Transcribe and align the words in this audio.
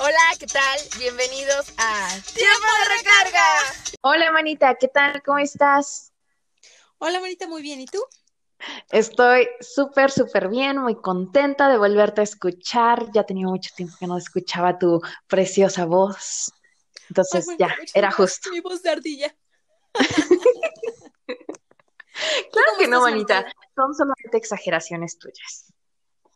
Hola, 0.00 0.16
¿qué 0.38 0.46
tal? 0.46 0.78
Bienvenidos 0.96 1.72
a 1.76 2.08
Tiempo 2.32 2.66
de 2.78 2.96
Recarga. 2.96 3.44
Hola, 4.02 4.30
manita, 4.30 4.76
¿qué 4.76 4.86
tal? 4.86 5.20
¿Cómo 5.24 5.38
estás? 5.38 6.12
Hola, 6.98 7.20
manita, 7.20 7.48
muy 7.48 7.62
bien. 7.62 7.80
¿Y 7.80 7.86
tú? 7.86 7.98
Estoy 8.90 9.48
súper, 9.60 10.12
súper 10.12 10.48
bien, 10.50 10.78
muy 10.78 10.94
contenta 11.00 11.68
de 11.68 11.78
volverte 11.78 12.20
a 12.20 12.24
escuchar. 12.24 13.10
Ya 13.12 13.24
tenía 13.24 13.48
mucho 13.48 13.74
tiempo 13.74 13.96
que 13.98 14.06
no 14.06 14.16
escuchaba 14.16 14.78
tu 14.78 15.00
preciosa 15.26 15.84
voz. 15.84 16.52
Entonces, 17.08 17.48
Ay, 17.48 17.56
ya, 17.58 17.76
era 17.92 18.12
justo. 18.12 18.50
Mi 18.50 18.60
voz 18.60 18.82
de 18.82 18.90
ardilla. 18.90 19.34
Claro 22.50 22.72
que 22.78 22.88
no, 22.88 23.02
manita? 23.02 23.46
Son 23.76 23.94
solamente 23.94 24.36
exageraciones 24.36 25.18
tuyas. 25.18 25.72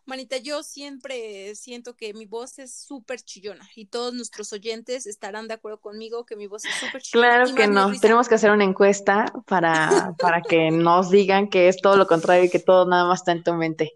Manita, 0.05 0.37
yo 0.39 0.63
siempre 0.63 1.55
siento 1.55 1.95
que 1.97 2.13
mi 2.13 2.27
voz 2.27 2.59
es 2.59 2.75
súper 2.75 3.21
chillona 3.23 3.69
y 3.77 3.87
todos 3.87 4.13
nuestros 4.15 4.53
oyentes 4.53 5.07
estarán 5.07 5.47
de 5.49 5.55
acuerdo 5.55 5.81
conmigo 5.81 6.27
que 6.27 6.35
mi 6.37 6.47
voz 6.49 6.65
es 6.65 6.75
súper 6.75 7.03
chillona. 7.03 7.45
Claro 7.45 7.55
que 7.55 7.67
no. 7.69 7.93
Tenemos 8.01 8.29
que 8.29 8.35
hacer 8.35 8.51
una 8.51 8.65
encuesta 8.65 9.33
para, 9.47 10.15
para 10.19 10.43
que 10.43 10.71
nos 10.73 11.11
digan 11.11 11.49
que 11.49 11.69
es 11.69 11.77
todo 11.77 11.97
lo 11.97 12.07
contrario 12.07 12.45
y 12.45 12.51
que 12.51 12.59
todo 12.59 12.85
nada 12.87 13.07
más 13.07 13.21
está 13.21 13.33
en 13.33 13.45
tu 13.45 13.55
mente. 13.55 13.93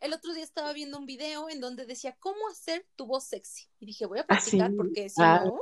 El 0.00 0.12
otro 0.12 0.32
día 0.32 0.44
estaba 0.44 0.72
viendo 0.72 0.96
un 0.98 1.06
video 1.06 1.48
en 1.50 1.60
donde 1.60 1.84
decía 1.84 2.16
cómo 2.20 2.48
hacer 2.52 2.86
tu 2.94 3.06
voz 3.06 3.24
sexy. 3.24 3.64
Y 3.80 3.86
dije, 3.86 4.06
voy 4.06 4.20
a 4.20 4.26
Ah, 4.28 4.40
sí. 4.40 4.56
practicar 4.56 4.76
porque 4.76 5.08
si 5.08 5.20
Ah, 5.20 5.42
no, 5.44 5.58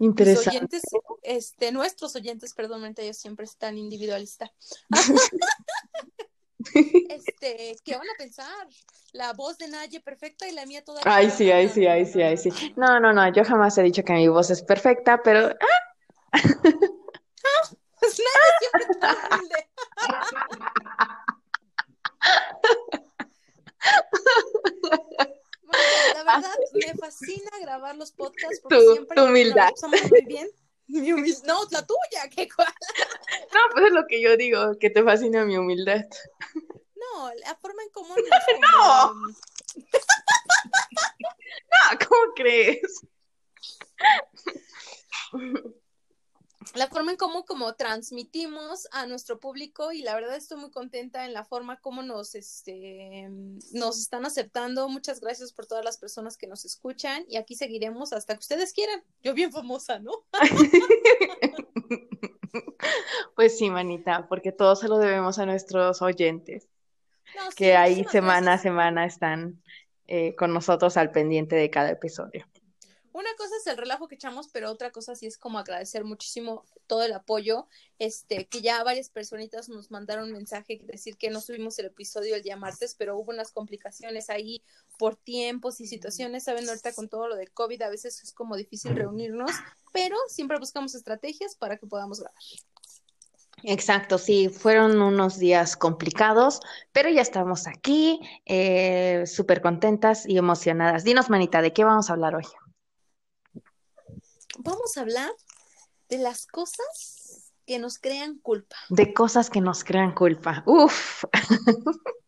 Interesante. 0.00 0.50
oyentes, 0.50 0.82
este, 1.22 1.70
nuestros 1.70 2.16
oyentes, 2.16 2.52
perdón, 2.54 2.92
ellos 2.98 3.16
siempre 3.16 3.44
están 3.44 3.78
individualistas. 3.78 4.50
Este, 7.08 7.76
¿qué 7.84 7.96
van 7.96 8.08
a 8.08 8.14
pensar? 8.18 8.66
La 9.12 9.32
voz 9.32 9.58
de 9.58 9.68
Naye 9.68 10.00
perfecta 10.00 10.48
y 10.48 10.52
la 10.52 10.64
mía 10.66 10.82
toda 10.84 11.00
Ay, 11.04 11.30
sí, 11.30 11.50
ay, 11.50 11.68
sí, 11.68 11.86
ay, 11.86 12.06
sí, 12.06 12.22
ay, 12.22 12.36
sí. 12.36 12.50
No, 12.76 12.98
no, 13.00 13.12
no, 13.12 13.30
yo 13.32 13.44
jamás 13.44 13.76
he 13.78 13.82
dicho 13.82 14.02
que 14.04 14.12
mi 14.14 14.28
voz 14.28 14.50
es 14.50 14.62
perfecta, 14.62 15.22
pero 15.22 15.48
ah, 15.48 16.32
Pues 18.00 18.18
Naye 18.18 18.58
siempre 18.58 18.86
está 18.90 19.28
humilde. 19.30 19.68
Manita, 25.64 26.24
la 26.24 26.24
verdad, 26.34 26.54
me 26.74 26.94
fascina 26.94 27.50
grabar 27.60 27.96
los 27.96 28.12
podcasts 28.12 28.60
porque 28.62 28.76
Tu- 28.76 28.92
siempre 28.92 29.16
tu 29.16 29.24
humildad. 29.24 29.70
muy 30.10 30.22
bien. 30.26 30.48
Mi 30.88 31.10
No, 31.46 31.60
la 31.70 31.86
tuya, 31.86 32.28
qué 32.34 32.48
cual. 32.54 32.68
no, 33.54 33.60
pues 33.72 33.86
es 33.86 33.92
lo 33.92 34.04
que 34.06 34.20
yo 34.20 34.36
digo, 34.36 34.76
que 34.78 34.90
te 34.90 35.02
fascina 35.02 35.44
mi 35.44 35.56
humildad. 35.56 36.04
No, 37.22 37.32
la 37.34 37.54
forma 37.56 37.82
en 37.82 37.90
cómo 37.90 38.14
nos 38.16 38.26
como- 38.72 39.34
Ah, 41.84 41.98
¿cómo 42.08 42.34
crees? 42.34 43.00
la 46.74 46.86
forma 46.88 47.10
en 47.12 47.16
cómo 47.16 47.44
como 47.44 47.74
transmitimos 47.74 48.88
a 48.92 49.06
nuestro 49.06 49.38
público 49.40 49.92
y 49.92 50.02
la 50.02 50.14
verdad 50.14 50.36
estoy 50.36 50.58
muy 50.58 50.70
contenta 50.70 51.24
en 51.26 51.32
la 51.34 51.44
forma 51.44 51.80
como 51.80 52.02
nos 52.02 52.34
este 52.34 53.26
nos 53.72 53.98
están 53.98 54.24
aceptando. 54.26 54.88
Muchas 54.88 55.20
gracias 55.20 55.52
por 55.52 55.66
todas 55.66 55.84
las 55.84 55.98
personas 55.98 56.36
que 56.36 56.46
nos 56.46 56.64
escuchan 56.64 57.24
y 57.28 57.36
aquí 57.36 57.54
seguiremos 57.56 58.12
hasta 58.12 58.34
que 58.34 58.40
ustedes 58.40 58.72
quieran. 58.72 59.02
Yo 59.22 59.34
bien 59.34 59.52
famosa, 59.52 59.98
¿no? 59.98 60.12
Pues 63.34 63.56
sí, 63.56 63.70
manita, 63.70 64.26
porque 64.28 64.52
todo 64.52 64.76
se 64.76 64.86
lo 64.86 64.98
debemos 64.98 65.38
a 65.38 65.46
nuestros 65.46 66.02
oyentes, 66.02 66.68
No, 67.36 67.50
sí, 67.50 67.56
que 67.56 67.76
ahí 67.76 68.04
semana 68.04 68.54
a 68.54 68.58
semana 68.58 69.06
están 69.06 69.62
eh, 70.06 70.34
con 70.36 70.52
nosotros 70.52 70.96
al 70.96 71.10
pendiente 71.10 71.56
de 71.56 71.70
cada 71.70 71.90
episodio. 71.90 72.46
Una 73.12 73.28
cosa 73.36 73.54
es 73.58 73.66
el 73.66 73.76
relajo 73.76 74.08
que 74.08 74.14
echamos, 74.14 74.48
pero 74.48 74.70
otra 74.70 74.90
cosa 74.90 75.14
sí 75.14 75.26
es 75.26 75.36
como 75.36 75.58
agradecer 75.58 76.02
muchísimo 76.02 76.64
todo 76.86 77.02
el 77.02 77.12
apoyo, 77.12 77.68
este, 77.98 78.46
que 78.46 78.62
ya 78.62 78.82
varias 78.84 79.10
personitas 79.10 79.68
nos 79.68 79.90
mandaron 79.90 80.32
mensaje 80.32 80.80
decir 80.84 81.18
que 81.18 81.30
no 81.30 81.40
subimos 81.40 81.78
el 81.78 81.86
episodio 81.86 82.34
el 82.34 82.42
día 82.42 82.56
martes, 82.56 82.94
pero 82.94 83.16
hubo 83.18 83.30
unas 83.30 83.52
complicaciones 83.52 84.30
ahí 84.30 84.62
por 84.98 85.16
tiempos 85.16 85.80
y 85.80 85.86
situaciones, 85.86 86.44
saben, 86.44 86.66
ahorita 86.66 86.94
con 86.94 87.08
todo 87.08 87.28
lo 87.28 87.36
de 87.36 87.48
COVID 87.48 87.82
a 87.82 87.90
veces 87.90 88.22
es 88.22 88.32
como 88.32 88.56
difícil 88.56 88.96
reunirnos, 88.96 89.50
pero 89.92 90.16
siempre 90.28 90.58
buscamos 90.58 90.94
estrategias 90.94 91.54
para 91.54 91.76
que 91.76 91.86
podamos 91.86 92.20
grabar. 92.20 92.42
Exacto, 93.64 94.18
sí, 94.18 94.48
fueron 94.48 95.00
unos 95.00 95.38
días 95.38 95.76
complicados, 95.76 96.60
pero 96.92 97.08
ya 97.08 97.22
estamos 97.22 97.66
aquí, 97.66 98.20
eh, 98.44 99.24
súper 99.26 99.60
contentas 99.62 100.26
y 100.26 100.36
emocionadas. 100.38 101.04
Dinos, 101.04 101.30
manita, 101.30 101.62
¿de 101.62 101.72
qué 101.72 101.84
vamos 101.84 102.10
a 102.10 102.14
hablar 102.14 102.34
hoy? 102.34 102.44
Vamos 104.58 104.96
a 104.96 105.00
hablar 105.02 105.30
de 106.08 106.18
las 106.18 106.46
cosas 106.46 107.52
que 107.66 107.78
nos 107.78 107.98
crean 107.98 108.38
culpa. 108.38 108.76
De 108.88 109.14
cosas 109.14 109.48
que 109.48 109.60
nos 109.60 109.84
crean 109.84 110.12
culpa. 110.12 110.62
Uf. 110.66 111.24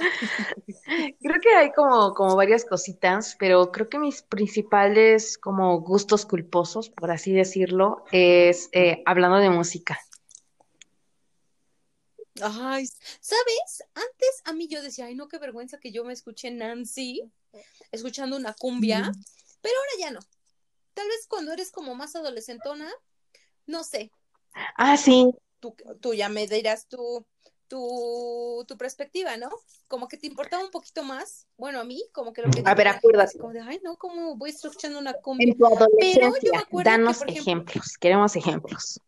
Creo 1.20 1.40
que 1.40 1.54
hay 1.54 1.72
como, 1.72 2.14
como 2.14 2.36
varias 2.36 2.64
cositas, 2.64 3.36
pero 3.38 3.70
creo 3.70 3.88
que 3.88 3.98
mis 3.98 4.22
principales 4.22 5.38
como 5.38 5.80
gustos 5.80 6.26
culposos, 6.26 6.90
por 6.90 7.10
así 7.10 7.32
decirlo, 7.32 8.04
es 8.12 8.68
eh, 8.72 9.02
hablando 9.06 9.38
de 9.38 9.50
música. 9.50 9.98
Ay, 12.42 12.86
¿sabes? 13.20 13.84
Antes 13.94 14.42
a 14.44 14.52
mí 14.52 14.68
yo 14.68 14.82
decía, 14.82 15.06
ay, 15.06 15.14
no, 15.14 15.28
qué 15.28 15.38
vergüenza 15.38 15.78
que 15.78 15.92
yo 15.92 16.04
me 16.04 16.12
escuché 16.12 16.50
Nancy 16.50 17.30
escuchando 17.92 18.36
una 18.36 18.54
cumbia, 18.54 19.12
pero 19.60 19.74
ahora 19.76 19.92
ya 19.98 20.10
no. 20.10 20.20
Tal 20.94 21.08
vez 21.08 21.26
cuando 21.28 21.52
eres 21.52 21.70
como 21.70 21.94
más 21.94 22.16
adolescentona, 22.16 22.90
no 23.66 23.84
sé, 23.84 24.10
Ah, 24.76 24.96
sí, 24.96 25.30
tú, 25.60 25.74
tú 26.00 26.14
ya 26.14 26.28
me 26.28 26.46
dirás 26.46 26.88
tu, 26.88 27.26
tu, 27.70 28.64
tu 28.66 28.76
perspectiva, 28.76 29.36
¿no? 29.36 29.48
Como 29.86 30.08
que 30.08 30.16
te 30.18 30.26
importaba 30.26 30.62
un 30.64 30.72
poquito 30.72 31.04
más, 31.04 31.46
bueno, 31.56 31.78
a 31.80 31.84
mí, 31.84 32.02
como 32.12 32.32
que 32.32 32.42
lo 32.42 32.50
que 32.50 32.62
A 32.66 32.74
ver, 32.74 32.88
acuérdate. 32.88 33.38
como 33.38 33.52
de, 33.52 33.60
ay, 33.60 33.80
no, 33.84 33.96
¿cómo 33.96 34.36
voy 34.36 34.50
escuchando 34.50 34.98
una 34.98 35.14
cumbia? 35.14 35.46
en 35.52 35.56
tu 35.56 35.64
Pero 35.64 35.76
yo 35.78 35.80
me 36.02 36.08
adolescencia, 36.18 36.66
que, 36.68 36.82
danos 36.82 37.22
ejemplo, 37.22 37.40
ejemplos, 37.40 37.96
queremos 37.98 38.34
ejemplos. 38.34 39.00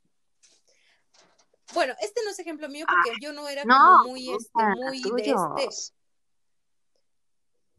bueno, 1.74 1.94
este 2.00 2.20
no 2.24 2.30
es 2.30 2.38
ejemplo 2.38 2.68
mío 2.68 2.86
porque 2.88 3.18
yo 3.20 3.32
no 3.32 3.48
era 3.48 3.64
No, 3.64 3.74
como 3.76 4.08
muy, 4.10 4.30
este, 4.30 4.50
ah, 4.54 4.74
muy 4.76 5.02
de 5.02 5.30
este. 5.30 5.68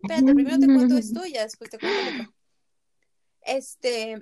Espérate, 0.02 0.34
primero 0.34 0.60
te 0.60 0.66
cuento 0.66 0.98
esto 0.98 1.26
y 1.26 1.32
ya 1.32 1.44
después 1.44 1.70
te 1.70 1.80
cuento 1.80 1.98
otro. 2.22 2.34
Este, 3.46 4.22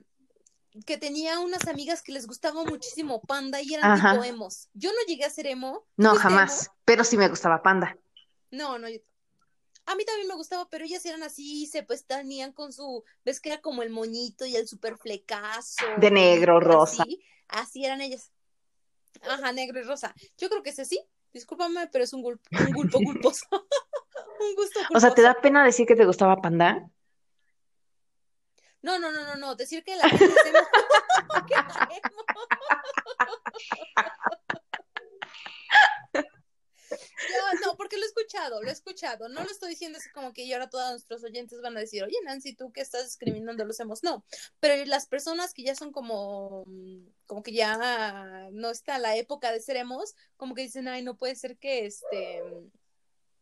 que 0.86 0.98
tenía 0.98 1.40
unas 1.40 1.68
amigas 1.68 2.02
que 2.02 2.12
les 2.12 2.28
gustaba 2.28 2.64
muchísimo 2.64 3.22
Panda 3.22 3.62
y 3.62 3.74
eran 3.74 3.92
Ajá. 3.92 4.12
tipo 4.12 4.24
emos. 4.24 4.70
Yo 4.74 4.90
no 4.92 4.98
llegué 5.08 5.26
a 5.26 5.30
ser 5.30 5.48
emo. 5.48 5.86
¿Tú 5.98 6.04
No, 6.04 6.16
jamás, 6.16 6.70
pero 6.86 7.04
sí 7.04 7.18
me 7.18 7.28
gustaba 7.28 7.62
Panda. 7.62 7.98
No, 8.52 8.78
no. 8.80 8.88
yo- 8.90 9.00
A 9.86 9.96
mí 9.96 10.06
también 10.06 10.28
me 10.28 10.36
gustaba, 10.36 10.70
pero 10.70 10.86
ellas 10.86 11.06
eran 11.06 11.24
así, 11.24 11.66
se 11.68 11.84
pues 11.84 12.06
tenían 12.06 12.54
con 12.54 12.72
su, 12.72 13.04
ves 13.26 13.42
que 13.42 13.50
era 13.50 13.62
como 13.62 13.82
el 13.84 13.90
moñito 13.90 14.46
y 14.46 14.56
el 14.56 14.68
super 14.68 14.98
flecazo. 14.98 15.86
De 15.98 16.12
negro, 16.12 16.60
rosa. 16.60 17.04
Así, 17.04 17.22
así 17.48 17.86
eran 17.86 18.00
ellas. 18.02 18.32
Ajá, 19.30 19.52
negro 19.52 19.80
y 19.80 19.84
rosa. 19.84 20.16
Yo 20.38 20.50
creo 20.50 20.64
que 20.64 20.70
es 20.70 20.80
así. 20.80 21.00
Discúlpame, 21.34 21.88
pero 21.92 22.04
es 22.04 22.14
un, 22.14 22.24
gul- 22.24 22.40
un 22.66 22.74
gulpo 22.74 23.00
culposo. 23.04 23.46
un 24.40 24.56
gusto 24.56 24.80
O 24.94 25.00
sea, 25.00 25.14
¿te 25.14 25.22
da 25.22 25.34
pena 25.42 25.64
decir 25.66 25.86
que 25.86 25.96
te 25.96 26.06
gustaba 26.06 26.38
Panda? 26.42 26.90
No, 28.82 29.00
no, 29.00 29.12
no, 29.12 29.24
no, 29.26 29.36
no. 29.36 29.56
Decir 29.56 29.84
que 29.84 29.96
la. 29.96 30.04
Yo, 36.92 37.60
no, 37.66 37.78
porque 37.78 37.98
lo 37.98 38.04
he 38.04 38.08
escuchado, 38.08 38.62
lo 38.62 38.70
he 38.70 38.74
escuchado. 38.74 39.30
No 39.30 39.44
lo 39.44 39.50
estoy 39.50 39.70
diciendo 39.70 39.98
así 39.98 40.10
como 40.10 40.34
que 40.34 40.44
y 40.44 40.54
ahora 40.54 40.70
todos 40.70 40.92
nuestros 40.92 41.24
oyentes 41.24 41.62
van 41.62 41.78
a 41.78 41.82
decir, 41.82 42.04
oye, 42.04 42.18
Nancy, 42.24 42.56
tú 42.56 42.72
que 42.72 42.82
estás 42.82 43.06
discriminando 43.06 43.64
a 43.64 43.66
los 43.66 43.80
emos. 43.80 44.04
No, 44.04 44.26
pero 44.60 44.84
las 44.86 45.08
personas 45.08 45.54
que 45.54 45.64
ya 45.64 45.76
son 45.76 45.92
como, 45.92 46.66
como 47.26 47.44
que 47.44 47.54
ya 47.54 48.50
no 48.52 48.70
está 48.70 49.00
la 49.00 49.16
época 49.16 49.52
de 49.52 49.62
ser 49.62 49.78
emos, 49.78 50.16
como 50.38 50.56
que 50.56 50.64
dicen, 50.64 50.88
ay, 50.88 51.04
no 51.04 51.18
puede 51.18 51.36
ser 51.36 51.58
que 51.58 51.86
este, 51.86 52.42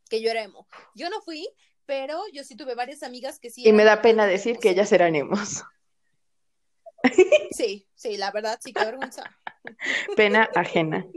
que 0.10 0.22
yo 0.22 0.30
era 0.32 0.44
emo. 0.44 0.68
Yo 0.96 1.10
no 1.10 1.22
fui, 1.22 1.48
pero 1.90 2.22
yo 2.32 2.44
sí 2.44 2.56
tuve 2.56 2.76
varias 2.76 3.02
amigas 3.02 3.40
que 3.40 3.50
sí. 3.50 3.68
Y 3.68 3.74
me 3.74 3.84
da 3.84 4.00
pena 4.04 4.28
decir 4.28 4.52
emos. 4.52 4.62
que 4.62 4.70
ellas 4.70 4.92
eran 4.92 5.16
emos. 5.16 5.64
Sí, 7.52 7.88
sí, 7.96 8.16
la 8.16 8.32
verdad, 8.32 8.60
sí, 8.64 8.74
qué 8.74 8.86
vergüenza. 8.86 9.24
Pena 10.16 10.48
ajena. 10.54 11.08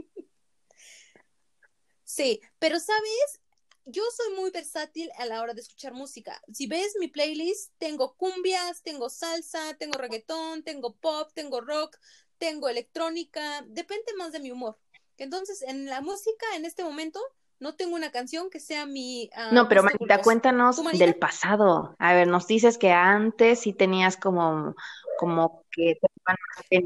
Sí, 2.03 2.41
pero 2.57 2.79
sabes, 2.79 3.39
yo 3.85 4.01
soy 4.17 4.33
muy 4.35 4.49
versátil 4.49 5.11
a 5.17 5.25
la 5.25 5.41
hora 5.41 5.53
de 5.53 5.61
escuchar 5.61 5.93
música. 5.93 6.41
Si 6.51 6.65
ves 6.65 6.95
mi 6.99 7.07
playlist, 7.07 7.71
tengo 7.77 8.15
cumbias, 8.15 8.81
tengo 8.81 9.09
salsa, 9.09 9.75
tengo 9.77 9.99
reggaetón, 9.99 10.63
tengo 10.63 10.95
pop, 10.95 11.29
tengo 11.35 11.61
rock, 11.61 11.97
tengo 12.39 12.67
electrónica, 12.67 13.63
depende 13.67 14.11
más 14.17 14.31
de 14.31 14.39
mi 14.39 14.51
humor. 14.51 14.79
Entonces, 15.17 15.61
en 15.61 15.85
la 15.85 16.01
música, 16.01 16.47
en 16.55 16.65
este 16.65 16.83
momento, 16.83 17.21
no 17.63 17.75
tengo 17.75 17.95
una 17.95 18.11
canción 18.11 18.49
que 18.49 18.59
sea 18.59 18.85
mi... 18.85 19.29
ah, 19.35 19.49
No, 19.53 19.69
pero 19.69 19.81
culposo. 19.81 20.21
cuéntanos 20.21 20.83
del 20.91 21.15
pasado. 21.15 21.95
A 21.97 22.13
ver, 22.13 22.27
nos 22.27 22.45
dices 22.45 22.77
que 22.77 22.91
antes 22.91 23.61
sí 23.61 23.71
tenías 23.71 24.17
como, 24.17 24.75
como 25.17 25.63
que. 25.71 25.97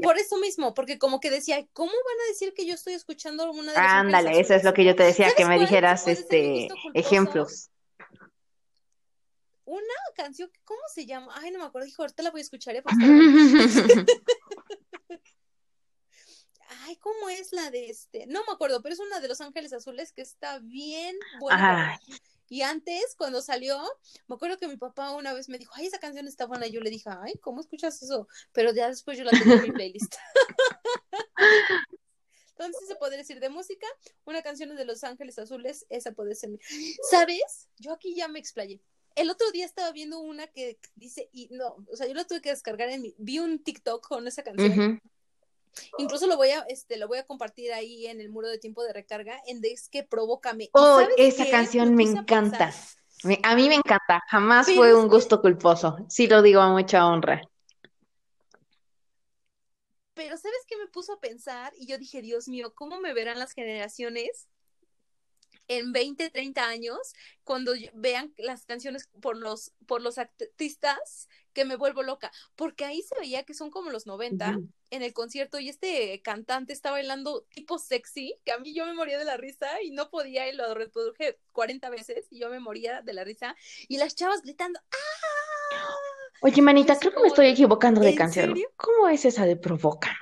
Por 0.00 0.18
eso 0.18 0.38
mismo, 0.38 0.74
porque 0.74 0.98
como 0.98 1.18
que 1.18 1.30
decía, 1.30 1.66
¿cómo 1.72 1.90
van 1.90 2.26
a 2.26 2.28
decir 2.30 2.54
que 2.54 2.64
yo 2.64 2.74
estoy 2.74 2.94
escuchando 2.94 3.50
una 3.50 3.72
de 3.72 3.78
Ángeles 3.78 4.14
Ándale, 4.14 4.40
eso 4.40 4.54
es 4.54 4.62
lo 4.62 4.72
que 4.72 4.84
yo 4.84 4.94
te 4.94 5.02
decía, 5.02 5.26
que 5.36 5.42
¿Sabes 5.42 5.58
me 5.58 5.64
dijeras 5.64 6.06
este 6.06 6.68
ejemplos. 6.94 7.70
Una 9.64 9.82
canción, 10.14 10.48
¿cómo 10.64 10.80
se 10.94 11.06
llama? 11.06 11.34
Ay, 11.34 11.50
no 11.50 11.58
me 11.58 11.64
acuerdo, 11.66 11.88
hijo, 11.88 12.02
ahorita 12.02 12.22
la 12.22 12.30
voy 12.30 12.40
a 12.40 12.44
escuchar, 12.44 12.76
¿eh? 12.76 12.82
Ay, 16.84 16.96
¿cómo 16.96 17.28
es 17.28 17.52
la 17.52 17.70
de 17.70 17.88
este? 17.88 18.26
No 18.26 18.44
me 18.46 18.52
acuerdo, 18.52 18.82
pero 18.82 18.92
es 18.92 19.00
una 19.00 19.20
de 19.20 19.28
Los 19.28 19.40
Ángeles 19.40 19.72
Azules 19.72 20.12
que 20.12 20.22
está 20.22 20.58
bien 20.58 21.16
buena. 21.40 22.00
Y 22.50 22.62
antes, 22.62 23.14
cuando 23.16 23.42
salió, 23.42 23.78
me 24.26 24.36
acuerdo 24.36 24.56
que 24.58 24.68
mi 24.68 24.76
papá 24.76 25.12
una 25.12 25.32
vez 25.34 25.48
me 25.48 25.58
dijo, 25.58 25.72
ay, 25.74 25.86
esa 25.86 25.98
canción 25.98 26.26
está 26.26 26.46
buena. 26.46 26.66
Y 26.66 26.72
yo 26.72 26.80
le 26.80 26.90
dije, 26.90 27.10
ay, 27.10 27.34
¿cómo 27.40 27.60
escuchas 27.60 28.02
eso? 28.02 28.28
Pero 28.52 28.72
ya 28.72 28.88
después 28.88 29.18
yo 29.18 29.24
la 29.24 29.30
tengo 29.30 29.54
en 29.54 29.62
mi 29.62 29.70
playlist. 29.70 30.14
Entonces 32.58 32.88
se 32.88 32.96
puede 32.96 33.16
decir 33.16 33.38
de 33.38 33.50
música, 33.50 33.86
una 34.24 34.42
canción 34.42 34.74
de 34.74 34.84
Los 34.84 35.04
Ángeles 35.04 35.38
Azules, 35.38 35.86
esa 35.90 36.12
puede 36.12 36.34
ser 36.34 36.50
mi. 36.50 36.58
¿Sabes? 37.10 37.68
Yo 37.76 37.92
aquí 37.92 38.14
ya 38.14 38.28
me 38.28 38.40
explayé. 38.40 38.80
El 39.14 39.30
otro 39.30 39.50
día 39.52 39.64
estaba 39.64 39.92
viendo 39.92 40.18
una 40.20 40.46
que 40.48 40.78
dice, 40.94 41.28
y 41.32 41.48
no, 41.50 41.84
o 41.90 41.96
sea, 41.96 42.06
yo 42.06 42.14
la 42.14 42.26
tuve 42.26 42.40
que 42.40 42.50
descargar 42.50 42.88
en 42.88 43.02
mi, 43.02 43.14
vi 43.18 43.38
un 43.38 43.62
TikTok 43.62 44.06
con 44.06 44.26
esa 44.26 44.42
canción. 44.42 44.72
ujú. 44.72 44.98
Incluso 45.98 46.26
lo 46.26 46.36
voy 46.36 46.50
a, 46.50 46.60
este, 46.68 46.96
lo 46.96 47.08
voy 47.08 47.18
a 47.18 47.26
compartir 47.26 47.72
ahí 47.72 48.06
en 48.06 48.20
el 48.20 48.30
muro 48.30 48.48
de 48.48 48.58
tiempo 48.58 48.82
de 48.82 48.92
recarga, 48.92 49.40
en 49.46 49.60
Es 49.64 49.88
que 49.88 50.04
provócame. 50.04 50.64
¿Y 50.64 50.70
Oh, 50.72 51.00
esa 51.16 51.44
qué? 51.44 51.50
canción 51.50 51.94
Me 51.94 52.04
encanta. 52.04 52.66
pensar, 52.66 52.74
A 53.42 53.54
mí 53.56 53.68
me 53.68 53.74
encanta, 53.76 54.22
jamás 54.28 54.66
Pero 54.66 54.76
fue 54.76 54.94
un 54.94 55.08
gusto 55.08 55.40
culposo. 55.40 55.96
Sí 56.08 56.26
lo 56.28 56.42
digo 56.42 56.60
a 56.60 56.70
mucha 56.70 57.06
honra. 57.06 57.42
Pero 60.14 60.36
¿sabes 60.36 60.58
qué 60.66 60.76
me 60.76 60.88
puso 60.88 61.12
a 61.14 61.20
pensar? 61.20 61.72
Y 61.78 61.86
yo 61.86 61.96
dije, 61.98 62.22
Dios 62.22 62.48
mío, 62.48 62.74
¿cómo 62.74 63.00
me 63.00 63.14
verán 63.14 63.38
las 63.38 63.52
generaciones 63.52 64.48
en 65.68 65.92
20, 65.92 66.30
30 66.30 66.66
años 66.66 66.98
cuando 67.44 67.72
vean 67.94 68.34
las 68.38 68.64
canciones 68.64 69.08
por 69.20 69.36
los, 69.36 69.72
por 69.86 70.02
los 70.02 70.18
artistas 70.18 71.28
que 71.52 71.64
me 71.64 71.76
vuelvo 71.76 72.02
loca? 72.02 72.32
Porque 72.56 72.84
ahí 72.84 73.02
se 73.02 73.18
veía 73.18 73.44
que 73.44 73.54
son 73.54 73.70
como 73.70 73.90
los 73.90 74.06
90 74.06 74.50
Ujú. 74.50 74.68
en 74.90 75.02
el 75.02 75.12
concierto 75.12 75.58
y 75.58 75.68
este 75.68 76.20
cantante 76.22 76.72
está 76.72 76.90
bailando 76.90 77.42
tipo 77.50 77.78
sexy, 77.78 78.34
que 78.44 78.52
a 78.52 78.58
mí 78.58 78.74
yo 78.74 78.86
me 78.86 78.94
moría 78.94 79.18
de 79.18 79.24
la 79.24 79.36
risa 79.36 79.82
y 79.82 79.90
no 79.90 80.10
podía 80.10 80.48
y 80.48 80.54
lo 80.54 80.74
reproduje 80.74 81.38
40 81.52 81.90
veces 81.90 82.26
y 82.30 82.38
yo 82.40 82.48
me 82.50 82.60
moría 82.60 83.02
de 83.02 83.12
la 83.12 83.24
risa 83.24 83.54
y 83.88 83.98
las 83.98 84.14
chavas 84.14 84.42
gritando, 84.42 84.80
¡ah! 84.90 85.94
Oye, 86.40 86.62
manita, 86.62 86.96
creo 86.98 87.12
que 87.12 87.20
me 87.20 87.28
estoy 87.28 87.48
equivocando 87.48 88.00
de 88.00 88.10
¿en 88.10 88.16
canción. 88.16 88.50
serio? 88.50 88.70
¿Cómo 88.76 89.08
es 89.08 89.24
esa 89.24 89.44
de 89.44 89.56
Provócame? 89.56 90.14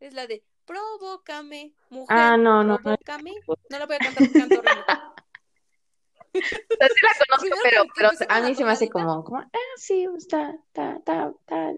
Es 0.00 0.14
la 0.14 0.26
de 0.28 0.44
Provócame, 0.68 1.72
mujer, 1.88 2.06
Ah, 2.10 2.36
no, 2.36 2.62
no, 2.62 2.74
no. 2.74 2.78
provócame. 2.78 3.32
No 3.70 3.78
la 3.78 3.86
voy 3.86 3.96
a 3.96 3.98
cantar 3.98 4.24
porque 4.24 4.38
canto 4.38 4.58
horrible. 4.60 4.84
O 6.34 6.40
sea, 6.40 6.88
sí 6.88 7.00
la 7.02 7.26
conozco, 7.26 7.56
pero, 7.64 7.82
pero 7.96 8.10
empecé 8.10 8.26
a 8.28 8.40
mí 8.42 8.54
se 8.54 8.62
me 8.62 8.70
hace 8.70 8.88
como, 8.90 9.24
como, 9.24 9.38
ah, 9.38 9.50
sí, 9.76 10.06
está, 10.16 10.54
está, 10.68 10.96
está, 10.96 11.30
está 11.30 11.72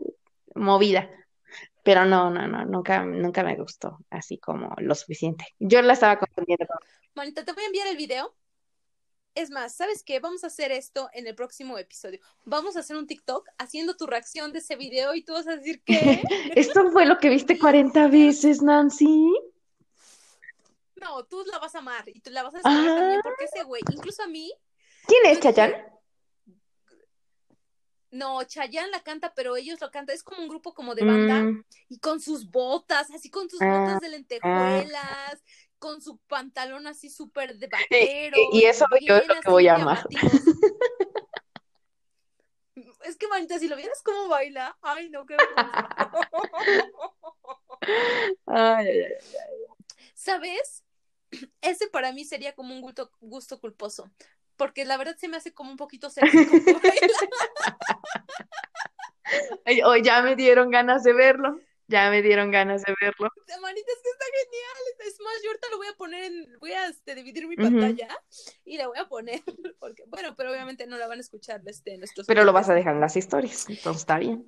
movida. 0.56 1.08
Pero 1.84 2.04
no, 2.04 2.30
no, 2.30 2.46
no, 2.46 2.64
nunca, 2.66 3.04
nunca 3.04 3.42
me 3.44 3.56
gustó 3.56 3.98
así 4.10 4.38
como 4.38 4.74
lo 4.78 4.94
suficiente. 4.96 5.46
Yo 5.60 5.80
la 5.82 5.94
estaba 5.94 6.18
confundiendo 6.18 6.66
con... 6.66 6.76
Manita, 7.14 7.44
te 7.44 7.52
voy 7.52 7.62
a 7.62 7.66
enviar 7.66 7.86
el 7.86 7.96
video. 7.96 8.34
Es 9.34 9.50
más, 9.50 9.76
¿sabes 9.76 10.02
qué? 10.02 10.18
Vamos 10.18 10.42
a 10.42 10.48
hacer 10.48 10.72
esto 10.72 11.08
en 11.12 11.26
el 11.26 11.34
próximo 11.34 11.78
episodio. 11.78 12.20
Vamos 12.44 12.76
a 12.76 12.80
hacer 12.80 12.96
un 12.96 13.06
TikTok 13.06 13.48
haciendo 13.58 13.96
tu 13.96 14.06
reacción 14.06 14.52
de 14.52 14.58
ese 14.58 14.76
video 14.76 15.14
y 15.14 15.22
tú 15.22 15.32
vas 15.32 15.46
a 15.46 15.56
decir 15.56 15.82
¿qué? 15.84 16.22
Esto 16.56 16.90
fue 16.90 17.06
lo 17.06 17.18
que 17.18 17.28
viste 17.28 17.58
40 17.58 18.08
veces, 18.08 18.60
Nancy. 18.60 19.32
No, 20.96 21.24
tú 21.24 21.44
la 21.50 21.58
vas 21.58 21.74
a 21.74 21.78
amar 21.78 22.08
y 22.08 22.20
tú 22.20 22.30
la 22.30 22.42
vas 22.42 22.54
a 22.54 22.58
descargar 22.58 22.88
Ah, 22.88 22.96
también 22.96 23.20
porque 23.22 23.44
ese 23.44 23.64
güey, 23.64 23.82
incluso 23.90 24.22
a 24.22 24.26
mí, 24.26 24.52
¿quién 25.06 25.26
es 25.26 25.40
dije, 25.40 25.90
no, 28.12 28.42
Chayanne 28.42 28.90
la 28.90 29.02
canta, 29.02 29.32
pero 29.34 29.56
ellos 29.56 29.80
lo 29.80 29.90
cantan, 29.90 30.14
es 30.14 30.22
como 30.22 30.42
un 30.42 30.48
grupo 30.48 30.74
como 30.74 30.94
de 30.94 31.04
banda 31.04 31.44
Mm, 31.44 31.64
y 31.88 31.98
con 31.98 32.20
sus 32.20 32.50
botas, 32.50 33.10
así 33.12 33.30
con 33.30 33.48
sus 33.48 33.62
ah, 33.62 33.66
botas 33.66 34.00
de 34.00 34.40
ah. 34.42 35.38
Con 35.80 36.00
su 36.00 36.18
pantalón 36.28 36.86
así 36.86 37.10
súper 37.10 37.58
de 37.58 37.66
vaquero 37.66 38.36
y- 38.52 38.58
y 38.58 38.60
y 38.60 38.64
eso 38.66 38.84
yo 39.04 39.16
es 39.16 39.26
lo 39.26 39.34
que 39.40 39.50
voy 39.50 39.66
a 39.66 39.74
amar. 39.74 40.06
Es 43.04 43.16
que, 43.16 43.28
manita, 43.28 43.58
si 43.58 43.68
lo 43.68 43.76
vieras 43.76 44.00
cómo 44.02 44.28
baila, 44.28 44.76
ay, 44.80 45.10
no, 45.10 45.26
qué 45.26 45.36
vergüenza. 45.36 45.88
Ay, 48.46 48.88
ay, 48.88 49.02
ay. 49.04 49.12
¿Sabes? 50.14 50.84
Ese 51.62 51.88
para 51.88 52.12
mí 52.12 52.24
sería 52.24 52.54
como 52.54 52.74
un 52.74 52.80
gusto, 52.80 53.10
gusto 53.20 53.60
culposo, 53.60 54.10
porque 54.56 54.84
la 54.84 54.96
verdad 54.96 55.16
se 55.16 55.28
me 55.28 55.36
hace 55.36 55.52
como 55.52 55.70
un 55.70 55.76
poquito 55.76 56.10
sexy 56.10 56.46
como 56.46 56.62
baila. 56.82 57.14
Ay, 59.64 59.82
oh, 59.82 59.96
ya 59.96 60.22
me 60.22 60.36
dieron 60.36 60.70
ganas 60.70 61.02
de 61.02 61.12
verlo. 61.12 61.60
Ya 61.90 62.08
me 62.08 62.22
dieron 62.22 62.50
ganas 62.52 62.82
de 62.82 62.94
verlo. 63.00 63.28
Manita, 63.60 63.92
es 63.92 64.02
que 64.02 64.10
está 64.10 64.24
genial. 64.44 65.08
Es 65.08 65.20
más, 65.20 65.34
yo 65.42 65.50
ahorita 65.50 65.68
lo 65.70 65.76
voy 65.76 65.86
a 65.88 65.94
poner 65.94 66.24
en, 66.24 66.58
voy 66.60 66.72
a 66.72 66.86
este, 66.86 67.14
dividir 67.16 67.48
mi 67.48 67.56
pantalla 67.56 68.08
y 68.64 68.76
la 68.76 68.86
voy 68.86 68.98
a 68.98 69.08
poner, 69.08 69.42
porque, 69.80 70.04
bueno, 70.06 70.34
pero 70.36 70.52
obviamente 70.52 70.86
no 70.86 70.96
la 70.98 71.08
van 71.08 71.18
a 71.18 71.20
escuchar 71.20 71.60
este, 71.66 71.98
nuestros 71.98 72.26
Pero 72.26 72.44
lo 72.44 72.52
vas 72.52 72.68
a 72.68 72.74
dejar 72.74 72.94
en 72.94 73.00
las 73.00 73.16
historias, 73.16 73.68
entonces 73.68 74.02
está 74.02 74.18
bien. 74.18 74.46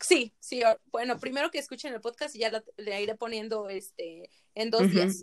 Sí, 0.00 0.32
sí, 0.38 0.62
bueno, 0.86 1.18
primero 1.18 1.50
que 1.50 1.58
escuchen 1.58 1.92
el 1.92 2.00
podcast 2.00 2.34
y 2.34 2.40
ya 2.40 2.50
la- 2.50 2.64
le 2.76 3.02
iré 3.02 3.14
poniendo 3.14 3.68
este 3.68 4.30
en 4.54 4.70
dos 4.70 4.90
días 4.90 5.22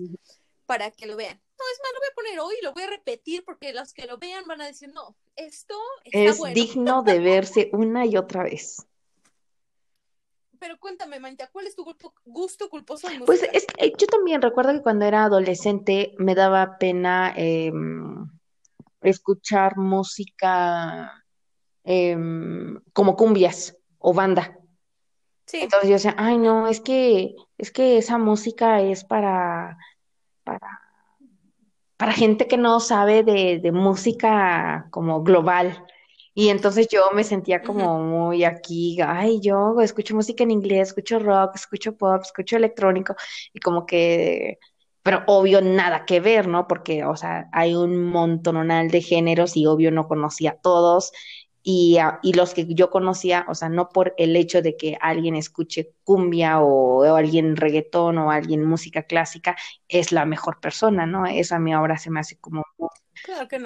para 0.66 0.92
que 0.92 1.07
lo 1.07 1.16
vean. 1.16 1.36
No, 1.57 1.66
es 1.74 1.80
más, 1.81 1.92
lo 1.94 2.00
voy 2.00 2.07
a 2.12 2.16
poner 2.16 2.40
hoy 2.40 2.56
y 2.62 2.63
lo 2.63 2.74
voy 2.74 2.84
a 2.84 2.90
repetir 2.90 3.44
porque 3.44 3.74
los 3.74 3.94
que 3.94 4.06
lo 4.06 4.18
vean 4.18 4.45
van 4.48 4.62
a 4.62 4.68
decir, 4.68 4.90
no, 4.94 5.16
esto 5.36 5.75
está 6.06 6.31
Es 6.31 6.38
bueno. 6.38 6.54
digno 6.54 7.04
de 7.04 7.19
verse 7.19 7.69
una 7.74 8.06
y 8.06 8.16
otra 8.18 8.44
vez. 8.44 8.86
Pero 10.59 10.77
cuéntame, 10.79 11.19
Manita, 11.19 11.50
¿cuál 11.51 11.67
es 11.67 11.75
tu 11.75 11.83
gusto, 11.83 12.13
gusto 12.25 12.69
culposo 12.69 13.09
en 13.09 13.23
Pues 13.25 13.41
música? 13.41 13.57
es 13.57 13.65
que, 13.65 13.85
eh, 13.85 13.94
yo 13.97 14.07
también 14.07 14.41
recuerdo 14.41 14.73
que 14.73 14.81
cuando 14.81 15.06
era 15.06 15.23
adolescente 15.23 16.13
me 16.17 16.35
daba 16.35 16.77
pena 16.77 17.33
em, 17.35 18.28
escuchar 19.01 19.78
música 19.78 21.23
em, 21.83 22.80
como 22.94 23.16
cumbias 23.16 23.78
o 23.99 24.13
banda. 24.13 24.57
Sí, 25.45 25.61
Entonces 25.61 25.89
yo 25.89 25.94
decía, 25.95 26.16
ay 26.18 26.37
no, 26.37 26.68
es 26.68 26.81
que, 26.81 27.35
es 27.57 27.71
que 27.71 27.97
esa 27.97 28.18
música 28.18 28.81
es 28.81 29.04
para, 29.04 29.78
para, 30.44 30.81
para 31.97 32.11
gente 32.11 32.47
que 32.47 32.57
no 32.57 32.80
sabe 32.80 33.23
de, 33.23 33.59
de 33.59 33.71
música 33.71 34.87
como 34.92 35.23
global. 35.23 35.85
Y 36.33 36.50
entonces 36.50 36.88
yo 36.90 37.12
me 37.14 37.24
sentía 37.24 37.64
como 37.64 38.00
muy 38.00 38.44
aquí, 38.44 38.98
ay, 39.06 39.40
yo 39.42 39.80
escucho 39.81 40.16
música 40.16 40.44
en 40.44 40.52
inglés, 40.52 40.90
escucho 40.90 41.19
rock, 41.19 41.56
escucho 41.56 41.98
pop, 41.98 42.21
escucho 42.24 42.56
electrónico, 42.57 43.16
y 43.54 43.59
como 43.59 43.86
que, 43.86 44.59
pero 45.04 45.24
obvio 45.28 45.62
nada 45.62 46.06
que 46.06 46.19
ver, 46.19 46.48
¿no? 46.48 46.68
Porque, 46.68 47.04
o 47.06 47.16
sea, 47.16 47.50
hay 47.54 47.76
un 47.76 48.04
montonal 48.06 48.90
de 48.92 49.02
géneros 49.02 49.57
y 49.57 49.66
obvio 49.66 49.92
no 49.92 50.07
conocía 50.07 50.54
todos. 50.62 51.12
Y, 51.62 51.98
a- 51.98 52.19
y 52.24 52.33
los 52.33 52.54
que 52.54 52.66
yo 52.74 52.90
conocía, 52.90 53.45
o 53.50 53.54
sea, 53.56 53.69
no 53.69 53.90
por 53.90 54.14
el 54.18 54.36
hecho 54.36 54.62
de 54.62 54.78
que 54.78 54.98
alguien 55.02 55.36
escuche 55.36 55.94
cumbia 56.04 56.62
o, 56.62 57.00
o 57.06 57.16
alguien 57.16 57.56
reggaetón 57.57 58.18
o 58.18 58.31
alguien 58.31 58.66
música 58.66 59.04
clásica, 59.04 59.56
es 59.88 60.12
la 60.12 60.26
mejor 60.26 60.59
persona, 60.62 61.06
¿no? 61.06 61.26
Eso 61.26 61.56
a 61.56 61.59
mí 61.59 61.74
ahora 61.74 61.98
se 61.98 62.09
me 62.12 62.19
hace 62.21 62.38
como 62.40 62.64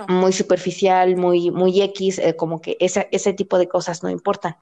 muy 0.07 0.33
superficial, 0.33 1.15
muy, 1.15 1.51
muy 1.51 1.81
X, 1.81 2.19
eh, 2.19 2.35
como 2.35 2.59
que 2.61 2.77
ese, 2.79 3.07
ese 3.11 3.33
tipo 3.33 3.57
de 3.57 3.67
cosas 3.67 4.03
no 4.03 4.09
importan. 4.09 4.55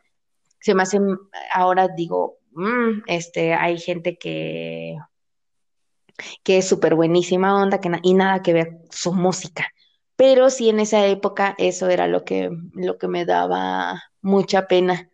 Se 0.59 0.75
me 0.75 0.83
hacen, 0.83 1.17
ahora 1.53 1.87
digo, 1.87 2.39
mm, 2.51 3.03
este, 3.07 3.53
hay 3.53 3.79
gente 3.79 4.17
que, 4.17 4.97
que 6.43 6.57
es 6.57 6.67
súper 6.67 6.95
buenísima 6.95 7.61
onda 7.61 7.79
que 7.79 7.91
y 8.03 8.13
nada 8.13 8.41
que 8.41 8.53
ver 8.53 8.79
su 8.89 9.13
música. 9.13 9.67
Pero 10.15 10.49
sí 10.49 10.69
en 10.69 10.79
esa 10.79 11.05
época 11.07 11.55
eso 11.57 11.89
era 11.89 12.07
lo 12.07 12.23
que, 12.23 12.51
lo 12.73 12.97
que 12.97 13.07
me 13.07 13.25
daba 13.25 14.03
mucha 14.21 14.67
pena. 14.67 15.09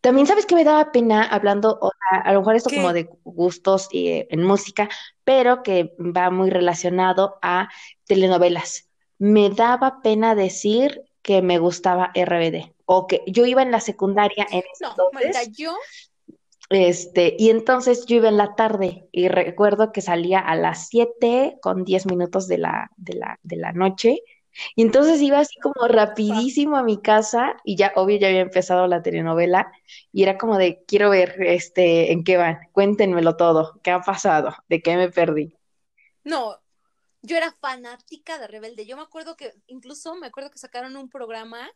También 0.00 0.26
sabes 0.26 0.46
que 0.46 0.54
me 0.54 0.64
daba 0.64 0.92
pena 0.92 1.22
hablando, 1.24 1.78
o 1.80 1.90
sea, 1.90 2.20
a 2.20 2.32
lo 2.32 2.40
mejor 2.40 2.56
esto 2.56 2.70
como 2.70 2.92
de 2.92 3.10
gustos 3.24 3.88
eh, 3.92 4.26
en 4.30 4.42
música, 4.42 4.88
pero 5.24 5.62
que 5.62 5.94
va 5.98 6.30
muy 6.30 6.50
relacionado 6.50 7.38
a 7.42 7.68
telenovelas. 8.06 8.88
Me 9.18 9.50
daba 9.50 10.00
pena 10.02 10.34
decir 10.34 11.02
que 11.22 11.42
me 11.42 11.58
gustaba 11.58 12.10
RBD 12.14 12.72
o 12.86 13.06
que 13.06 13.22
yo 13.26 13.44
iba 13.44 13.62
en 13.62 13.70
la 13.70 13.80
secundaria 13.80 14.46
en 14.50 14.62
No, 14.80 14.94
entonces 15.20 15.52
yo, 15.56 15.76
Este, 16.70 17.36
y 17.38 17.50
entonces 17.50 18.06
yo 18.06 18.16
iba 18.16 18.28
en 18.28 18.36
la 18.36 18.54
tarde 18.54 19.08
y 19.12 19.28
recuerdo 19.28 19.92
que 19.92 20.00
salía 20.00 20.38
a 20.38 20.56
las 20.56 20.88
7 20.88 21.58
con 21.60 21.84
10 21.84 22.06
minutos 22.06 22.48
de 22.48 22.58
la, 22.58 22.90
de 22.96 23.14
la, 23.14 23.38
de 23.42 23.56
la 23.56 23.72
noche. 23.72 24.22
Y 24.74 24.82
entonces 24.82 25.20
iba 25.20 25.38
así 25.38 25.58
como 25.60 25.86
rapidísimo 25.88 26.76
a 26.76 26.82
mi 26.82 27.00
casa 27.00 27.56
y 27.64 27.76
ya, 27.76 27.92
obvio, 27.96 28.18
ya 28.18 28.28
había 28.28 28.40
empezado 28.40 28.86
la 28.86 29.02
telenovela 29.02 29.70
y 30.12 30.22
era 30.22 30.38
como 30.38 30.58
de, 30.58 30.84
quiero 30.86 31.10
ver, 31.10 31.36
este, 31.42 32.12
en 32.12 32.24
qué 32.24 32.36
van, 32.36 32.58
cuéntenmelo 32.72 33.36
todo, 33.36 33.80
qué 33.82 33.90
ha 33.90 34.00
pasado, 34.00 34.54
de 34.68 34.82
qué 34.82 34.96
me 34.96 35.10
perdí. 35.10 35.56
No, 36.24 36.58
yo 37.22 37.36
era 37.36 37.52
fanática 37.60 38.38
de 38.38 38.46
Rebelde. 38.46 38.86
Yo 38.86 38.96
me 38.96 39.02
acuerdo 39.02 39.36
que, 39.36 39.52
incluso 39.66 40.14
me 40.14 40.26
acuerdo 40.26 40.50
que 40.50 40.58
sacaron 40.58 40.96
un 40.96 41.08
programa 41.08 41.70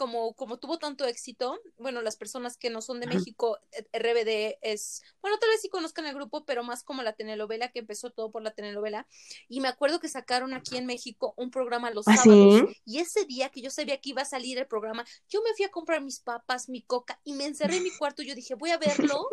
como, 0.00 0.32
como 0.32 0.58
tuvo 0.58 0.78
tanto 0.78 1.04
éxito, 1.04 1.60
bueno, 1.76 2.00
las 2.00 2.16
personas 2.16 2.56
que 2.56 2.70
no 2.70 2.80
son 2.80 3.00
de 3.00 3.06
México, 3.06 3.58
eh, 3.72 3.84
RBD 3.92 4.56
es, 4.62 5.02
bueno, 5.20 5.36
tal 5.38 5.50
vez 5.50 5.60
sí 5.60 5.68
conozcan 5.68 6.06
el 6.06 6.14
grupo, 6.14 6.46
pero 6.46 6.64
más 6.64 6.82
como 6.82 7.02
la 7.02 7.12
telenovela, 7.12 7.70
que 7.70 7.80
empezó 7.80 8.08
todo 8.08 8.30
por 8.30 8.40
la 8.40 8.52
telenovela. 8.52 9.06
Y 9.46 9.60
me 9.60 9.68
acuerdo 9.68 10.00
que 10.00 10.08
sacaron 10.08 10.54
aquí 10.54 10.78
en 10.78 10.86
México 10.86 11.34
un 11.36 11.50
programa 11.50 11.90
los 11.90 12.08
¿Ah, 12.08 12.16
sábados. 12.16 12.62
sí? 12.66 12.82
Y 12.86 12.98
ese 13.00 13.26
día 13.26 13.50
que 13.50 13.60
yo 13.60 13.68
sabía 13.68 14.00
que 14.00 14.08
iba 14.08 14.22
a 14.22 14.24
salir 14.24 14.56
el 14.56 14.66
programa, 14.66 15.04
yo 15.28 15.42
me 15.42 15.52
fui 15.54 15.66
a 15.66 15.70
comprar 15.70 16.00
mis 16.00 16.18
papas, 16.18 16.70
mi 16.70 16.80
coca, 16.80 17.20
y 17.22 17.34
me 17.34 17.44
encerré 17.44 17.76
en 17.76 17.82
mi 17.82 17.90
cuarto. 17.90 18.22
Yo 18.22 18.34
dije, 18.34 18.54
voy 18.54 18.70
a 18.70 18.78
verlo 18.78 19.28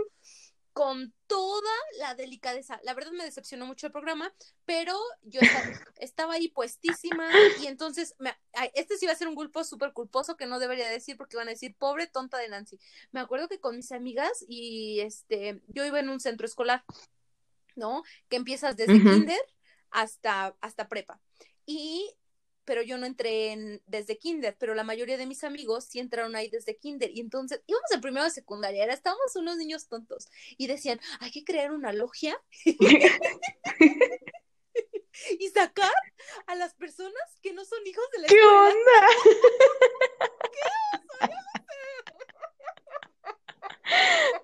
con 0.78 1.12
toda 1.26 1.72
la 1.98 2.14
delicadeza. 2.14 2.80
La 2.84 2.94
verdad 2.94 3.12
me 3.12 3.24
decepcionó 3.24 3.66
mucho 3.66 3.88
el 3.88 3.92
programa, 3.92 4.32
pero 4.64 4.96
yo 5.24 5.42
estaba, 5.42 5.66
estaba 5.98 6.34
ahí 6.36 6.50
puestísima 6.50 7.28
y 7.60 7.66
entonces 7.66 8.14
me- 8.20 8.38
este 8.76 8.96
sí 8.96 9.06
iba 9.06 9.12
a 9.14 9.16
ser 9.18 9.28
un 9.28 9.34
grupo 9.34 9.64
súper 9.64 9.92
culposo 9.92 10.38
que 10.38 10.46
no 10.46 10.60
debería 10.60 10.88
decir 10.88 11.18
porque 11.18 11.36
van 11.36 11.48
a 11.48 11.52
decir 11.52 11.76
pobre 11.80 12.06
tonta 12.06 12.38
de 12.38 12.50
Nancy. 12.50 12.80
Me 13.12 13.20
acuerdo 13.20 13.48
que 13.48 13.60
con 13.60 13.76
mis 13.76 13.92
amigas 13.92 14.46
y 14.48 15.00
este 15.00 15.64
yo 15.68 15.84
iba 15.84 16.00
en 16.00 16.10
un 16.10 16.20
centro 16.20 16.46
escolar, 16.46 16.86
¿no? 17.76 18.04
Que 18.30 18.36
empiezas 18.36 18.78
desde 18.78 18.94
kinder 19.16 19.42
hasta 19.90 20.56
hasta 20.62 20.88
prepa. 20.88 21.20
Y 21.66 22.14
pero 22.68 22.82
yo 22.82 22.98
no 22.98 23.06
entré 23.06 23.54
en, 23.54 23.82
desde 23.88 24.18
kinder, 24.18 24.58
pero 24.60 24.76
la 24.76 24.84
mayoría 24.84 25.18
de 25.18 25.26
mis 25.26 25.46
amigos 25.46 25.86
sí 25.86 26.00
entraron 26.00 26.36
ahí 26.36 26.50
desde 26.50 26.78
kinder. 26.78 27.10
Y 27.14 27.22
entonces 27.22 27.64
íbamos 27.66 27.90
en 27.92 28.02
primero 28.02 28.26
de 28.26 28.32
secundaria, 28.32 28.84
era, 28.84 28.94
estábamos 28.94 29.34
unos 29.38 29.56
niños 29.56 29.88
tontos 29.88 30.28
y 30.58 30.68
decían, 30.68 31.00
hay 31.22 31.32
que 31.32 31.46
crear 31.46 31.72
una 31.72 31.94
logia 31.94 32.38
y 35.40 35.50
sacar 35.50 35.94
a 36.46 36.56
las 36.56 36.74
personas 36.76 37.14
que 37.42 37.54
no 37.54 37.64
son 37.64 37.80
hijos 37.88 38.04
de 38.14 38.20
la 38.22 38.28
¿Qué 38.28 38.36
escuela. 38.36 38.60
onda? 38.60 39.08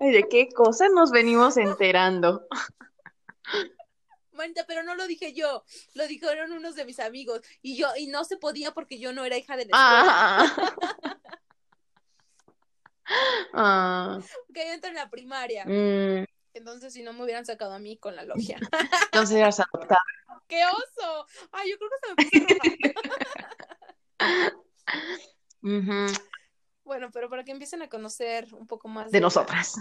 Ay, 0.00 0.12
¿De 0.12 0.26
qué 0.28 0.48
cosa 0.48 0.88
nos 0.88 1.10
venimos 1.10 1.58
enterando? 1.58 2.46
Pero 4.66 4.82
no 4.82 4.94
lo 4.94 5.06
dije 5.06 5.32
yo, 5.32 5.64
lo 5.94 6.06
dijeron 6.06 6.52
unos 6.52 6.74
de 6.74 6.84
mis 6.84 7.00
amigos 7.00 7.40
y 7.62 7.76
yo 7.76 7.88
y 7.96 8.08
no 8.08 8.24
se 8.24 8.36
podía 8.36 8.72
porque 8.72 8.98
yo 8.98 9.12
no 9.12 9.24
era 9.24 9.36
hija 9.36 9.56
de 9.56 9.66
la 9.66 9.70
escuela. 9.70 10.04
Ah. 10.06 10.76
Ah. 13.52 14.18
Porque 14.46 14.66
yo 14.66 14.72
entré 14.72 14.90
en 14.90 14.96
la 14.96 15.10
primaria. 15.10 15.64
Mm, 15.66 16.24
Entonces, 16.54 16.92
si 16.92 17.02
no 17.02 17.12
me 17.12 17.22
hubieran 17.22 17.44
sacado 17.44 17.74
a 17.74 17.78
mí 17.78 17.98
con 17.98 18.16
la 18.16 18.24
logia. 18.24 18.58
entonces 19.12 19.36
eras 19.36 19.60
adoptada. 19.60 20.02
¡Qué 20.48 20.62
oso! 20.64 21.26
Ay, 21.52 21.70
yo 21.70 21.76
creo 21.78 21.90
que 21.90 21.98
se 22.00 22.08
me 22.08 22.16
puse 22.16 22.92
roja. 22.94 24.52
Bueno, 26.84 27.10
pero 27.10 27.30
para 27.30 27.44
que 27.44 27.52
empiecen 27.52 27.80
a 27.80 27.88
conocer 27.88 28.52
un 28.54 28.66
poco 28.66 28.88
más 28.88 29.10
De 29.10 29.20
nosotras. 29.20 29.76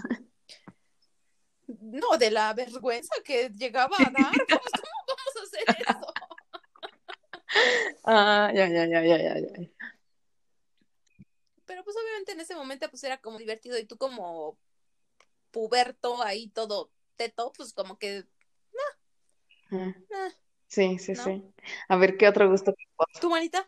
No, 1.67 2.17
de 2.17 2.32
la 2.32 2.53
vergüenza 2.53 3.15
que 3.24 3.50
llegaba 3.50 3.98
a 3.98 4.10
dar. 4.12 4.32
¿Cómo, 4.50 4.62
cómo 4.75 5.05
vamos 5.08 5.36
a 5.38 5.43
hacer 5.43 5.65
eso? 5.79 6.13
Ah, 8.05 8.51
ya, 8.53 8.67
ya, 8.67 8.86
ya, 8.86 9.01
ya, 9.03 9.17
ya, 9.17 9.36
ya. 9.38 9.70
Pero 11.65 11.84
pues 11.84 11.96
obviamente 11.96 12.34
en 12.34 12.39
ese 12.41 12.55
momento 12.55 12.89
pues 12.89 13.03
era 13.03 13.20
como 13.20 13.38
divertido 13.38 13.77
y 13.77 13.86
tú 13.86 13.98
como 13.98 14.58
puberto 15.51 16.22
ahí 16.24 16.50
todo 16.50 16.91
teto, 17.15 17.53
pues 17.55 17.74
como 17.74 17.98
que 17.98 18.25
Ah, 19.72 19.93
ah, 20.13 20.29
Sí, 20.67 20.98
sí, 21.00 21.13
¿no? 21.13 21.24
sí. 21.24 21.43
A 21.88 21.98
ver, 21.98 22.17
¿qué 22.17 22.27
otro 22.27 22.50
gusto? 22.50 22.74
¿Tu 23.22 23.29
manita? 23.29 23.65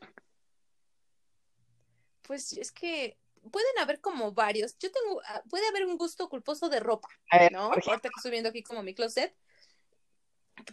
Pues 2.23 2.53
es 2.53 2.71
que 2.71 3.17
pueden 3.51 3.77
haber 3.79 4.01
como 4.01 4.31
varios. 4.31 4.77
Yo 4.77 4.91
tengo, 4.91 5.21
ah, 5.27 5.43
puede 5.49 5.67
haber 5.67 5.85
un 5.85 5.97
gusto 5.97 6.29
culposo 6.29 6.69
de 6.69 6.79
ropa, 6.79 7.09
A 7.31 7.39
ver, 7.39 7.51
¿no? 7.51 7.71
Ahorita 7.71 8.01
que 8.01 8.09
estoy 8.17 8.31
viendo 8.31 8.49
aquí 8.49 8.63
como 8.63 8.83
mi 8.83 8.93
closet. 8.93 9.35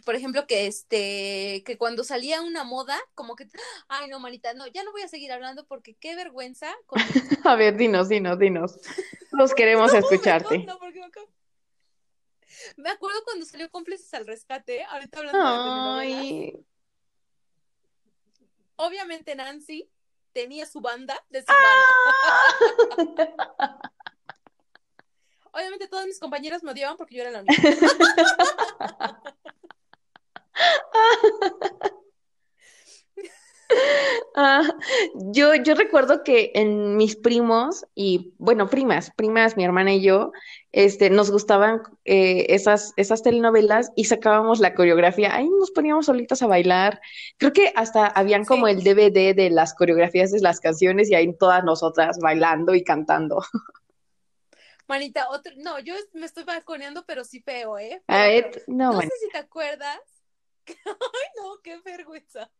Por 0.05 0.15
ejemplo, 0.15 0.47
que 0.47 0.65
este, 0.65 1.61
que 1.65 1.77
cuando 1.77 2.03
salía 2.03 2.41
una 2.41 2.63
moda, 2.63 2.97
como 3.15 3.35
que, 3.35 3.47
ay 3.89 4.09
no, 4.09 4.19
manita, 4.19 4.53
no, 4.53 4.65
ya 4.67 4.83
no 4.83 4.91
voy 4.91 5.01
a 5.01 5.07
seguir 5.07 5.31
hablando 5.31 5.65
porque 5.65 5.93
qué 5.95 6.15
vergüenza 6.15 6.73
con 6.85 6.99
A 7.45 7.55
ver, 7.55 7.75
dinos, 7.75 8.09
dinos, 8.09 8.39
dinos. 8.39 8.79
Los 9.31 9.53
queremos 9.53 9.93
escucharte. 9.93 10.59
No, 10.59 10.79
porque 10.79 11.01
me 12.77 12.89
acuerdo 12.89 13.23
cuando 13.23 13.45
salió 13.45 13.69
Cómplices 13.69 14.13
al 14.13 14.25
Rescate, 14.25 14.83
ahorita 14.85 15.19
hablando 15.19 15.39
de 15.39 15.57
telenovelas. 15.57 16.21
Ay, 16.21 16.65
Obviamente 18.75 19.35
Nancy 19.35 19.89
tenía 20.33 20.65
su 20.65 20.81
banda 20.81 21.15
de 21.29 21.41
Silvana. 21.41 21.83
Ah. 23.59 23.79
Obviamente 25.53 25.87
todas 25.87 26.07
mis 26.07 26.19
compañeras 26.19 26.63
me 26.63 26.71
odiaban 26.71 26.97
porque 26.97 27.15
yo 27.15 27.21
era 27.21 27.31
la 27.31 27.41
única. 27.41 27.61
Ah, 34.35 34.63
yo, 35.31 35.53
yo 35.53 35.75
recuerdo 35.75 36.23
que 36.23 36.51
en 36.55 36.97
mis 36.97 37.15
primos 37.15 37.85
y, 37.93 38.33
bueno, 38.39 38.67
primas, 38.67 39.11
primas, 39.15 39.55
mi 39.57 39.63
hermana 39.63 39.93
y 39.93 40.01
yo, 40.01 40.31
este, 40.71 41.11
nos 41.11 41.29
gustaban 41.29 41.83
eh, 42.03 42.47
esas, 42.49 42.93
esas 42.97 43.21
telenovelas 43.21 43.91
y 43.95 44.05
sacábamos 44.05 44.59
la 44.59 44.73
coreografía. 44.73 45.35
Ahí 45.35 45.47
nos 45.47 45.69
poníamos 45.69 46.07
solitas 46.07 46.41
a 46.41 46.47
bailar. 46.47 46.99
Creo 47.37 47.53
que 47.53 47.71
hasta 47.75 48.07
habían 48.07 48.43
como 48.43 48.65
Sí. 48.65 48.73
el 48.73 48.83
DVD 48.83 49.35
de 49.35 49.49
las 49.51 49.75
coreografías 49.75 50.31
de 50.31 50.39
las 50.39 50.59
canciones 50.59 51.11
y 51.11 51.15
ahí 51.15 51.31
todas 51.37 51.63
nosotras 51.63 52.17
bailando 52.19 52.73
y 52.73 52.83
cantando. 52.83 53.43
Manita, 54.87 55.29
otro, 55.29 55.53
no, 55.57 55.79
yo 55.79 55.93
me 56.13 56.25
estoy 56.25 56.43
balconeando, 56.43 57.05
pero 57.05 57.23
sí 57.23 57.39
feo, 57.41 57.77
¿eh? 57.77 58.01
A 58.07 58.23
ver, 58.23 58.63
no, 58.67 58.93
no 58.93 59.01
sé 59.01 59.09
si 59.21 59.29
te 59.29 59.37
acuerdas. 59.37 59.99
Ay, 60.85 61.27
no, 61.37 61.61
qué 61.61 61.79
vergüenza. 61.81 62.51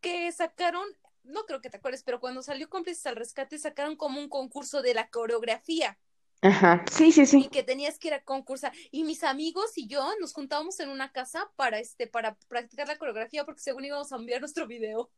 Que 0.00 0.30
sacaron, 0.32 0.86
no 1.24 1.44
creo 1.46 1.60
que 1.60 1.70
te 1.70 1.76
acuerdes, 1.76 2.02
pero 2.02 2.20
cuando 2.20 2.42
salió 2.42 2.68
Cómplices 2.68 3.06
al 3.06 3.16
Rescate 3.16 3.58
sacaron 3.58 3.96
como 3.96 4.20
un 4.20 4.28
concurso 4.28 4.82
de 4.82 4.94
la 4.94 5.08
coreografía 5.08 5.98
Ajá, 6.42 6.84
sí, 6.90 7.12
sí, 7.12 7.22
y 7.22 7.26
sí. 7.26 7.48
que 7.48 7.62
tenías 7.62 7.98
que 7.98 8.08
ir 8.08 8.14
a 8.14 8.22
concursar. 8.22 8.72
Y 8.90 9.04
mis 9.04 9.24
amigos 9.24 9.76
y 9.76 9.88
yo 9.88 10.06
nos 10.20 10.32
juntábamos 10.32 10.78
en 10.80 10.90
una 10.90 11.10
casa 11.10 11.50
para 11.56 11.78
este, 11.78 12.06
para 12.06 12.36
practicar 12.48 12.86
la 12.86 12.98
coreografía 12.98 13.44
porque 13.44 13.62
según 13.62 13.84
íbamos 13.84 14.12
a 14.12 14.16
enviar 14.16 14.40
nuestro 14.40 14.66
video. 14.66 15.10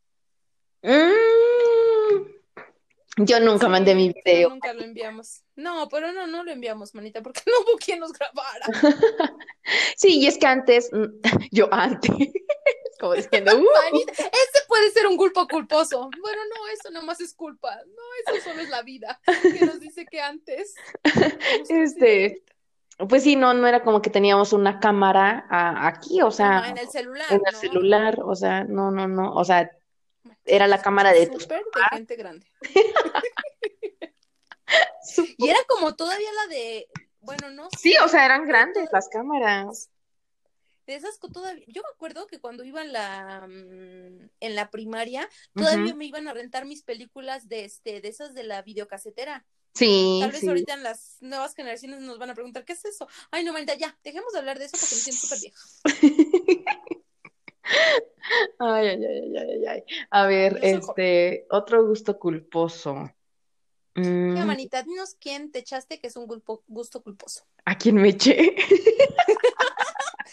Mm, 0.81 1.11
yo 3.25 3.39
nunca 3.39 3.65
Sí, 3.67 3.71
mandé 3.71 3.95
mi 3.95 4.13
video. 4.13 4.49
nunca 4.49 4.73
lo 4.73 4.81
enviamos. 4.83 5.43
No, 5.55 5.87
pero 5.89 6.11
no, 6.13 6.25
no 6.27 6.43
lo 6.43 6.51
enviamos, 6.51 6.93
manita, 6.95 7.21
porque 7.21 7.41
no 7.47 7.53
hubo 7.63 7.77
quien 7.77 7.99
nos 7.99 8.11
grabara. 8.13 8.65
Sí, 9.97 10.19
y 10.19 10.25
es 10.27 10.37
que 10.39 10.47
antes, 10.47 10.89
mm, 10.91 11.05
yo 11.51 11.67
antes, 11.71 12.09
como 12.99 13.13
diciendo, 13.13 13.51
"Uh". 13.55 13.67
Manita, 13.91 14.13
ese 14.13 14.65
puede 14.67 14.89
ser 14.91 15.05
un 15.05 15.15
culpo 15.17 15.47
culposo. 15.47 16.09
Bueno, 16.21 16.41
no, 16.55 16.67
eso 16.73 16.89
nomás 16.91 17.19
es 17.21 17.33
culpa. 17.35 17.75
No, 17.85 18.33
eso 18.33 18.49
solo 18.49 18.61
es 18.61 18.69
la 18.69 18.81
vida 18.81 19.19
que 19.43 19.65
nos 19.65 19.79
dice 19.79 20.05
que 20.05 20.21
antes. 20.21 20.73
Este, 21.69 22.43
pues 23.07 23.23
sí, 23.23 23.35
no, 23.35 23.53
no 23.53 23.67
era 23.67 23.83
como 23.83 24.01
que 24.01 24.09
teníamos 24.09 24.53
una 24.53 24.79
cámara 24.79 25.45
a- 25.49 25.87
aquí, 25.87 26.21
o 26.21 26.31
sea, 26.31 26.67
en 26.69 26.77
el 26.77 26.89
celular. 26.89 27.27
en 27.31 27.41
el 27.45 27.53
¿no? 27.53 27.59
celular, 27.59 28.19
o 28.23 28.35
sea, 28.35 28.63
no, 28.63 28.91
no, 28.91 29.07
no, 29.07 29.33
o 29.33 29.43
sea, 29.45 29.69
era 30.49 30.67
la 30.67 30.81
cámara 30.81 31.13
de 31.13 31.27
tus 31.27 31.47
de 31.47 31.61
gente 31.91 32.15
grande. 32.15 32.45
Y 35.37 35.49
era 35.49 35.59
como 35.67 35.95
todavía 35.95 36.29
la 36.33 36.47
de, 36.55 36.87
bueno, 37.21 37.49
no 37.49 37.69
Sí, 37.77 37.93
sé, 37.93 37.99
o 38.01 38.07
sea, 38.07 38.25
eran 38.25 38.47
grandes 38.47 38.89
las 38.91 39.09
cámaras. 39.09 39.89
de 40.85 40.95
esas 40.95 41.19
todavía, 41.19 41.63
yo 41.67 41.81
me 41.83 41.89
acuerdo 41.93 42.27
que 42.27 42.39
cuando 42.39 42.63
iba 42.63 42.81
en 42.81 42.93
la 42.93 43.45
mm, 43.47 44.29
en 44.39 44.55
la 44.55 44.69
primaria, 44.69 45.29
todavía 45.53 45.95
me 45.95 46.05
iban 46.05 46.27
a 46.27 46.33
rentar 46.33 46.65
mis 46.65 46.83
películas 46.83 47.47
de 47.47 47.65
este, 47.65 48.01
de 48.01 48.07
esas 48.09 48.33
de 48.33 48.43
la 48.43 48.61
videocasetera. 48.61 49.45
Sí, 49.73 50.19
Tal 50.21 50.31
vez 50.31 50.41
sí. 50.41 50.47
ahorita 50.47 50.73
en 50.73 50.83
las 50.83 51.17
nuevas 51.21 51.55
generaciones 51.55 52.01
nos 52.01 52.17
van 52.17 52.31
a 52.31 52.35
preguntar, 52.35 52.65
¿qué 52.65 52.73
es 52.73 52.85
eso? 52.85 53.07
Ay, 53.31 53.43
no, 53.43 53.53
manita, 53.53 53.75
ya, 53.75 53.97
dejemos 54.03 54.33
de 54.33 54.39
hablar 54.39 54.59
de 54.59 54.65
eso 54.65 54.77
porque 54.79 54.95
me 54.95 55.01
siento 55.01 55.21
súper 55.21 55.39
vieja. 55.39 55.59
Ay, 58.59 58.87
ay, 58.87 59.05
ay, 59.05 59.37
ay, 59.37 59.49
ay, 59.49 59.65
ay. 59.67 59.83
A 60.11 60.25
ver, 60.27 60.59
este, 60.61 61.45
otro 61.49 61.85
gusto 61.85 62.17
culposo. 62.19 63.11
Ya, 63.95 64.03
Mm, 64.03 64.47
manita, 64.47 64.83
dinos 64.83 65.15
quién 65.19 65.51
te 65.51 65.59
echaste 65.59 65.99
que 65.99 66.07
es 66.07 66.15
un 66.15 66.25
gulpo- 66.27 66.63
gusto 66.67 67.01
culposo. 67.01 67.43
¿a 67.65 67.75
quién 67.77 67.95
me 67.95 68.09
eché? 68.09 68.55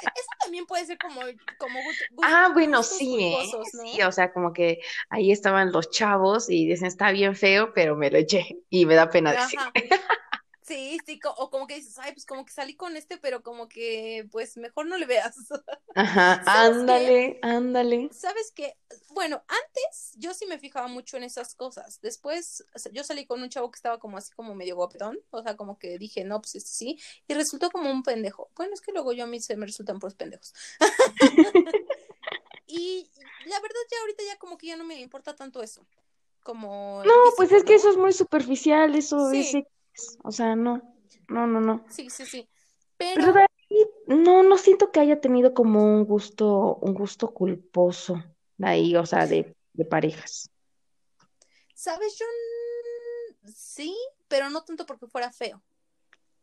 Eso 0.02 0.28
también 0.40 0.66
puede 0.66 0.84
ser 0.86 0.98
como, 0.98 1.20
como 1.58 1.80
gu- 1.80 1.96
gu- 2.10 2.22
Ah, 2.22 2.50
bueno, 2.52 2.82
sí, 2.82 3.18
¿eh? 3.18 3.32
culposos, 3.32 3.74
¿no? 3.74 3.84
Sí, 3.84 4.02
o 4.02 4.12
sea, 4.12 4.32
como 4.32 4.52
que 4.52 4.80
ahí 5.08 5.32
estaban 5.32 5.72
los 5.72 5.90
chavos 5.90 6.48
y 6.50 6.66
dicen, 6.66 6.86
está 6.86 7.10
bien 7.10 7.34
feo, 7.34 7.72
pero 7.74 7.96
me 7.96 8.10
lo 8.10 8.18
eché 8.18 8.58
y 8.68 8.86
me 8.86 8.94
da 8.94 9.08
pena 9.10 9.32
decir. 9.32 9.58
Sí, 10.66 10.98
sí, 11.06 11.20
o 11.36 11.48
como 11.50 11.66
que 11.68 11.76
dices, 11.76 11.96
ay, 11.98 12.12
pues 12.12 12.26
como 12.26 12.44
que 12.44 12.52
salí 12.52 12.74
con 12.74 12.96
este, 12.96 13.18
pero 13.18 13.42
como 13.42 13.68
que, 13.68 14.26
pues 14.32 14.56
mejor 14.56 14.86
no 14.86 14.98
le 14.98 15.06
veas. 15.06 15.36
Ajá, 15.94 16.42
ándale, 16.44 17.38
ándale. 17.42 18.10
¿Sabes 18.12 18.52
qué? 18.52 18.76
Bueno, 19.10 19.44
antes 19.46 20.12
yo 20.16 20.34
sí 20.34 20.46
me 20.46 20.58
fijaba 20.58 20.88
mucho 20.88 21.16
en 21.16 21.22
esas 21.22 21.54
cosas. 21.54 22.00
Después 22.00 22.64
o 22.74 22.78
sea, 22.78 22.90
yo 22.92 23.04
salí 23.04 23.26
con 23.26 23.42
un 23.42 23.48
chavo 23.48 23.70
que 23.70 23.76
estaba 23.76 23.98
como 23.98 24.18
así 24.18 24.32
como 24.32 24.54
medio 24.54 24.74
guapetón, 24.76 25.18
o 25.30 25.42
sea, 25.42 25.56
como 25.56 25.78
que 25.78 25.98
dije, 25.98 26.24
no, 26.24 26.40
pues 26.40 26.56
este 26.56 26.70
sí, 26.70 26.98
y 27.28 27.34
resultó 27.34 27.70
como 27.70 27.90
un 27.90 28.02
pendejo. 28.02 28.50
Bueno, 28.56 28.74
es 28.74 28.80
que 28.80 28.92
luego 28.92 29.12
yo 29.12 29.24
a 29.24 29.26
mí 29.28 29.40
se 29.40 29.56
me 29.56 29.66
resultan 29.66 30.00
puros 30.00 30.14
pendejos. 30.14 30.52
y 32.66 33.08
la 33.46 33.60
verdad 33.60 33.80
ya 33.90 34.00
ahorita 34.00 34.22
ya 34.26 34.38
como 34.38 34.58
que 34.58 34.66
ya 34.66 34.76
no 34.76 34.84
me 34.84 35.00
importa 35.00 35.34
tanto 35.36 35.62
eso. 35.62 35.86
Como 36.42 37.02
No, 37.04 37.14
pues 37.36 37.50
es 37.52 37.64
que 37.64 37.74
eso 37.74 37.90
es 37.90 37.96
muy 37.96 38.12
superficial, 38.12 38.94
eso 38.94 39.30
Sí. 39.30 39.40
es 39.40 39.66
O 40.22 40.32
sea, 40.32 40.56
no, 40.56 40.82
no, 41.28 41.46
no, 41.46 41.60
no. 41.60 41.84
Sí, 41.88 42.10
sí, 42.10 42.26
sí. 42.26 42.48
Pero 42.96 43.20
Pero 43.20 43.32
de 43.32 43.40
ahí, 43.42 43.86
no, 44.06 44.42
no 44.42 44.58
siento 44.58 44.90
que 44.90 45.00
haya 45.00 45.20
tenido 45.20 45.54
como 45.54 45.82
un 45.84 46.04
gusto, 46.04 46.76
un 46.76 46.94
gusto 46.94 47.32
culposo 47.32 48.22
de 48.56 48.66
ahí, 48.68 48.96
o 48.96 49.06
sea, 49.06 49.26
de, 49.26 49.54
de 49.72 49.84
parejas. 49.84 50.50
¿Sabes? 51.74 52.18
Yo 52.18 52.24
sí, 53.54 53.94
pero 54.28 54.50
no 54.50 54.64
tanto 54.64 54.86
porque 54.86 55.06
fuera 55.06 55.30
feo, 55.30 55.62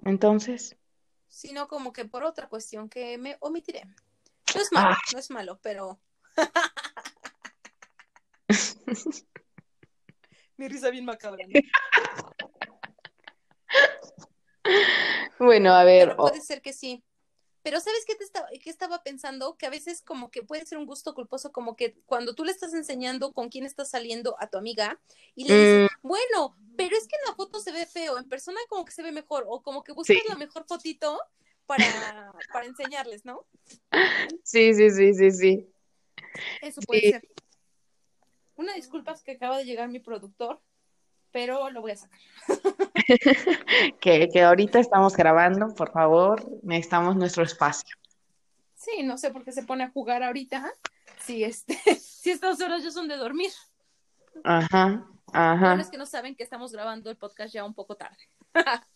Entonces, 0.06 0.78
sino 1.28 1.68
como 1.68 1.92
que 1.92 2.06
por 2.06 2.24
otra 2.24 2.48
cuestión 2.48 2.88
que 2.90 3.18
me 3.18 3.38
omitiré. 3.40 3.84
No 4.56 4.62
es 4.62 4.72
malo, 4.72 4.96
Ah. 4.96 5.02
no 5.14 5.20
es 5.20 5.32
malo, 5.32 5.60
pero 5.64 6.00
mi 10.58 10.68
risa 10.68 10.90
bien 10.92 11.06
macabra. 11.06 11.46
¿no? 11.48 11.60
Bueno, 15.44 15.74
a 15.74 15.84
ver, 15.84 16.10
Pero 16.10 16.18
puede 16.18 16.42
ser 16.42 16.62
que 16.62 16.74
sí. 16.74 17.04
Pero 17.62 17.80
¿sabes 17.80 18.04
qué, 18.06 18.16
te 18.16 18.26
estaba, 18.26 18.48
qué 18.62 18.70
estaba 18.70 19.04
pensando? 19.04 19.56
Que 19.56 19.66
a 19.66 19.70
veces 19.70 20.02
como 20.02 20.30
que 20.32 20.44
puede 20.44 20.66
ser 20.66 20.78
un 20.78 20.86
gusto 20.86 21.14
culposo, 21.14 21.54
como 21.54 21.78
que 21.78 21.96
cuando 22.06 22.36
tú 22.36 22.44
le 22.44 22.52
estás 22.52 22.74
enseñando 22.74 23.32
con 23.32 23.48
quién 23.48 23.66
estás 23.66 23.90
saliendo 23.90 24.36
a 24.40 24.48
tu 24.50 24.58
amiga 24.58 25.00
y 25.34 25.46
le 25.46 25.54
dices, 25.58 25.92
Mm. 26.04 26.08
bueno, 26.08 26.58
pero 26.76 26.98
es 26.98 27.08
que 27.08 27.16
en 27.16 27.30
la 27.30 27.36
foto 27.36 27.62
se 27.62 27.72
ve 27.72 27.86
feo, 27.86 28.18
en 28.18 28.28
persona 28.28 28.60
como 28.68 28.84
que 28.84 28.92
se 28.92 29.02
ve 29.02 29.14
mejor, 29.14 29.46
o 29.48 29.62
como 29.62 29.82
que 29.84 29.94
buscas 29.94 30.18
Sí. 30.18 30.28
la 30.28 30.36
mejor 30.36 30.66
fotito 30.68 31.18
para, 31.66 32.34
para 32.52 32.66
enseñarles, 32.66 33.24
¿no? 33.24 33.46
sí, 34.44 34.74
sí, 34.74 34.90
sí, 34.92 35.14
sí, 35.14 35.32
sí. 35.32 35.74
Eso 36.62 36.82
puede 36.82 37.02
Sí. 37.02 37.12
ser. 37.12 37.28
Una 38.56 38.74
disculpa 38.74 39.14
es 39.14 39.24
que 39.24 39.32
acaba 39.32 39.58
de 39.58 39.66
llegar 39.66 39.88
mi 39.88 40.00
productor, 40.00 40.62
pero 41.34 41.70
lo 41.72 41.82
voy 41.82 41.92
a 41.92 41.96
sacar. 41.98 42.20
Que, 44.00 44.30
que 44.30 44.42
ahorita 44.42 44.80
estamos 44.80 45.16
grabando, 45.18 45.74
por 45.76 45.92
favor, 45.92 46.42
necesitamos 46.64 47.16
nuestro 47.18 47.44
espacio. 47.44 47.98
Sí, 48.76 49.04
no 49.04 49.18
sé 49.18 49.32
por 49.32 49.44
qué 49.44 49.52
se 49.52 49.64
pone 49.64 49.84
a 49.84 49.90
jugar 49.92 50.24
ahorita. 50.24 50.72
Si 51.20 51.44
este, 51.44 51.76
si 52.00 52.32
estas 52.32 52.62
horas 52.62 52.84
ya 52.84 52.92
son 52.92 53.08
de 53.10 53.18
dormir. 53.18 53.52
Ajá, 54.44 54.86
Bueno, 54.88 55.22
ajá. 55.34 55.82
es 55.82 55.90
que 55.90 55.98
no 55.98 56.06
saben 56.06 56.36
que 56.36 56.44
estamos 56.44 56.72
grabando 56.72 57.10
el 57.10 57.18
podcast 57.18 57.54
ya 57.54 57.66
un 57.66 57.74
poco 57.74 57.96
tarde. 57.96 58.30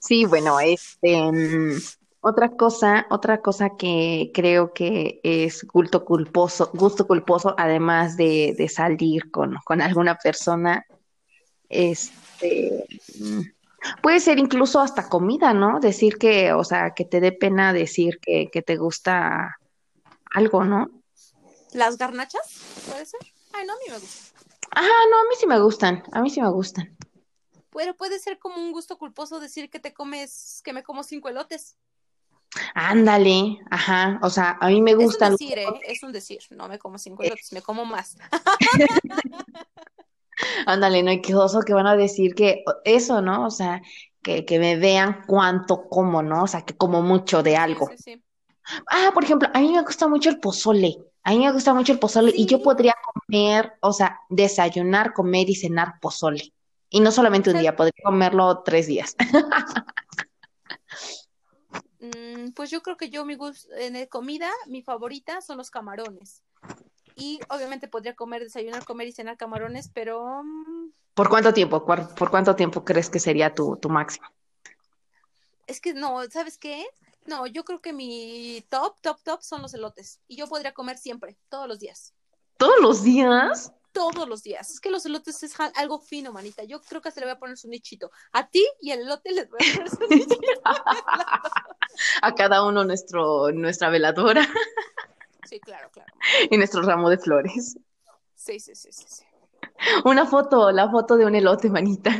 Sí, 0.00 0.26
bueno, 0.26 0.60
este, 0.60 1.16
mm, 1.32 1.78
otra 2.20 2.50
cosa, 2.50 3.06
otra 3.10 3.40
cosa 3.40 3.70
que 3.78 4.30
creo 4.34 4.72
que 4.74 5.20
es 5.22 5.64
gusto 5.64 6.04
culposo, 6.04 6.70
gusto 6.74 7.06
culposo, 7.06 7.54
además 7.56 8.16
de, 8.16 8.54
de 8.58 8.68
salir 8.68 9.30
con, 9.30 9.56
con 9.64 9.80
alguna 9.80 10.16
persona, 10.16 10.84
este, 11.68 12.86
mm, 13.18 13.40
puede 14.02 14.20
ser 14.20 14.38
incluso 14.38 14.80
hasta 14.80 15.08
comida, 15.08 15.54
¿no? 15.54 15.80
Decir 15.80 16.16
que, 16.18 16.52
o 16.52 16.64
sea, 16.64 16.92
que 16.94 17.04
te 17.04 17.20
dé 17.20 17.32
pena 17.32 17.72
decir 17.72 18.18
que, 18.20 18.48
que 18.52 18.62
te 18.62 18.76
gusta 18.76 19.58
algo, 20.34 20.64
¿no? 20.64 20.90
¿Las 21.72 21.98
garnachas? 21.98 22.46
¿Puede 22.88 23.06
ser? 23.06 23.20
Ay, 23.52 23.66
no, 23.66 23.72
a 23.72 23.76
mí 23.76 23.84
me 23.88 23.98
gusta. 23.98 24.38
Ajá, 24.70 24.88
no, 25.10 25.20
a 25.20 25.24
mí 25.24 25.34
sí 25.38 25.46
me 25.46 25.60
gustan, 25.60 26.02
a 26.12 26.20
mí 26.22 26.30
sí 26.30 26.40
me 26.40 26.50
gustan. 26.50 26.96
Pero 27.72 27.94
puede 27.96 28.18
ser 28.18 28.38
como 28.38 28.56
un 28.56 28.72
gusto 28.72 28.96
culposo 28.98 29.40
decir 29.40 29.68
que 29.70 29.80
te 29.80 29.92
comes, 29.92 30.60
que 30.64 30.72
me 30.72 30.82
como 30.82 31.02
cinco 31.02 31.28
elotes. 31.28 31.76
Ándale, 32.74 33.58
ajá, 33.70 34.20
o 34.22 34.30
sea, 34.30 34.56
a 34.60 34.68
mí 34.68 34.80
me 34.80 34.92
Es 34.92 34.96
un 34.98 35.04
gustan. 35.04 35.32
decir, 35.32 35.58
¿eh? 35.58 35.66
Es 35.86 36.02
un 36.04 36.12
decir. 36.12 36.38
No 36.50 36.68
me 36.68 36.78
como 36.78 36.98
cinco 36.98 37.24
elotes, 37.24 37.52
me 37.52 37.62
como 37.62 37.84
más. 37.84 38.16
Ándale, 40.66 41.02
no, 41.02 41.12
y 41.12 41.20
qué 41.20 41.34
oso 41.34 41.60
que 41.60 41.74
van 41.74 41.86
a 41.86 41.96
decir 41.96 42.34
que 42.34 42.64
eso, 42.84 43.20
¿no? 43.22 43.46
O 43.46 43.50
sea, 43.50 43.82
que, 44.22 44.44
que 44.44 44.58
me 44.58 44.76
vean 44.76 45.22
cuánto 45.26 45.88
como, 45.88 46.22
¿no? 46.22 46.44
O 46.44 46.46
sea, 46.46 46.62
que 46.62 46.76
como 46.76 47.02
mucho 47.02 47.42
de 47.42 47.56
algo. 47.56 47.88
Sí, 47.88 47.96
sí, 47.96 48.02
sí. 48.14 48.22
Ah, 48.90 49.10
por 49.12 49.24
ejemplo, 49.24 49.48
a 49.52 49.60
mí 49.60 49.70
me 49.72 49.82
gusta 49.82 50.08
mucho 50.08 50.30
el 50.30 50.40
pozole. 50.40 50.96
A 51.22 51.30
mí 51.30 51.38
me 51.38 51.52
gusta 51.52 51.74
mucho 51.74 51.92
el 51.92 51.98
pozole 51.98 52.32
y 52.34 52.46
yo 52.46 52.62
podría 52.62 52.94
comer, 53.26 53.72
o 53.80 53.92
sea, 53.92 54.20
desayunar, 54.28 55.12
comer 55.12 55.48
y 55.50 55.54
cenar 55.54 56.00
pozole. 56.00 56.52
Y 56.90 57.00
no 57.00 57.10
solamente 57.10 57.50
un 57.50 57.58
día, 57.58 57.74
podría 57.76 58.02
comerlo 58.04 58.62
tres 58.62 58.86
días. 58.86 59.16
Mm, 61.98 62.50
pues 62.54 62.70
yo 62.70 62.82
creo 62.82 62.96
que 62.96 63.08
yo 63.08 63.24
mi 63.24 63.34
gusto 63.34 63.74
en 63.76 63.96
el 63.96 64.08
comida, 64.08 64.50
mi 64.66 64.82
favorita 64.82 65.40
son 65.40 65.56
los 65.56 65.70
camarones. 65.70 66.42
Y 67.16 67.40
obviamente 67.48 67.88
podría 67.88 68.14
comer, 68.14 68.42
desayunar, 68.42 68.84
comer 68.84 69.08
y 69.08 69.12
cenar 69.12 69.36
camarones, 69.36 69.88
pero 69.92 70.42
mm, 70.42 70.90
¿Por 71.14 71.28
cuánto 71.28 71.54
tiempo? 71.54 71.84
¿Por, 71.84 72.30
cuánto 72.30 72.56
tiempo 72.56 72.84
crees 72.84 73.08
que 73.08 73.20
sería 73.20 73.54
tu, 73.54 73.76
tu 73.76 73.88
máximo? 73.88 74.26
es 75.66 75.80
que 75.80 75.94
no, 75.94 76.22
¿sabes 76.30 76.58
qué? 76.58 76.86
No, 77.26 77.46
yo 77.46 77.64
creo 77.64 77.80
que 77.80 77.92
mi 77.92 78.64
top, 78.68 79.00
top, 79.00 79.18
top 79.22 79.42
son 79.42 79.62
los 79.62 79.72
elotes. 79.74 80.20
Y 80.28 80.36
yo 80.36 80.46
podría 80.46 80.72
comer 80.72 80.98
siempre, 80.98 81.36
todos 81.48 81.68
los 81.68 81.78
días. 81.80 82.12
¿Todos 82.58 82.80
los 82.80 83.02
días? 83.02 83.72
Todos 83.92 84.28
los 84.28 84.42
días. 84.42 84.70
Es 84.70 84.80
que 84.80 84.90
los 84.90 85.06
elotes 85.06 85.42
es 85.42 85.54
algo 85.76 86.00
fino, 86.00 86.32
manita. 86.32 86.64
Yo 86.64 86.80
creo 86.82 87.00
que 87.00 87.10
se 87.10 87.20
le 87.20 87.26
voy 87.26 87.34
a 87.34 87.38
poner 87.38 87.56
su 87.56 87.68
nichito. 87.68 88.10
A 88.32 88.48
ti 88.48 88.66
y 88.80 88.90
al 88.90 89.00
elote 89.00 89.30
les 89.30 89.48
voy 89.48 89.58
a 89.60 89.74
poner 89.74 89.90
su 89.90 90.00
nichito. 90.10 90.60
A 92.22 92.34
cada 92.34 92.66
uno 92.66 92.84
nuestro, 92.84 93.52
nuestra 93.52 93.88
veladora 93.88 94.46
Sí, 95.54 95.60
claro, 95.60 95.88
claro. 95.92 96.12
y 96.50 96.56
nuestro 96.56 96.82
ramo 96.82 97.08
de 97.08 97.16
flores. 97.16 97.76
Sí, 98.34 98.58
sí, 98.58 98.74
sí, 98.74 98.90
sí, 98.90 99.04
sí. 99.06 99.22
Una 100.04 100.26
foto, 100.26 100.72
la 100.72 100.90
foto 100.90 101.16
de 101.16 101.26
un 101.26 101.36
elote, 101.36 101.70
manita. 101.70 102.10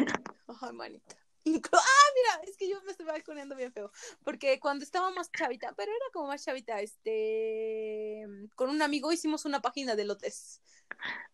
Ay, 0.61 0.73
manita. 0.73 1.17
Ah, 1.45 2.07
mira, 2.15 2.49
es 2.49 2.57
que 2.57 2.69
yo 2.69 2.81
me 2.83 2.93
estoy 2.93 3.07
balconeando 3.07 3.57
bien 3.57 3.73
feo. 3.73 3.91
Porque 4.23 4.61
cuando 4.61 4.85
estaba 4.85 5.11
más 5.11 5.33
chavita, 5.33 5.75
pero 5.77 5.91
era 5.91 6.05
como 6.13 6.29
más 6.29 6.45
chavita, 6.45 6.81
este. 6.81 8.25
Con 8.55 8.71
un 8.71 8.81
amigo 8.83 9.11
hicimos 9.11 9.45
una 9.47 9.61
página 9.61 9.97
de 9.97 10.05
lotes. 10.05 10.63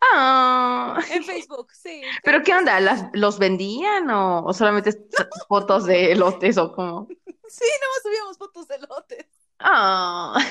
Ah. 0.01 0.99
En 1.11 1.23
Facebook, 1.23 1.71
sí. 1.71 2.01
¿Pero 2.23 2.41
qué 2.41 2.55
onda? 2.55 2.79
¿Las, 2.79 3.05
los 3.13 3.37
vendían 3.37 4.09
o, 4.09 4.43
o 4.43 4.53
solamente 4.53 5.07
fotos 5.47 5.85
de 5.85 6.13
elotes 6.13 6.57
o 6.57 6.73
como? 6.73 7.07
Sí, 7.07 7.65
nada 7.79 7.91
más 7.93 8.01
subíamos 8.01 8.37
fotos 8.39 8.67
de 8.67 8.79
lotes. 8.79 9.27
Ah. 9.59 10.43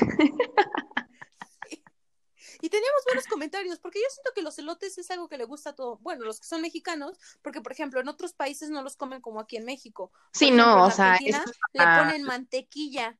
Y 2.61 2.69
teníamos 2.69 3.03
buenos 3.07 3.27
comentarios, 3.27 3.79
porque 3.79 4.01
yo 4.01 4.07
siento 4.11 4.33
que 4.35 4.43
los 4.43 4.59
elotes 4.59 4.99
es 4.99 5.11
algo 5.11 5.29
que 5.29 5.39
le 5.39 5.45
gusta 5.45 5.71
a 5.71 5.75
todo. 5.75 5.99
Bueno, 5.99 6.25
los 6.25 6.41
que 6.41 6.47
son 6.47 6.61
mexicanos, 6.61 7.19
porque 7.43 7.61
por 7.61 7.73
ejemplo, 7.73 8.01
en 8.01 8.09
otros 8.09 8.33
países 8.33 8.71
no 8.71 8.83
los 8.83 8.97
comen 8.97 9.21
como 9.21 9.41
aquí 9.41 9.57
en 9.57 9.65
México. 9.65 10.11
Por 10.11 10.21
Sí, 10.35 10.47
ejemplo, 10.47 10.67
no, 10.67 10.87
o 10.87 10.91
sea, 10.91 11.19
le 11.21 11.85
ponen 11.99 12.23
mantequilla, 12.25 13.19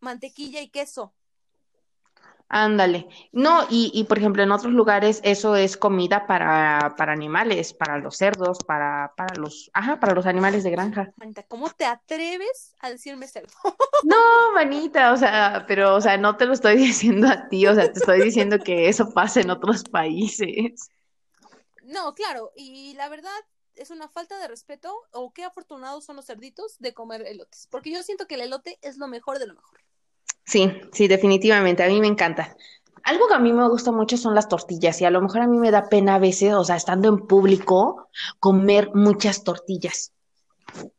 mantequilla 0.00 0.60
y 0.60 0.70
queso. 0.70 1.14
Ándale. 2.48 3.08
No, 3.32 3.66
y, 3.70 3.90
y 3.92 4.04
por 4.04 4.18
ejemplo, 4.18 4.42
en 4.42 4.52
otros 4.52 4.72
lugares 4.72 5.20
eso 5.24 5.56
es 5.56 5.76
comida 5.76 6.26
para, 6.26 6.94
para 6.96 7.12
animales, 7.12 7.74
para 7.74 7.98
los 7.98 8.16
cerdos, 8.16 8.58
para, 8.64 9.12
para 9.16 9.34
los, 9.34 9.70
ajá, 9.74 9.98
para 9.98 10.14
los 10.14 10.26
animales 10.26 10.62
de 10.62 10.70
granja. 10.70 11.12
Manita, 11.16 11.42
¿cómo 11.44 11.68
te 11.70 11.84
atreves 11.84 12.74
a 12.80 12.90
decirme 12.90 13.26
cerdo? 13.26 13.52
No, 14.04 14.52
manita, 14.52 15.12
o 15.12 15.16
sea, 15.16 15.64
pero, 15.66 15.94
o 15.96 16.00
sea, 16.00 16.16
no 16.18 16.36
te 16.36 16.46
lo 16.46 16.52
estoy 16.52 16.76
diciendo 16.76 17.28
a 17.28 17.48
ti, 17.48 17.66
o 17.66 17.74
sea, 17.74 17.92
te 17.92 17.98
estoy 17.98 18.20
diciendo 18.20 18.58
que 18.58 18.88
eso 18.88 19.10
pasa 19.10 19.40
en 19.40 19.50
otros 19.50 19.82
países. 19.84 20.90
No, 21.82 22.14
claro, 22.14 22.52
y 22.54 22.94
la 22.94 23.08
verdad 23.08 23.32
es 23.74 23.90
una 23.90 24.08
falta 24.08 24.38
de 24.38 24.48
respeto, 24.48 24.94
o 25.12 25.32
qué 25.32 25.44
afortunados 25.44 26.04
son 26.04 26.16
los 26.16 26.26
cerditos 26.26 26.76
de 26.78 26.94
comer 26.94 27.26
elotes, 27.26 27.68
porque 27.70 27.90
yo 27.90 28.02
siento 28.02 28.26
que 28.26 28.34
el 28.36 28.42
elote 28.42 28.78
es 28.82 28.96
lo 28.98 29.08
mejor 29.08 29.38
de 29.38 29.46
lo 29.46 29.54
mejor. 29.54 29.80
Sí, 30.46 30.72
sí, 30.92 31.08
definitivamente, 31.08 31.82
a 31.82 31.88
mí 31.88 32.00
me 32.00 32.06
encanta. 32.06 32.56
Algo 33.02 33.28
que 33.28 33.34
a 33.34 33.38
mí 33.38 33.52
me 33.52 33.68
gusta 33.68 33.92
mucho 33.92 34.16
son 34.16 34.34
las 34.34 34.48
tortillas 34.48 35.00
y 35.00 35.04
a 35.04 35.10
lo 35.10 35.20
mejor 35.20 35.42
a 35.42 35.46
mí 35.46 35.58
me 35.58 35.70
da 35.70 35.88
pena 35.88 36.16
a 36.16 36.18
veces, 36.18 36.54
o 36.54 36.64
sea, 36.64 36.76
estando 36.76 37.08
en 37.08 37.26
público, 37.26 38.08
comer 38.40 38.90
muchas 38.94 39.44
tortillas. 39.44 40.12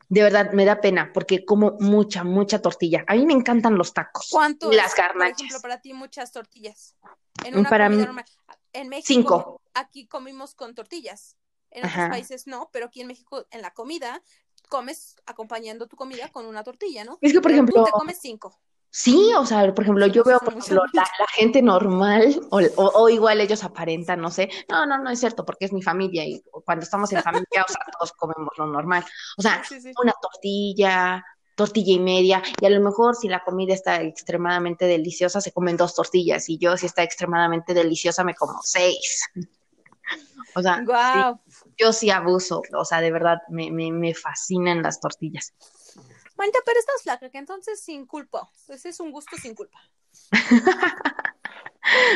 De 0.10 0.23
verdad, 0.23 0.51
me 0.53 0.63
da 0.63 0.79
pena 0.79 1.12
porque 1.13 1.43
como 1.43 1.75
mucha, 1.79 2.23
mucha 2.23 2.62
tortilla. 2.62 3.03
A 3.07 3.15
mí 3.15 3.25
me 3.25 3.33
encantan 3.33 3.77
los 3.77 3.93
tacos 3.93 4.27
¿Cuánto 4.31 4.71
las 4.71 4.88
es, 4.88 4.95
por 4.95 5.03
garnachas. 5.05 5.39
ejemplo, 5.39 5.62
para 5.62 5.81
ti 5.81 5.93
muchas 5.93 6.31
tortillas? 6.31 6.95
En 7.43 7.57
una 7.57 7.69
Para 7.69 7.89
mí, 7.89 7.97
normal. 7.97 8.25
En 8.73 8.89
México, 8.89 9.07
cinco. 9.07 9.62
aquí 9.73 10.07
comimos 10.07 10.55
con 10.55 10.75
tortillas. 10.75 11.36
En 11.71 11.86
otros 11.86 12.10
países 12.10 12.47
no, 12.47 12.69
pero 12.71 12.86
aquí 12.86 13.01
en 13.01 13.07
México, 13.07 13.45
en 13.51 13.62
la 13.62 13.71
comida, 13.71 14.21
comes 14.69 15.17
acompañando 15.25 15.88
tu 15.88 15.97
comida 15.97 16.29
con 16.29 16.45
una 16.45 16.63
tortilla, 16.63 17.03
¿no? 17.03 17.17
Es 17.21 17.33
que, 17.33 17.41
por 17.41 17.51
Pero 17.51 17.65
tú 17.65 17.71
ejemplo, 17.71 17.83
te 17.83 17.91
comes 17.91 18.17
cinco. 18.21 18.57
Sí, 19.03 19.31
o 19.38 19.45
sea, 19.45 19.73
por 19.73 19.83
ejemplo, 19.83 20.07
yo 20.07 20.23
sí 20.23 20.29
veo, 20.29 20.39
por 20.39 20.53
ejemplo, 20.53 20.81
la, 20.93 21.01
la 21.19 21.27
gente 21.36 21.62
normal 21.62 22.39
o, 22.49 22.60
o- 22.60 22.91
o 23.03 23.10
igual 23.10 23.39
ellos 23.41 23.63
aparentan, 23.63 24.21
no 24.21 24.31
sé. 24.31 24.49
No, 24.69 24.86
no, 24.86 24.97
no 24.97 25.10
es 25.10 25.19
cierto 25.19 25.45
porque 25.45 25.65
es 25.65 25.73
mi 25.73 25.81
familia 25.81 26.25
y 26.25 26.41
cuando 26.65 26.83
estamos 26.83 27.12
en 27.13 27.21
familia, 27.21 27.65
o 27.67 27.71
sea, 27.71 27.81
todos 27.99 28.13
comemos 28.13 28.51
lo 28.57 28.65
normal. 28.67 29.03
O 29.38 29.41
sea, 29.41 29.63
Sí, 29.63 29.79
sí. 29.81 29.91
una 30.01 30.13
tortilla, 30.21 31.23
tortilla 31.55 31.93
y 31.93 31.99
media, 31.99 32.41
y 32.62 32.65
a 32.65 32.69
lo 32.69 32.81
mejor 32.81 33.15
si 33.15 33.27
la 33.27 33.43
comida 33.43 33.73
está 33.73 34.01
extremadamente 34.01 34.86
deliciosa, 34.86 35.41
se 35.41 35.51
comen 35.51 35.77
dos 35.77 35.95
tortillas, 35.95 36.49
y 36.49 36.57
yo 36.60 36.77
si 36.77 36.86
está 36.88 37.03
extremadamente 37.03 37.73
deliciosa, 37.73 38.23
me 38.23 38.36
como 38.36 38.60
seis. 38.63 39.23
O 40.55 40.62
sea, 40.62 40.81
Wow. 40.86 41.39
yo 41.77 41.93
sí 41.93 42.10
abuso, 42.10 42.62
o 42.75 42.86
sea, 42.86 43.01
de 43.01 43.12
verdad, 43.12 43.38
me, 43.49 43.69
me, 43.69 43.91
me 43.91 44.13
fascinan 44.15 44.81
las 44.81 44.99
tortillas. 44.99 45.53
Manita, 46.38 46.60
pero 46.65 46.80
estás 46.80 47.02
flaca, 47.04 47.30
que 47.30 47.38
entonces 47.38 47.82
sin 47.82 48.06
culpa. 48.06 48.50
Ese 48.69 48.89
es 48.89 49.00
un 49.00 49.12
gusto 49.12 49.38
sin 49.38 49.56
culpa. 49.56 49.80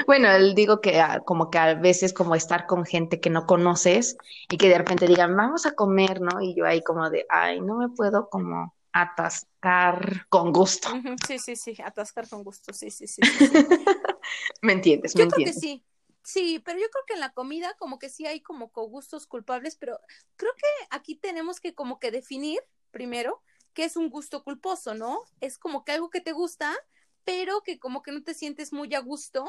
Bueno, 0.07 0.29
él 0.31 0.55
digo 0.55 0.81
que 0.81 0.99
ah, 1.01 1.21
como 1.25 1.49
que 1.49 1.57
a 1.57 1.73
veces 1.75 2.13
como 2.13 2.35
estar 2.35 2.65
con 2.67 2.85
gente 2.85 3.19
que 3.19 3.29
no 3.29 3.45
conoces 3.45 4.17
y 4.49 4.57
que 4.57 4.69
de 4.69 4.77
repente 4.77 5.07
digan, 5.07 5.35
vamos 5.35 5.65
a 5.65 5.73
comer, 5.73 6.21
¿no? 6.21 6.41
Y 6.41 6.55
yo 6.55 6.65
ahí 6.65 6.81
como 6.83 7.09
de, 7.09 7.25
ay, 7.29 7.61
no 7.61 7.77
me 7.77 7.89
puedo 7.89 8.29
como 8.29 8.75
atascar 8.93 10.25
con 10.29 10.51
gusto. 10.51 10.89
Sí, 11.27 11.39
sí, 11.39 11.55
sí. 11.55 11.75
Atascar 11.83 12.27
con 12.29 12.43
gusto. 12.43 12.73
Sí, 12.73 12.91
sí, 12.91 13.07
sí, 13.07 13.23
sí, 13.25 13.39
sí. 13.39 13.59
¿Me 14.61 14.73
entiendes? 14.73 15.15
¿Me 15.15 15.23
Yo 15.23 15.27
creo 15.27 15.41
que 15.43 15.53
sí. 15.53 15.83
Sí, 16.23 16.59
pero 16.63 16.79
yo 16.79 16.87
creo 16.91 17.03
que 17.07 17.13
en 17.15 17.19
la 17.19 17.33
comida 17.33 17.75
como 17.79 17.97
que 17.97 18.09
sí 18.09 18.27
hay 18.27 18.41
como 18.41 18.71
co- 18.71 18.87
gustos 18.87 19.25
culpables, 19.25 19.75
pero 19.75 19.99
creo 20.35 20.51
que 20.55 20.67
aquí 20.91 21.15
tenemos 21.15 21.59
que 21.59 21.73
como 21.73 21.99
que 21.99 22.11
definir 22.11 22.59
primero 22.91 23.41
qué 23.73 23.85
es 23.85 23.95
un 23.97 24.09
gusto 24.09 24.43
culposo, 24.43 24.93
¿no? 24.95 25.19
Es 25.39 25.57
como 25.57 25.83
que 25.85 25.93
algo 25.93 26.09
que 26.09 26.21
te 26.21 26.31
gusta, 26.33 26.75
pero 27.23 27.61
que 27.63 27.79
como 27.79 28.01
que 28.03 28.11
no 28.11 28.23
te 28.23 28.33
sientes 28.33 28.73
muy 28.73 28.93
a 28.95 28.99
gusto, 28.99 29.45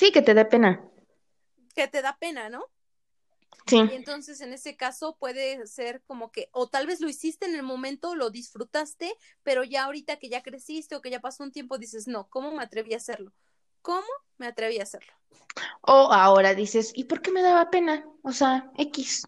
Sí, 0.00 0.12
que 0.12 0.20
te 0.22 0.34
dé 0.34 0.44
pena. 0.44 0.70
que 1.74 1.88
te 1.88 2.02
da 2.02 2.16
pena, 2.18 2.48
¿no? 2.48 2.70
Sí. 3.66 3.78
Y 3.86 3.92
entonces 3.92 4.40
en 4.40 4.52
ese 4.52 4.76
caso 4.76 5.16
puede 5.18 5.66
ser 5.66 6.02
como 6.06 6.30
que, 6.32 6.48
o 6.52 6.68
tal 6.68 6.86
vez 6.86 7.00
lo 7.00 7.08
hiciste 7.08 7.46
en 7.46 7.54
el 7.54 7.62
momento, 7.62 8.14
lo 8.14 8.30
disfrutaste, 8.30 9.14
pero 9.42 9.62
ya 9.64 9.84
ahorita 9.84 10.18
que 10.18 10.28
ya 10.30 10.42
creciste 10.42 10.96
o 10.96 11.00
que 11.02 11.10
ya 11.10 11.20
pasó 11.20 11.42
un 11.44 11.52
tiempo 11.52 11.78
dices, 11.78 12.06
no, 12.08 12.28
¿cómo 12.28 12.52
me 12.52 12.62
atreví 12.62 12.94
a 12.94 12.98
hacerlo? 12.98 13.32
¿Cómo 13.82 14.06
me 14.38 14.46
atreví 14.46 14.78
a 14.80 14.84
hacerlo? 14.84 15.12
O 15.82 16.12
ahora 16.12 16.54
dices, 16.54 16.92
¿y 16.94 17.04
por 17.04 17.22
qué 17.22 17.30
me 17.30 17.42
daba 17.42 17.70
pena? 17.70 18.04
O 18.22 18.32
sea, 18.32 18.70
X. 18.76 19.22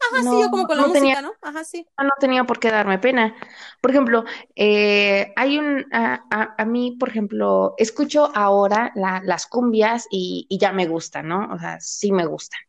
Ajá, 0.00 0.22
sí, 0.22 0.24
No, 0.24 0.40
yo 0.40 0.50
como 0.50 0.66
con 0.66 0.76
la 0.76 0.82
no 0.82 0.92
tenía 0.92 1.16
música, 1.16 1.22
¿no? 1.22 1.32
Ajá, 1.42 1.64
sí. 1.64 1.86
no 2.02 2.10
tenía 2.20 2.44
por 2.44 2.58
qué 2.60 2.70
darme 2.70 2.98
pena. 2.98 3.34
Por 3.80 3.90
ejemplo, 3.90 4.24
eh, 4.56 5.32
hay 5.36 5.58
un, 5.58 5.86
a, 5.92 6.24
a- 6.30 6.54
a 6.58 6.64
mí, 6.64 6.96
por 6.98 7.08
ejemplo, 7.10 7.74
escucho 7.78 8.30
ahora 8.34 8.92
la- 8.96 9.22
las 9.24 9.46
cumbias 9.46 10.06
y, 10.10 10.46
y 10.48 10.58
ya 10.58 10.72
me 10.72 10.86
gustan, 10.86 11.28
¿no? 11.28 11.48
O 11.54 11.58
sea, 11.58 11.80
sí 11.80 12.12
me 12.12 12.26
gustan. 12.26 12.60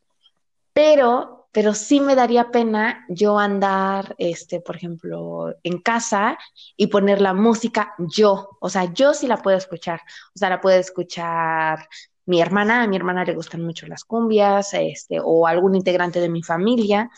Pero, 0.74 1.50
pero 1.52 1.74
sí 1.74 2.00
me 2.00 2.16
daría 2.16 2.52
pena 2.52 3.06
yo 3.10 3.40
andar, 3.40 4.16
este, 4.20 4.62
por 4.62 4.76
ejemplo, 4.76 5.56
en 5.64 5.82
casa 5.82 6.38
y 6.78 6.88
poner 6.88 7.22
la 7.22 7.34
música 7.34 7.96
yo. 8.00 8.58
O 8.62 8.70
sea, 8.70 8.94
yo 8.94 9.14
sí 9.14 9.28
la 9.28 9.38
puedo 9.38 9.58
escuchar. 9.58 10.02
O 10.36 10.38
sea, 10.40 10.50
la 10.50 10.62
puede 10.62 10.80
escuchar 10.80 11.88
mi 12.28 12.40
hermana. 12.42 12.84
A 12.84 12.88
mi 12.88 12.96
hermana 12.96 13.26
le 13.26 13.34
gustan 13.34 13.64
mucho 13.64 13.88
las 13.88 14.04
cumbias, 14.06 14.74
este, 14.74 15.20
o 15.24 15.48
algún 15.48 15.76
integrante 15.76 16.20
de 16.22 16.30
mi 16.30 16.44
familia. 16.44 17.10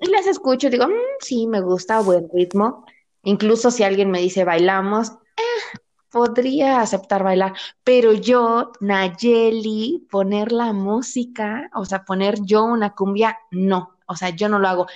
Y 0.00 0.10
las 0.10 0.26
escucho 0.26 0.68
digo, 0.68 0.86
"Mm, 0.88 0.92
sí, 1.20 1.46
me 1.46 1.60
gusta, 1.60 2.00
buen 2.00 2.28
ritmo. 2.32 2.84
Incluso 3.22 3.70
si 3.70 3.82
alguien 3.82 4.10
me 4.10 4.20
dice 4.20 4.44
bailamos, 4.44 5.10
eh, 5.36 5.78
podría 6.10 6.80
aceptar 6.80 7.22
bailar, 7.24 7.54
pero 7.84 8.12
yo, 8.12 8.72
Nayeli, 8.80 10.06
poner 10.10 10.52
la 10.52 10.72
música, 10.72 11.70
o 11.74 11.84
sea, 11.84 12.04
poner 12.04 12.36
yo 12.42 12.64
una 12.64 12.94
cumbia, 12.94 13.38
no, 13.50 13.96
o 14.06 14.16
sea, 14.16 14.30
yo 14.30 14.48
no 14.48 14.58
lo 14.58 14.68
hago. 14.68 14.86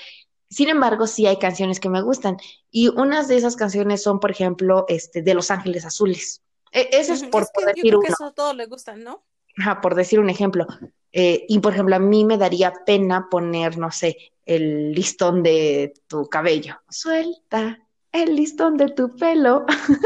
Sin 0.49 0.69
embargo, 0.69 1.07
sí 1.07 1.27
hay 1.27 1.39
canciones 1.39 1.79
que 1.81 1.89
me 1.89 2.03
gustan 2.03 2.37
y 2.71 2.89
unas 2.89 3.29
de 3.29 3.37
esas 3.37 3.57
canciones 3.57 4.03
son, 4.03 4.19
por 4.21 4.31
ejemplo, 4.31 4.85
este, 4.89 5.23
de 5.23 5.35
Los 5.35 5.51
Ángeles 5.51 5.85
Azules. 5.85 6.43
E- 6.73 6.89
Eso 6.93 7.13
es 7.15 7.23
por, 7.25 7.43
Es 7.43 7.51
por 7.51 7.65
que 7.65 7.71
yo 7.71 7.75
decir 7.77 7.91
creo 7.91 8.01
que 8.01 8.07
uno. 8.09 8.15
eso 8.15 8.25
a 8.27 8.33
todos 8.35 8.57
les 8.57 8.69
gustan, 8.69 9.03
¿no? 9.03 9.25
Ajá, 9.59 9.81
por 9.81 9.95
decir 9.95 10.21
un 10.21 10.31
ejemplo. 10.31 10.67
Eh, 11.13 11.45
y 11.49 11.59
por 11.59 11.73
ejemplo, 11.73 11.97
a 11.97 11.99
mí 11.99 12.25
me 12.25 12.39
daría 12.39 12.73
pena 12.87 13.29
poner, 13.31 13.79
no 13.79 13.91
sé, 13.91 14.17
el 14.47 14.93
listón 14.93 15.43
de 15.43 15.93
tu 16.07 16.29
cabello. 16.29 16.81
Suelta 16.89 17.79
el 18.13 18.35
listón 18.37 18.77
de 18.77 18.89
tu 18.89 19.15
pelo. 19.17 19.65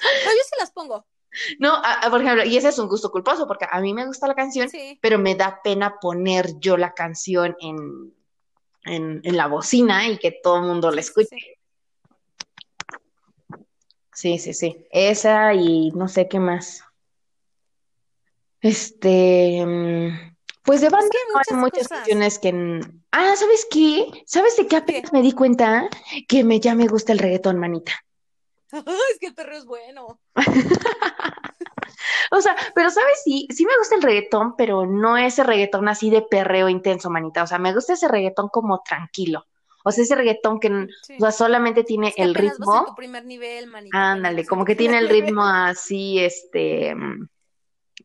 Pero 0.00 0.30
yo 0.30 0.42
sí 0.44 0.56
las 0.58 0.70
pongo, 0.70 1.06
No, 1.58 1.74
a- 1.74 2.00
a, 2.06 2.10
por 2.10 2.20
ejemplo, 2.22 2.44
y 2.44 2.56
ese 2.56 2.68
es 2.68 2.78
un 2.78 2.88
gusto 2.88 3.10
culposo 3.10 3.46
porque 3.46 3.66
a 3.70 3.80
mí 3.80 3.92
me 3.94 4.06
gusta 4.06 4.26
la 4.26 4.34
canción, 4.34 4.68
sí. 4.68 4.98
pero 5.02 5.18
me 5.18 5.34
da 5.34 5.60
pena 5.62 5.98
poner 6.00 6.58
yo 6.58 6.76
la 6.76 6.94
canción 6.94 7.56
en, 7.60 8.14
en, 8.84 9.20
en 9.24 9.36
la 9.36 9.46
bocina 9.46 10.08
y 10.08 10.18
que 10.18 10.32
todo 10.42 10.56
el 10.58 10.62
mundo 10.64 10.90
la 10.90 11.00
escuche. 11.00 11.28
sí. 11.30 11.57
Sí, 14.18 14.36
sí, 14.40 14.52
sí. 14.52 14.84
Esa 14.90 15.54
y 15.54 15.92
no 15.92 16.08
sé 16.08 16.26
qué 16.26 16.40
más. 16.40 16.82
Este, 18.60 19.64
mm, 19.64 20.34
pues 20.64 20.80
de 20.80 20.88
banda 20.88 21.06
Es 21.06 21.10
que 21.12 21.18
hay 21.18 21.32
no 21.32 21.38
hay 21.38 21.60
muchas 21.60 21.84
muchas 21.84 21.88
canciones 21.88 22.38
que... 22.40 22.80
Ah, 23.12 23.36
¿sabes 23.36 23.64
qué? 23.70 24.24
¿Sabes 24.26 24.56
de 24.56 24.64
qué 24.64 24.70
¿Qué? 24.70 24.76
apenas 24.78 25.12
me 25.12 25.22
di 25.22 25.30
cuenta? 25.30 25.88
Que 26.26 26.42
me, 26.42 26.58
ya 26.58 26.74
me 26.74 26.88
gusta 26.88 27.12
el 27.12 27.20
reggaetón, 27.20 27.60
manita. 27.60 27.92
Es 28.72 29.20
que 29.20 29.28
el 29.28 29.34
perro 29.34 29.56
es 29.56 29.64
bueno. 29.64 30.18
O 32.30 32.40
sea, 32.42 32.56
pero 32.74 32.90
¿sabes? 32.90 33.22
Sí, 33.24 33.46
sí 33.54 33.64
me 33.64 33.78
gusta 33.78 33.94
el 33.94 34.02
reggaetón, 34.02 34.54
pero 34.56 34.84
no 34.84 35.16
ese 35.16 35.44
reggaetón 35.44 35.88
así 35.88 36.10
de 36.10 36.22
perreo 36.22 36.68
intenso, 36.68 37.08
manita. 37.08 37.44
O 37.44 37.46
sea, 37.46 37.58
me 37.58 37.72
gusta 37.72 37.94
ese 37.94 38.08
reggaetón 38.08 38.48
como 38.48 38.82
tranquilo. 38.82 39.46
O 39.84 39.92
sea, 39.92 40.04
ese 40.04 40.14
reggaetón 40.16 40.60
que 40.60 40.68
o 40.70 40.86
sea, 41.20 41.32
solamente 41.32 41.84
tiene 41.84 42.08
Es 42.08 42.14
que 42.14 42.22
el 42.22 42.30
apenas 42.30 42.58
vas 42.58 42.68
en 42.74 42.84
tu 42.84 42.86
ritmo. 42.86 42.94
primer 42.96 43.24
nivel, 43.24 43.66
manita, 43.68 43.98
Ándale, 44.12 44.46
como 44.46 44.64
que 44.64 44.76
tiene 44.76 44.98
el 44.98 45.08
ritmo 45.08 45.42
así, 45.44 46.18
este, 46.18 46.94
mm, 46.94 47.28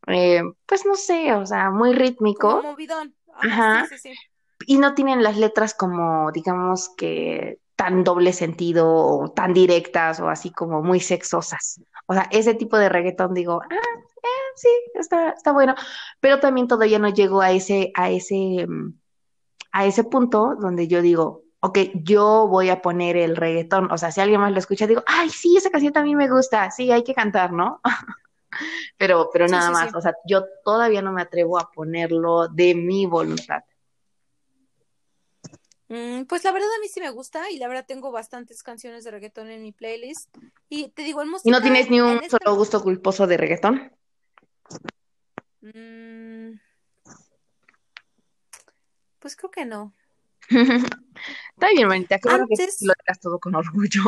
eh, 0.07 0.41
pues 0.65 0.85
no 0.85 0.95
sé, 0.95 1.33
o 1.33 1.45
sea, 1.45 1.71
muy 1.71 1.93
Como 1.93 1.99
rítmico. 1.99 2.61
movidón. 2.61 3.15
Ajá, 3.35 3.81
Ajá. 3.81 3.85
sí, 3.89 3.97
sí, 3.97 4.09
sí. 4.13 4.19
y 4.67 4.77
no 4.77 4.93
tienen 4.93 5.23
las 5.23 5.37
letras 5.37 5.73
como, 5.73 6.31
digamos 6.31 6.89
que 6.95 7.59
tan 7.75 8.03
doble 8.03 8.33
sentido 8.33 8.87
o 8.95 9.31
tan 9.31 9.53
directas 9.53 10.19
o 10.19 10.29
así 10.29 10.51
como 10.51 10.81
muy 10.83 10.99
sexosas. 10.99 11.81
O 12.07 12.13
sea, 12.13 12.27
ese 12.31 12.53
tipo 12.55 12.77
de 12.77 12.89
reggaetón 12.89 13.33
digo, 13.33 13.61
ah, 13.63 13.75
eh, 14.23 14.27
sí, 14.55 14.69
está, 14.95 15.31
está 15.31 15.51
bueno, 15.51 15.75
pero 16.19 16.39
también 16.39 16.67
todavía 16.67 16.99
no 16.99 17.09
llego 17.09 17.41
a 17.41 17.51
ese, 17.51 17.91
a 17.95 18.11
ese, 18.11 18.65
mm, 18.67 18.93
a 19.73 19.85
ese 19.85 20.03
punto 20.05 20.55
donde 20.59 20.87
yo 20.87 21.01
digo, 21.01 21.42
ok, 21.63 21.79
yo 21.93 22.45
voy 22.49 22.69
a 22.69 22.81
poner 22.81 23.15
el 23.15 23.37
reggaetón. 23.37 23.89
O 23.89 23.97
sea, 23.97 24.11
si 24.11 24.19
alguien 24.19 24.41
más 24.41 24.51
lo 24.51 24.59
escucha, 24.59 24.85
digo, 24.85 25.01
ay, 25.07 25.29
sí, 25.29 25.55
esa 25.55 25.69
canción 25.69 25.93
también 25.93 26.17
me 26.17 26.29
gusta, 26.29 26.69
sí, 26.71 26.91
hay 26.91 27.05
que 27.05 27.15
cantar, 27.15 27.53
¿no? 27.53 27.81
Pero, 28.99 29.31
pero 29.33 29.47
nada 29.47 29.69
sí, 29.69 29.73
más, 29.73 29.89
sí. 29.89 29.95
o 29.95 30.01
sea, 30.01 30.13
yo 30.25 30.45
todavía 30.63 31.01
no 31.01 31.11
me 31.11 31.23
atrevo 31.23 31.57
a 31.57 31.71
ponerlo 31.71 32.47
de 32.49 32.75
mi 32.75 33.07
voluntad. 33.07 33.63
Mm, 35.87 36.25
pues 36.25 36.43
la 36.43 36.51
verdad 36.51 36.69
a 36.77 36.79
mí 36.79 36.87
sí 36.87 36.99
me 36.99 37.09
gusta 37.09 37.49
y 37.49 37.57
la 37.57 37.67
verdad 37.67 37.85
tengo 37.87 38.11
bastantes 38.11 38.61
canciones 38.61 39.03
de 39.03 39.09
reggaetón 39.09 39.49
en 39.49 39.63
mi 39.63 39.71
playlist. 39.71 40.29
Y 40.69 40.89
te 40.89 41.01
digo, 41.01 41.23
en 41.23 41.29
¿Y 41.29 41.31
no 41.31 41.33
música, 41.33 41.61
tienes 41.61 41.89
ni 41.89 41.99
un 41.99 42.17
este... 42.17 42.29
solo 42.29 42.55
gusto 42.55 42.83
culposo 42.83 43.25
de 43.25 43.37
reggaetón? 43.37 43.91
Mm, 45.61 46.59
pues 49.17 49.35
creo 49.35 49.49
que 49.49 49.65
no. 49.65 49.95
Está 51.53 51.69
bien, 51.73 51.87
manita, 51.87 52.19
bueno 52.23 52.45
que 52.47 52.67
lo 52.81 52.93
digas 52.99 53.19
todo 53.21 53.39
con 53.39 53.55
orgullo. 53.55 54.01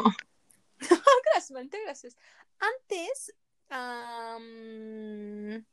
gracias, 1.32 1.52
Manita, 1.52 1.78
gracias. 1.84 2.17
Antes, 2.60 3.34
am, 3.69 5.65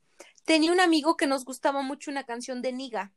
tenía 0.45 0.73
un 0.73 0.81
amigo 0.81 1.17
que 1.17 1.27
nos 1.27 1.45
gustaba 1.45 1.83
mucho 1.83 2.11
una 2.11 2.25
canción 2.25 2.63
de 2.63 2.73
Niga. 2.73 3.13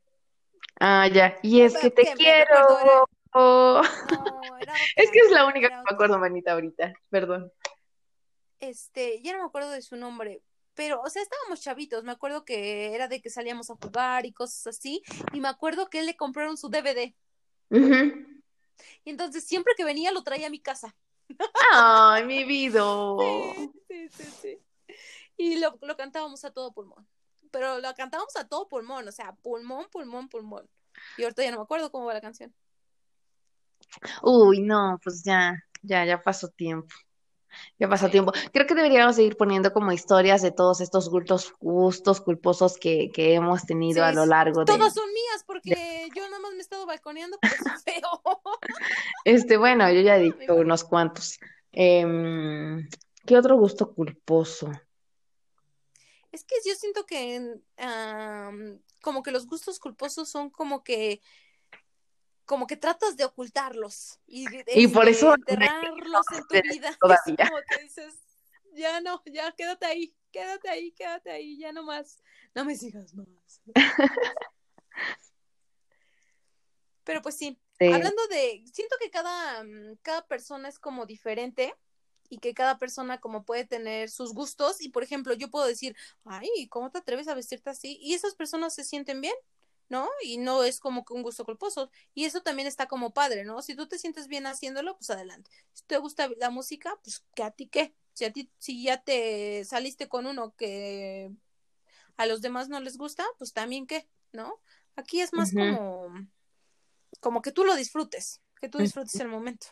Ah, 0.80 1.08
ya. 1.08 1.38
Y 1.42 1.62
es 1.62 1.76
que 1.76 1.90
te 1.90 2.02
quiero. 2.16 2.54
recuerdo, 2.54 2.80
era... 2.80 3.04
Oh. 3.32 3.82
No, 4.10 4.58
era 4.58 4.72
Es 4.96 5.10
que 5.10 5.18
es 5.20 5.30
la 5.30 5.46
única 5.46 5.68
que 5.68 5.76
me 5.76 5.82
acuerdo, 5.90 6.18
manita, 6.18 6.52
ahorita. 6.52 6.92
Perdón. 7.10 7.52
Este, 8.60 9.20
ya 9.22 9.32
no 9.32 9.38
me 9.40 9.44
acuerdo 9.44 9.70
de 9.70 9.82
su 9.82 9.96
nombre, 9.96 10.42
pero, 10.74 11.00
o 11.02 11.10
sea, 11.10 11.22
estábamos 11.22 11.60
chavitos, 11.60 12.04
me 12.04 12.12
acuerdo 12.12 12.44
que 12.44 12.94
era 12.94 13.08
de 13.08 13.20
que 13.20 13.30
salíamos 13.30 13.70
a 13.70 13.74
jugar 13.74 14.24
y 14.26 14.32
cosas 14.32 14.66
así, 14.66 15.02
y 15.32 15.40
me 15.40 15.48
acuerdo 15.48 15.88
que 15.88 16.00
él 16.00 16.06
le 16.06 16.16
compraron 16.16 16.56
su 16.56 16.68
DVD. 16.68 17.14
Y 17.70 19.10
entonces 19.10 19.44
siempre 19.44 19.74
que 19.76 19.84
venía 19.84 20.12
lo 20.12 20.22
traía 20.22 20.48
a 20.48 20.50
mi 20.50 20.60
casa. 20.60 20.94
Ay, 21.72 22.24
mi 22.24 22.44
vida. 22.44 22.82
Sí, 23.88 24.08
sí, 24.08 24.24
sí, 24.40 24.58
Y 25.36 25.58
lo, 25.58 25.78
lo 25.82 25.96
cantábamos 25.96 26.44
a 26.44 26.52
todo 26.52 26.72
pulmón. 26.72 27.06
Pero 27.50 27.78
lo 27.78 27.94
cantábamos 27.94 28.34
a 28.36 28.46
todo 28.46 28.68
pulmón, 28.68 29.08
o 29.08 29.12
sea, 29.12 29.32
pulmón, 29.42 29.86
pulmón, 29.90 30.28
pulmón. 30.28 30.68
Y 31.16 31.22
ahorita 31.22 31.42
ya 31.42 31.50
no 31.50 31.58
me 31.58 31.62
acuerdo 31.62 31.90
cómo 31.90 32.06
va 32.06 32.14
la 32.14 32.20
canción. 32.20 32.54
Uy, 34.22 34.60
no, 34.60 34.98
pues 35.02 35.22
ya, 35.22 35.62
ya, 35.82 36.04
ya 36.04 36.22
pasó 36.22 36.48
tiempo. 36.48 36.94
Ya 37.78 37.88
pasó 37.88 38.08
tiempo. 38.08 38.32
Creo 38.52 38.66
que 38.66 38.74
deberíamos 38.74 39.16
seguir 39.16 39.36
poniendo 39.36 39.72
como 39.72 39.92
historias 39.92 40.42
de 40.42 40.50
todos 40.50 40.80
estos 40.80 41.08
gustos, 41.08 41.54
gustos 41.60 42.20
culposos 42.20 42.76
que, 42.78 43.10
que 43.12 43.34
hemos 43.34 43.64
tenido 43.66 44.04
a 44.04 44.12
lo 44.12 44.26
largo 44.26 44.60
de. 44.60 44.66
Todas 44.66 44.94
son 44.94 45.08
mías, 45.12 45.44
porque 45.46 46.08
yo 46.14 46.22
nada 46.24 46.40
más 46.40 46.52
me 46.52 46.58
he 46.58 46.62
estado 46.62 46.86
balconeando, 46.86 47.38
pero 47.40 47.54
es 47.54 47.82
feo. 47.82 48.20
Este, 49.24 49.56
bueno, 49.56 49.90
yo 49.90 50.00
ya 50.00 50.16
he 50.16 50.22
dicho 50.22 50.54
unos 50.54 50.84
cuantos. 50.84 51.38
Em, 51.72 52.88
¿qué 53.26 53.36
otro 53.36 53.56
gusto 53.56 53.92
culposo? 53.92 54.70
Es 56.32 56.44
que 56.44 56.56
yo 56.64 56.74
siento 56.74 57.06
que 57.06 57.60
como 59.02 59.22
que 59.22 59.30
los 59.30 59.46
gustos 59.46 59.78
culposos 59.78 60.28
son 60.28 60.50
como 60.50 60.84
que 60.84 61.20
como 62.46 62.66
que 62.66 62.76
tratas 62.76 63.16
de 63.16 63.24
ocultarlos 63.24 64.20
y, 64.26 64.46
y 64.68 64.88
por 64.88 65.08
eso 65.08 65.34
enterrarlos 65.34 66.26
en 66.32 66.46
tu 66.46 66.54
vida. 66.68 66.96
Todavía. 67.00 67.48
como 67.48 67.60
que 67.68 67.82
dices, 67.82 68.14
ya 68.72 69.00
no, 69.00 69.22
ya 69.26 69.52
quédate 69.52 69.84
ahí, 69.84 70.14
quédate 70.30 70.68
ahí, 70.70 70.92
quédate 70.92 71.30
ahí, 71.30 71.58
ya 71.58 71.72
no 71.72 71.82
más, 71.82 72.22
no 72.54 72.64
me 72.64 72.76
sigas 72.76 73.12
más. 73.14 73.60
Pero 77.04 77.20
pues 77.22 77.36
sí, 77.36 77.60
hablando 77.80 78.26
de, 78.28 78.64
siento 78.72 78.96
que 79.00 79.10
cada, 79.10 79.62
mm, 79.62 79.96
cada 80.02 80.26
persona 80.26 80.68
es 80.68 80.78
como 80.78 81.04
diferente 81.06 81.74
y 82.28 82.38
que 82.38 82.54
cada 82.54 82.78
persona 82.78 83.20
como 83.20 83.44
puede 83.44 83.64
tener 83.64 84.10
sus 84.10 84.34
gustos 84.34 84.80
y 84.80 84.88
por 84.88 85.02
ejemplo 85.02 85.34
yo 85.34 85.50
puedo 85.50 85.66
decir, 85.66 85.96
ay, 86.24 86.68
¿cómo 86.68 86.90
te 86.90 86.98
atreves 86.98 87.28
a 87.28 87.34
vestirte 87.34 87.70
así? 87.70 87.98
Y 88.00 88.14
esas 88.14 88.34
personas 88.34 88.74
se 88.74 88.84
sienten 88.84 89.20
bien 89.20 89.34
¿no? 89.88 90.08
Y 90.22 90.38
no 90.38 90.64
es 90.64 90.80
como 90.80 91.04
que 91.04 91.14
un 91.14 91.22
gusto 91.22 91.44
culposo. 91.44 91.90
Y 92.14 92.24
eso 92.24 92.42
también 92.42 92.68
está 92.68 92.86
como 92.86 93.12
padre, 93.12 93.44
¿no? 93.44 93.62
Si 93.62 93.74
tú 93.74 93.86
te 93.86 93.98
sientes 93.98 94.28
bien 94.28 94.46
haciéndolo, 94.46 94.96
pues 94.96 95.10
adelante. 95.10 95.50
Si 95.72 95.84
te 95.84 95.98
gusta 95.98 96.28
la 96.38 96.50
música, 96.50 96.98
pues 97.02 97.24
que 97.34 97.42
a 97.42 97.50
ti 97.50 97.68
qué. 97.68 97.94
Si 98.14 98.24
a 98.24 98.32
ti, 98.32 98.50
si 98.58 98.82
ya 98.82 99.02
te 99.02 99.64
saliste 99.64 100.08
con 100.08 100.26
uno 100.26 100.54
que 100.56 101.30
a 102.16 102.26
los 102.26 102.40
demás 102.40 102.68
no 102.68 102.80
les 102.80 102.96
gusta, 102.96 103.24
pues 103.38 103.52
también 103.52 103.86
qué, 103.86 104.08
¿no? 104.32 104.60
Aquí 104.96 105.20
es 105.20 105.32
más 105.34 105.52
como, 105.52 106.08
como 107.20 107.42
que 107.42 107.52
tú 107.52 107.64
lo 107.64 107.76
disfrutes, 107.76 108.40
que 108.60 108.68
tú 108.68 108.78
disfrutes 108.78 109.14
el 109.20 109.28
momento. 109.28 109.66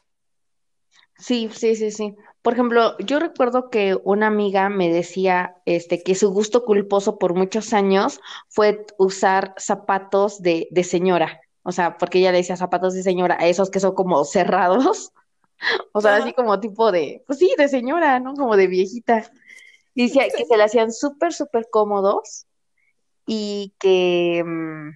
Sí, 1.19 1.49
sí, 1.53 1.77
sí, 1.77 1.91
sí. 1.91 2.17
Por 2.43 2.55
ejemplo, 2.55 2.99
yo 2.99 3.19
recuerdo 3.19 3.71
que 3.71 3.97
una 4.05 4.27
amiga 4.27 4.69
me 4.69 4.93
decía 4.93 5.57
este, 5.65 6.03
que 6.03 6.15
su 6.15 6.31
gusto 6.31 6.65
culposo 6.65 7.19
por 7.19 7.35
muchos 7.35 7.73
años 7.73 8.21
fue 8.49 8.85
usar 8.99 9.55
zapatos 9.57 10.43
de, 10.43 10.69
de 10.71 10.85
señora. 10.85 11.41
O 11.63 11.73
sea, 11.73 11.97
porque 11.97 12.19
ella 12.19 12.33
le 12.33 12.39
decía 12.39 12.57
zapatos 12.57 12.95
de 12.95 13.03
señora 13.03 13.37
a 13.41 13.47
esos 13.47 13.71
que 13.71 13.81
son 13.81 13.95
como 13.95 14.25
cerrados. 14.25 15.13
O 15.93 16.01
sea, 16.01 16.17
así 16.17 16.33
como 16.35 16.61
tipo 16.61 16.91
de, 16.93 17.23
pues 17.27 17.39
sí, 17.39 17.55
de 17.57 17.69
señora, 17.69 18.19
¿no? 18.21 18.35
Como 18.35 18.57
de 18.57 18.67
viejita. 18.67 19.31
Decía 19.95 20.25
que 20.37 20.45
se 20.45 20.57
le 20.57 20.65
hacían 20.65 20.93
súper, 20.93 21.33
súper 21.33 21.69
cómodos 21.71 22.47
y 23.25 23.73
que, 23.79 24.43
mm, 24.45 24.91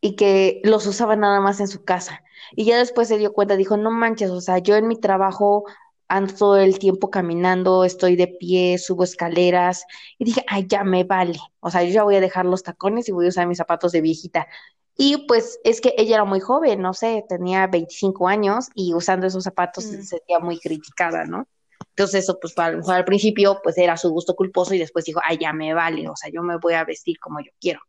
y 0.00 0.16
que 0.16 0.60
los 0.64 0.86
usaba 0.86 1.16
nada 1.16 1.40
más 1.40 1.60
en 1.60 1.68
su 1.68 1.84
casa. 1.84 2.22
Y 2.52 2.64
ya 2.64 2.78
después 2.78 3.08
se 3.08 3.18
dio 3.18 3.32
cuenta, 3.32 3.56
dijo, 3.56 3.76
no 3.76 3.90
manches, 3.90 4.30
o 4.30 4.40
sea, 4.40 4.58
yo 4.58 4.76
en 4.76 4.88
mi 4.88 4.96
trabajo 4.96 5.64
ando 6.08 6.34
todo 6.34 6.56
el 6.58 6.78
tiempo 6.78 7.08
caminando, 7.10 7.84
estoy 7.84 8.16
de 8.16 8.26
pie, 8.26 8.78
subo 8.78 9.04
escaleras. 9.04 9.84
Y 10.18 10.24
dije, 10.24 10.44
ay, 10.48 10.66
ya 10.68 10.84
me 10.84 11.04
vale. 11.04 11.38
O 11.60 11.70
sea, 11.70 11.84
yo 11.84 11.90
ya 11.90 12.02
voy 12.02 12.16
a 12.16 12.20
dejar 12.20 12.46
los 12.46 12.62
tacones 12.62 13.08
y 13.08 13.12
voy 13.12 13.26
a 13.26 13.28
usar 13.28 13.46
mis 13.46 13.58
zapatos 13.58 13.92
de 13.92 14.00
viejita. 14.00 14.48
Y 14.96 15.26
pues 15.26 15.60
es 15.64 15.80
que 15.80 15.94
ella 15.96 16.16
era 16.16 16.24
muy 16.24 16.40
joven, 16.40 16.82
no 16.82 16.94
sé, 16.94 17.24
tenía 17.28 17.66
25 17.68 18.28
años 18.28 18.68
y 18.74 18.92
usando 18.92 19.26
esos 19.26 19.44
zapatos 19.44 19.84
se 19.84 20.02
sentía 20.02 20.40
muy 20.40 20.58
criticada, 20.58 21.24
¿no? 21.24 21.48
Entonces 21.90 22.24
eso 22.24 22.38
pues 22.40 22.58
al, 22.58 22.82
al 22.86 23.04
principio 23.04 23.60
pues 23.62 23.78
era 23.78 23.96
su 23.96 24.10
gusto 24.10 24.34
culposo 24.34 24.74
y 24.74 24.78
después 24.78 25.04
dijo, 25.04 25.20
ay, 25.24 25.38
ya 25.40 25.52
me 25.52 25.72
vale, 25.74 26.08
o 26.08 26.16
sea, 26.16 26.30
yo 26.30 26.42
me 26.42 26.58
voy 26.58 26.74
a 26.74 26.84
vestir 26.84 27.18
como 27.18 27.40
yo 27.40 27.50
quiero. 27.60 27.80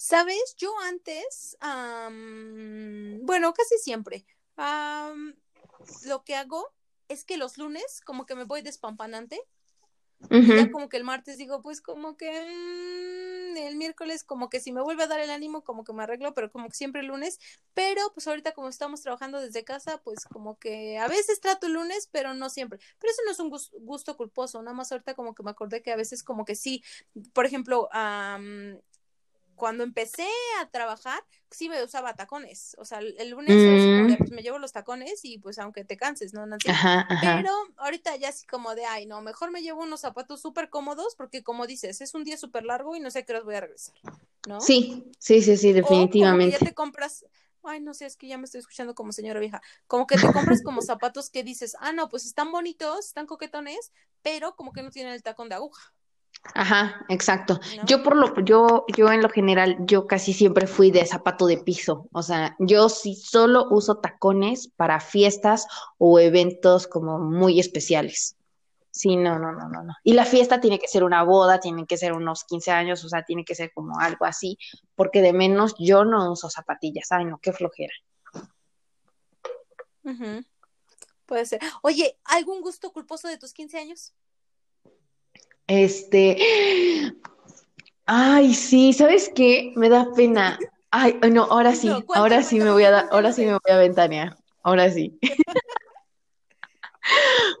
Sabes, 0.00 0.54
yo 0.56 0.72
antes, 0.84 1.58
bueno, 1.60 3.52
casi 3.52 3.78
siempre, 3.78 4.24
lo 6.06 6.22
que 6.24 6.36
hago 6.36 6.72
es 7.08 7.24
que 7.24 7.36
los 7.36 7.58
lunes 7.58 8.00
como 8.04 8.24
que 8.24 8.36
me 8.36 8.44
voy 8.44 8.62
despampanante. 8.62 9.42
ya 10.30 10.70
como 10.70 10.88
que 10.88 10.98
el 10.98 11.04
martes 11.04 11.36
digo, 11.36 11.62
pues 11.62 11.80
como 11.80 12.16
que 12.16 12.30
mm, 12.30 13.56
el 13.56 13.74
miércoles 13.74 14.22
como 14.22 14.48
que 14.48 14.60
si 14.60 14.72
me 14.72 14.82
vuelve 14.82 15.02
a 15.02 15.08
dar 15.08 15.18
el 15.18 15.30
ánimo 15.30 15.64
como 15.64 15.82
que 15.82 15.92
me 15.92 16.04
arreglo, 16.04 16.32
pero 16.32 16.50
como 16.50 16.68
que 16.68 16.76
siempre 16.76 17.00
el 17.00 17.08
lunes, 17.08 17.40
pero 17.74 18.00
pues 18.14 18.28
ahorita 18.28 18.52
como 18.52 18.68
estamos 18.68 19.02
trabajando 19.02 19.40
desde 19.40 19.64
casa, 19.64 20.00
pues 20.04 20.24
como 20.26 20.58
que 20.58 20.98
a 20.98 21.08
veces 21.08 21.40
trato 21.40 21.66
el 21.66 21.72
lunes, 21.72 22.08
pero 22.12 22.34
no 22.34 22.50
siempre. 22.50 22.78
Pero 23.00 23.12
eso 23.12 23.22
no 23.24 23.32
es 23.32 23.40
un 23.40 23.84
gusto, 23.84 24.16
culposo, 24.16 24.62
nada 24.62 24.76
más 24.76 24.92
ahorita 24.92 25.14
como 25.14 25.34
que 25.34 25.42
me 25.42 25.50
acordé 25.50 25.82
que 25.82 25.90
a 25.90 25.96
veces 25.96 26.22
como 26.22 26.44
que 26.44 26.54
sí, 26.54 26.84
por 27.32 27.46
ejemplo, 27.46 27.88
cuando 29.58 29.84
empecé 29.84 30.26
a 30.60 30.70
trabajar, 30.70 31.22
sí 31.50 31.68
me 31.68 31.82
usaba 31.82 32.14
tacones. 32.14 32.74
O 32.78 32.86
sea, 32.86 33.00
el 33.00 33.28
lunes 33.30 33.54
mm. 33.54 34.16
pues 34.16 34.30
me 34.30 34.42
llevo 34.42 34.58
los 34.58 34.72
tacones 34.72 35.24
y 35.24 35.38
pues 35.38 35.58
aunque 35.58 35.84
te 35.84 35.98
canses, 35.98 36.32
¿no? 36.32 36.46
Pero 37.20 37.50
ahorita 37.76 38.16
ya 38.16 38.30
así 38.30 38.46
como 38.46 38.74
de, 38.74 38.86
ay, 38.86 39.04
no, 39.04 39.20
mejor 39.20 39.50
me 39.50 39.60
llevo 39.60 39.82
unos 39.82 40.00
zapatos 40.00 40.40
súper 40.40 40.70
cómodos 40.70 41.14
porque 41.16 41.42
como 41.42 41.66
dices, 41.66 42.00
es 42.00 42.14
un 42.14 42.24
día 42.24 42.38
súper 42.38 42.64
largo 42.64 42.96
y 42.96 43.00
no 43.00 43.10
sé 43.10 43.24
qué 43.24 43.32
horas 43.32 43.44
voy 43.44 43.56
a 43.56 43.60
regresar, 43.60 43.94
¿no? 44.48 44.60
Sí, 44.60 45.04
sí, 45.18 45.42
sí, 45.42 45.56
sí, 45.56 45.72
definitivamente. 45.72 46.56
ya 46.58 46.64
te 46.64 46.74
compras, 46.74 47.26
ay, 47.64 47.80
no 47.80 47.92
sé, 47.92 48.06
es 48.06 48.16
que 48.16 48.28
ya 48.28 48.38
me 48.38 48.44
estoy 48.44 48.60
escuchando 48.60 48.94
como 48.94 49.12
señora 49.12 49.40
vieja, 49.40 49.60
como 49.86 50.06
que 50.06 50.16
te 50.16 50.32
compras 50.32 50.62
como 50.62 50.80
zapatos 50.80 51.28
que 51.28 51.42
dices, 51.42 51.76
ah, 51.80 51.92
no, 51.92 52.08
pues 52.08 52.24
están 52.24 52.52
bonitos, 52.52 53.06
están 53.06 53.26
coquetones, 53.26 53.92
pero 54.22 54.54
como 54.56 54.72
que 54.72 54.82
no 54.82 54.90
tienen 54.90 55.12
el 55.12 55.22
tacón 55.22 55.48
de 55.48 55.56
aguja. 55.56 55.92
Ajá, 56.54 57.04
exacto. 57.08 57.60
Yo 57.84 58.02
por 58.02 58.16
lo, 58.16 58.40
yo, 58.40 58.84
yo 58.96 59.10
en 59.12 59.22
lo 59.22 59.28
general, 59.28 59.76
yo 59.80 60.06
casi 60.06 60.32
siempre 60.32 60.66
fui 60.66 60.90
de 60.90 61.04
zapato 61.06 61.46
de 61.46 61.58
piso. 61.58 62.08
O 62.12 62.22
sea, 62.22 62.56
yo 62.58 62.88
sí 62.88 63.14
solo 63.14 63.66
uso 63.70 63.98
tacones 63.98 64.68
para 64.76 65.00
fiestas 65.00 65.66
o 65.98 66.18
eventos 66.18 66.86
como 66.86 67.18
muy 67.18 67.60
especiales. 67.60 68.36
Sí, 68.90 69.16
no, 69.16 69.38
no, 69.38 69.52
no, 69.52 69.68
no, 69.68 69.82
no. 69.84 69.94
Y 70.02 70.14
la 70.14 70.24
fiesta 70.24 70.60
tiene 70.60 70.78
que 70.78 70.88
ser 70.88 71.04
una 71.04 71.22
boda, 71.22 71.60
tiene 71.60 71.86
que 71.86 71.96
ser 71.96 72.12
unos 72.14 72.44
15 72.44 72.72
años, 72.72 73.04
o 73.04 73.08
sea, 73.08 73.22
tiene 73.22 73.44
que 73.44 73.54
ser 73.54 73.70
como 73.72 74.00
algo 74.00 74.24
así, 74.24 74.58
porque 74.96 75.22
de 75.22 75.32
menos 75.32 75.74
yo 75.78 76.04
no 76.04 76.32
uso 76.32 76.50
zapatillas. 76.50 77.12
Ay, 77.12 77.26
no, 77.26 77.38
qué 77.38 77.52
flojera. 77.52 77.92
Puede 81.26 81.46
ser. 81.46 81.60
Oye, 81.82 82.18
¿algún 82.24 82.62
gusto 82.62 82.90
culposo 82.92 83.28
de 83.28 83.38
tus 83.38 83.52
15 83.52 83.78
años? 83.78 84.14
Este, 85.68 86.38
ay, 88.06 88.54
sí, 88.54 88.94
¿sabes 88.94 89.30
qué? 89.34 89.72
Me 89.76 89.90
da 89.90 90.08
pena. 90.16 90.58
Ay, 90.90 91.20
no, 91.30 91.44
ahora 91.44 91.74
sí, 91.74 91.90
ahora 92.14 92.42
sí 92.42 92.58
me 92.58 92.70
voy 92.70 92.84
a 92.84 92.90
dar, 92.90 93.08
ahora 93.10 93.32
sí 93.32 93.44
me 93.44 93.52
voy 93.52 93.70
a 93.70 93.76
ventanear, 93.76 94.36
ahora 94.62 94.90
sí. 94.90 95.18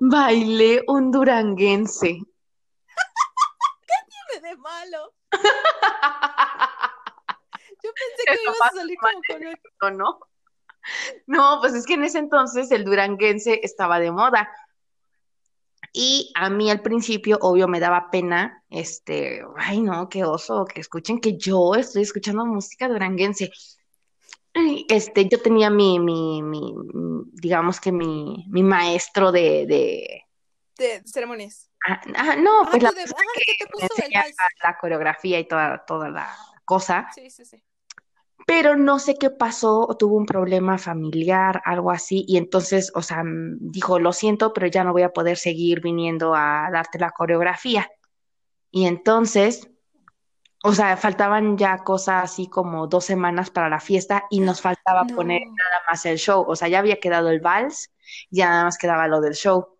Bailé 0.00 0.84
un 0.86 1.10
duranguense. 1.10 2.08
¿Qué 3.86 3.94
tiene 4.08 4.48
de 4.48 4.56
malo? 4.56 5.12
Yo 7.84 7.90
pensé 7.92 8.24
que 8.24 8.42
ibas 8.42 8.56
a 8.60 8.70
salir 8.74 8.98
como 8.98 9.20
con 9.28 9.42
el... 9.46 9.58
¿no? 9.98 10.18
No, 11.26 11.58
pues 11.60 11.74
es 11.74 11.84
que 11.84 11.94
en 11.94 12.04
ese 12.04 12.18
entonces 12.18 12.70
el 12.70 12.84
duranguense 12.84 13.60
estaba 13.62 14.00
de 14.00 14.10
moda. 14.10 14.48
Y 16.00 16.30
a 16.36 16.48
mí 16.48 16.70
al 16.70 16.80
principio, 16.80 17.38
obvio, 17.40 17.66
me 17.66 17.80
daba 17.80 18.08
pena, 18.08 18.62
este, 18.70 19.42
ay 19.56 19.80
no, 19.80 20.08
qué 20.08 20.22
oso, 20.22 20.64
que 20.64 20.80
escuchen 20.80 21.20
que 21.20 21.36
yo 21.36 21.74
estoy 21.74 22.02
escuchando 22.02 22.46
música 22.46 22.88
duranguense. 22.88 23.50
Este, 24.88 25.28
yo 25.28 25.42
tenía 25.42 25.70
mi, 25.70 25.98
mi, 25.98 26.40
mi 26.40 26.72
digamos 27.32 27.80
que 27.80 27.90
mi, 27.90 28.46
mi 28.48 28.62
maestro 28.62 29.32
de, 29.32 29.66
de... 29.66 30.22
de 30.76 31.02
ceremonias. 31.04 31.68
Ah, 31.84 32.36
no, 32.36 32.62
ah, 32.62 32.68
pues 32.70 32.80
la, 32.80 32.92
que, 32.92 33.04
la, 34.62 34.78
coreografía 34.80 35.40
y 35.40 35.48
toda, 35.48 35.84
toda 35.84 36.10
la 36.10 36.32
cosa. 36.64 37.08
Sí, 37.12 37.28
sí, 37.28 37.44
sí. 37.44 37.60
Pero 38.48 38.76
no 38.76 38.98
sé 38.98 39.16
qué 39.16 39.28
pasó, 39.28 39.94
tuvo 39.98 40.16
un 40.16 40.24
problema 40.24 40.78
familiar, 40.78 41.60
algo 41.66 41.90
así, 41.90 42.24
y 42.26 42.38
entonces, 42.38 42.90
o 42.94 43.02
sea, 43.02 43.22
mm, 43.22 43.58
dijo, 43.60 43.98
lo 43.98 44.14
siento, 44.14 44.54
pero 44.54 44.66
ya 44.68 44.84
no 44.84 44.92
voy 44.94 45.02
a 45.02 45.12
poder 45.12 45.36
seguir 45.36 45.82
viniendo 45.82 46.34
a 46.34 46.70
darte 46.72 46.98
la 46.98 47.10
coreografía. 47.10 47.90
Y 48.70 48.86
entonces, 48.86 49.68
o 50.64 50.72
sea, 50.72 50.96
faltaban 50.96 51.58
ya 51.58 51.84
cosas 51.84 52.24
así 52.24 52.48
como 52.48 52.86
dos 52.86 53.04
semanas 53.04 53.50
para 53.50 53.68
la 53.68 53.80
fiesta 53.80 54.24
y 54.30 54.40
nos 54.40 54.62
faltaba 54.62 55.04
poner 55.04 55.42
nada 55.42 55.82
más 55.86 56.06
el 56.06 56.16
show, 56.16 56.42
o 56.48 56.56
sea, 56.56 56.68
ya 56.68 56.78
había 56.78 57.00
quedado 57.00 57.28
el 57.28 57.40
vals, 57.40 57.90
ya 58.30 58.48
nada 58.48 58.64
más 58.64 58.78
quedaba 58.78 59.08
lo 59.08 59.20
del 59.20 59.34
show. 59.34 59.77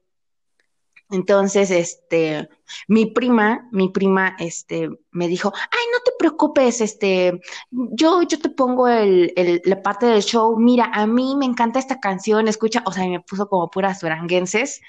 Entonces, 1.10 1.70
este, 1.70 2.48
mi 2.86 3.06
prima, 3.06 3.66
mi 3.72 3.88
prima, 3.88 4.36
este, 4.38 4.90
me 5.10 5.26
dijo, 5.26 5.52
ay, 5.54 5.84
no 5.92 6.00
te 6.04 6.12
preocupes, 6.18 6.82
este, 6.82 7.40
yo, 7.70 8.22
yo 8.22 8.38
te 8.38 8.50
pongo 8.50 8.88
el, 8.88 9.32
el, 9.36 9.62
la 9.64 9.82
parte 9.82 10.04
del 10.06 10.22
show, 10.22 10.58
mira, 10.58 10.90
a 10.92 11.06
mí 11.06 11.34
me 11.36 11.46
encanta 11.46 11.78
esta 11.78 11.98
canción, 11.98 12.46
escucha, 12.46 12.82
o 12.84 12.92
sea, 12.92 13.06
me 13.08 13.20
puso 13.20 13.48
como 13.48 13.70
puras 13.70 14.00
duranguenses, 14.00 14.82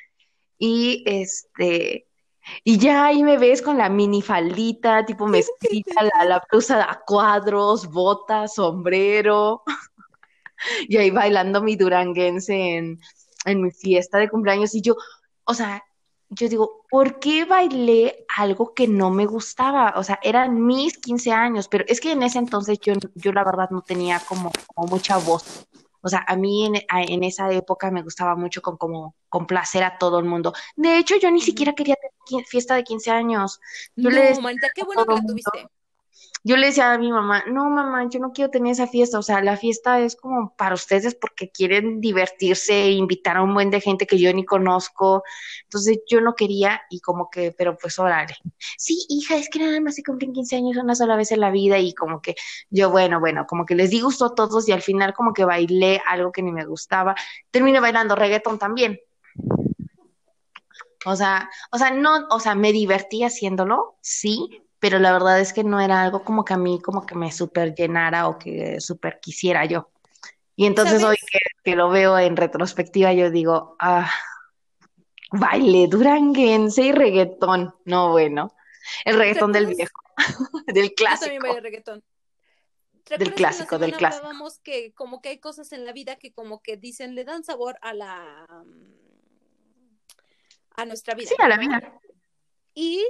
y 0.57 1.03
este, 1.05 2.07
y 2.65 2.77
ya 2.77 3.05
ahí 3.05 3.23
me 3.23 3.37
ves 3.37 3.61
con 3.61 3.77
la 3.77 3.89
minifaldita, 3.89 5.05
tipo 5.05 5.25
mezclita, 5.25 6.03
la, 6.03 6.25
la 6.25 6.43
blusa 6.51 6.83
a 6.91 7.01
cuadros, 7.05 7.87
botas, 7.89 8.55
sombrero, 8.55 9.63
y 10.89 10.97
ahí 10.97 11.11
bailando 11.11 11.61
mi 11.61 11.77
duranguense 11.77 12.53
en, 12.77 12.99
en 13.45 13.61
mi 13.61 13.71
fiesta 13.71 14.17
de 14.17 14.29
cumpleaños, 14.29 14.75
y 14.75 14.81
yo, 14.81 14.95
o 15.45 15.53
sea, 15.53 15.81
yo 16.29 16.47
digo, 16.47 16.85
¿por 16.89 17.19
qué 17.19 17.45
bailé 17.45 18.25
algo 18.37 18.73
que 18.73 18.87
no 18.87 19.09
me 19.09 19.25
gustaba? 19.25 19.93
O 19.95 20.03
sea, 20.03 20.19
eran 20.21 20.65
mis 20.65 20.97
15 20.97 21.31
años, 21.31 21.67
pero 21.67 21.83
es 21.87 21.99
que 21.99 22.11
en 22.11 22.23
ese 22.23 22.37
entonces 22.37 22.79
yo, 22.79 22.93
yo 23.15 23.31
la 23.33 23.43
verdad 23.43 23.69
no 23.71 23.81
tenía 23.81 24.19
como, 24.27 24.51
mucha 24.75 25.17
voz. 25.17 25.67
O 26.01 26.07
sea, 26.07 26.23
a 26.27 26.35
mí 26.35 26.65
en, 26.65 26.75
en, 26.89 27.23
esa 27.23 27.51
época 27.51 27.91
me 27.91 28.03
gustaba 28.03 28.35
mucho 28.35 28.61
con 28.61 28.77
como 28.77 29.15
complacer 29.27 29.83
a 29.83 29.97
todo 29.97 30.19
el 30.19 30.25
mundo. 30.25 30.53
De 30.75 30.97
hecho, 30.97 31.17
yo 31.17 31.29
ni 31.29 31.41
siquiera 31.41 31.73
quería 31.73 31.95
tener 32.25 32.45
fiesta 32.45 32.75
de 32.75 32.83
15 32.83 33.11
años. 33.11 33.59
Yo 33.95 34.09
no, 34.09 34.41
manita, 34.41 34.69
qué 34.73 34.83
bueno 34.83 35.05
que 35.05 35.15
la 35.15 35.21
tuviste 35.21 35.67
yo 36.43 36.57
le 36.57 36.67
decía 36.67 36.93
a 36.93 36.97
mi 36.97 37.11
mamá, 37.11 37.43
no 37.47 37.69
mamá, 37.69 38.07
yo 38.09 38.19
no 38.19 38.31
quiero 38.31 38.49
tener 38.49 38.71
esa 38.71 38.87
fiesta, 38.87 39.19
o 39.19 39.21
sea, 39.21 39.41
la 39.41 39.57
fiesta 39.57 39.99
es 39.99 40.15
como 40.15 40.55
para 40.55 40.75
ustedes 40.75 41.15
porque 41.15 41.49
quieren 41.49 41.99
divertirse 42.01 42.83
e 42.83 42.91
invitar 42.91 43.37
a 43.37 43.43
un 43.43 43.53
buen 43.53 43.69
de 43.69 43.81
gente 43.81 44.07
que 44.07 44.17
yo 44.17 44.33
ni 44.33 44.45
conozco, 44.45 45.23
entonces 45.63 45.99
yo 46.07 46.21
no 46.21 46.35
quería 46.35 46.81
y 46.89 47.01
como 47.01 47.29
que, 47.29 47.53
pero 47.57 47.77
pues 47.77 47.99
órale, 47.99 48.35
sí, 48.77 49.05
hija, 49.09 49.35
es 49.35 49.49
que 49.49 49.59
nada 49.59 49.79
más 49.81 49.95
se 49.95 50.03
cumplen 50.03 50.33
15 50.33 50.55
años 50.55 50.77
una 50.77 50.95
sola 50.95 51.15
vez 51.15 51.31
en 51.31 51.41
la 51.41 51.51
vida 51.51 51.77
y 51.77 51.93
como 51.93 52.21
que 52.21 52.35
yo, 52.69 52.89
bueno, 52.89 53.19
bueno, 53.19 53.45
como 53.47 53.65
que 53.65 53.75
les 53.75 53.89
di 53.89 54.01
gusto 54.01 54.25
a 54.25 54.35
todos 54.35 54.67
y 54.69 54.71
al 54.71 54.81
final 54.81 55.13
como 55.13 55.33
que 55.33 55.45
bailé 55.45 56.01
algo 56.07 56.31
que 56.31 56.41
ni 56.41 56.51
me 56.51 56.65
gustaba, 56.65 57.15
terminé 57.51 57.79
bailando 57.79 58.15
reggaeton 58.15 58.57
también. 58.59 58.99
O 61.05 61.15
sea, 61.15 61.49
o 61.71 61.77
sea, 61.77 61.91
no, 61.91 62.27
o 62.29 62.39
sea, 62.39 62.55
me 62.55 62.73
divertí 62.73 63.23
haciéndolo, 63.23 63.97
sí, 64.01 64.63
pero 64.79 64.99
la 64.99 65.11
verdad 65.11 65.39
es 65.39 65.53
que 65.53 65.63
no 65.63 65.79
era 65.79 66.01
algo 66.01 66.23
como 66.23 66.45
que 66.45 66.53
a 66.53 66.57
mí 66.57 66.81
como 66.81 67.05
que 67.05 67.15
me 67.15 67.31
super 67.31 67.75
llenara 67.75 68.27
o 68.27 68.39
que 68.39 68.79
super 68.79 69.19
quisiera 69.19 69.65
yo. 69.65 69.89
Y 70.55 70.65
entonces 70.65 71.03
hoy 71.03 71.15
que, 71.63 71.75
lo 71.75 71.89
veo 71.89 72.17
en 72.17 72.35
retrospectiva, 72.35 73.13
yo 73.13 73.31
digo, 73.31 73.75
ah, 73.79 74.11
baile 75.31 75.87
duranguense 75.87 76.83
y 76.83 76.91
reggaetón. 76.91 77.73
No, 77.85 78.11
bueno, 78.11 78.53
el 79.05 79.17
reggaetón 79.17 79.51
del 79.51 79.67
viejo, 79.67 80.01
del 80.67 80.93
clásico. 80.93 81.31
Yo 81.31 81.41
también 81.41 81.63
reggaetón. 81.63 82.03
Del 83.17 83.33
clásico, 83.33 83.79
del 83.79 83.93
clásico. 83.93 84.29
que 84.61 84.93
como 84.93 85.21
que 85.21 85.29
hay 85.29 85.39
cosas 85.39 85.71
en 85.71 85.85
la 85.85 85.93
vida 85.93 86.17
que 86.17 86.31
como 86.31 86.61
que 86.61 86.77
dicen, 86.77 87.15
le 87.15 87.23
dan 87.23 87.43
sabor 87.43 87.77
a 87.81 87.93
la... 87.93 88.45
a 90.75 90.85
nuestra 90.85 91.15
vida. 91.15 91.29
Sí, 91.29 91.35
a 91.39 91.47
la 91.47 91.57
vida. 91.57 91.99
Y 92.75 93.03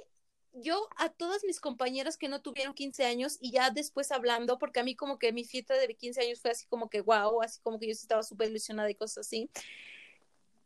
yo 0.53 0.89
a 0.97 1.09
todas 1.09 1.43
mis 1.43 1.59
compañeras 1.59 2.17
que 2.17 2.27
no 2.27 2.41
tuvieron 2.41 2.73
15 2.73 3.05
años 3.05 3.37
y 3.39 3.51
ya 3.51 3.69
después 3.69 4.11
hablando, 4.11 4.57
porque 4.59 4.79
a 4.79 4.83
mí 4.83 4.95
como 4.95 5.19
que 5.19 5.31
mi 5.31 5.45
fiesta 5.45 5.75
de 5.75 5.93
15 5.93 6.21
años 6.21 6.41
fue 6.41 6.51
así 6.51 6.65
como 6.67 6.89
que 6.89 7.01
wow, 7.01 7.41
así 7.41 7.59
como 7.61 7.79
que 7.79 7.87
yo 7.87 7.91
estaba 7.91 8.23
súper 8.23 8.49
ilusionada 8.49 8.89
y 8.89 8.95
cosas 8.95 9.27
así, 9.27 9.49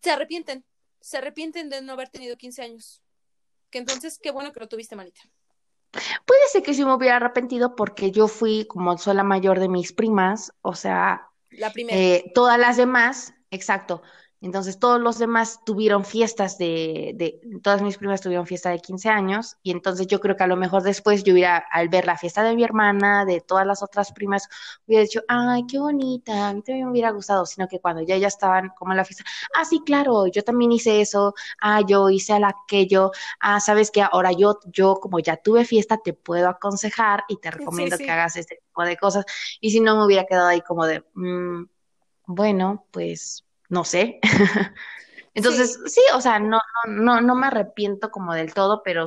se 0.01 0.11
arrepienten, 0.11 0.63
se 0.99 1.17
arrepienten 1.17 1.69
de 1.69 1.81
no 1.81 1.93
haber 1.93 2.09
tenido 2.09 2.37
15 2.37 2.61
años. 2.61 3.01
Que 3.69 3.79
entonces, 3.79 4.19
qué 4.21 4.31
bueno 4.31 4.53
que 4.53 4.59
lo 4.59 4.67
tuviste, 4.67 4.95
manita. 4.95 5.21
Puede 6.25 6.41
ser 6.51 6.63
que 6.63 6.73
sí 6.73 6.83
me 6.85 6.93
hubiera 6.93 7.17
arrepentido 7.17 7.75
porque 7.75 8.11
yo 8.11 8.27
fui 8.27 8.65
como 8.65 8.97
soy 8.97 9.15
la 9.15 9.23
mayor 9.23 9.59
de 9.59 9.69
mis 9.69 9.93
primas, 9.93 10.53
o 10.61 10.75
sea, 10.75 11.29
la 11.51 11.71
primera. 11.71 11.97
Eh, 11.97 12.31
todas 12.33 12.59
las 12.59 12.77
demás, 12.77 13.33
exacto, 13.51 14.01
entonces 14.43 14.77
todos 14.77 14.99
los 14.99 15.17
demás 15.17 15.61
tuvieron 15.65 16.03
fiestas 16.03 16.57
de, 16.57 17.13
de, 17.15 17.39
todas 17.61 17.81
mis 17.81 17.97
primas 17.97 18.19
tuvieron 18.19 18.45
fiesta 18.45 18.71
de 18.71 18.79
15 18.79 19.07
años 19.07 19.55
y 19.63 19.71
entonces 19.71 20.05
yo 20.07 20.19
creo 20.19 20.35
que 20.35 20.43
a 20.43 20.47
lo 20.47 20.57
mejor 20.57 20.83
después 20.83 21.23
yo 21.23 21.33
hubiera, 21.33 21.57
al 21.57 21.87
ver 21.87 22.05
la 22.05 22.17
fiesta 22.17 22.43
de 22.43 22.53
mi 22.53 22.63
hermana, 22.63 23.23
de 23.23 23.39
todas 23.39 23.65
las 23.65 23.81
otras 23.81 24.11
primas, 24.11 24.49
hubiera 24.85 25.03
dicho, 25.03 25.21
ay, 25.29 25.65
qué 25.65 25.79
bonita, 25.79 26.49
a 26.49 26.53
mí 26.53 26.61
también 26.61 26.87
me 26.87 26.91
hubiera 26.91 27.11
gustado, 27.11 27.45
sino 27.45 27.69
que 27.69 27.79
cuando 27.79 28.01
ya 28.01 28.17
ya 28.17 28.27
estaban 28.27 28.69
como 28.77 28.91
en 28.91 28.97
la 28.97 29.05
fiesta, 29.05 29.23
ah, 29.55 29.63
sí, 29.63 29.81
claro, 29.85 30.27
yo 30.27 30.43
también 30.43 30.73
hice 30.73 30.99
eso, 30.99 31.33
ah, 31.61 31.81
yo 31.87 32.09
hice 32.09 32.33
aquello, 32.33 33.11
ah, 33.39 33.61
sabes 33.61 33.91
que 33.91 34.01
ahora 34.01 34.33
yo, 34.33 34.59
yo 34.65 34.95
como 34.95 35.19
ya 35.19 35.37
tuve 35.37 35.63
fiesta, 35.63 35.97
te 36.03 36.11
puedo 36.11 36.49
aconsejar 36.49 37.23
y 37.29 37.37
te 37.37 37.49
recomiendo 37.51 37.97
que 37.97 38.11
hagas 38.11 38.35
este 38.35 38.57
tipo 38.57 38.83
de 38.83 38.97
cosas 38.97 39.25
y 39.61 39.71
si 39.71 39.79
no 39.79 39.95
me 39.95 40.05
hubiera 40.05 40.25
quedado 40.25 40.47
ahí 40.47 40.59
como 40.59 40.85
de, 40.85 41.05
mm, 41.13 41.65
bueno, 42.27 42.85
pues 42.91 43.45
no 43.73 43.83
sé. 43.83 44.19
Entonces, 45.33 45.79
sí. 45.87 46.01
o 46.13 46.21
sea, 46.21 46.39
no, 46.39 46.59
no, 46.87 47.19
no 47.19 47.35
me 47.35 47.47
arrepiento 47.47 48.11
como 48.11 48.33
del 48.33 48.53
todo, 48.53 48.81
pero 48.83 49.05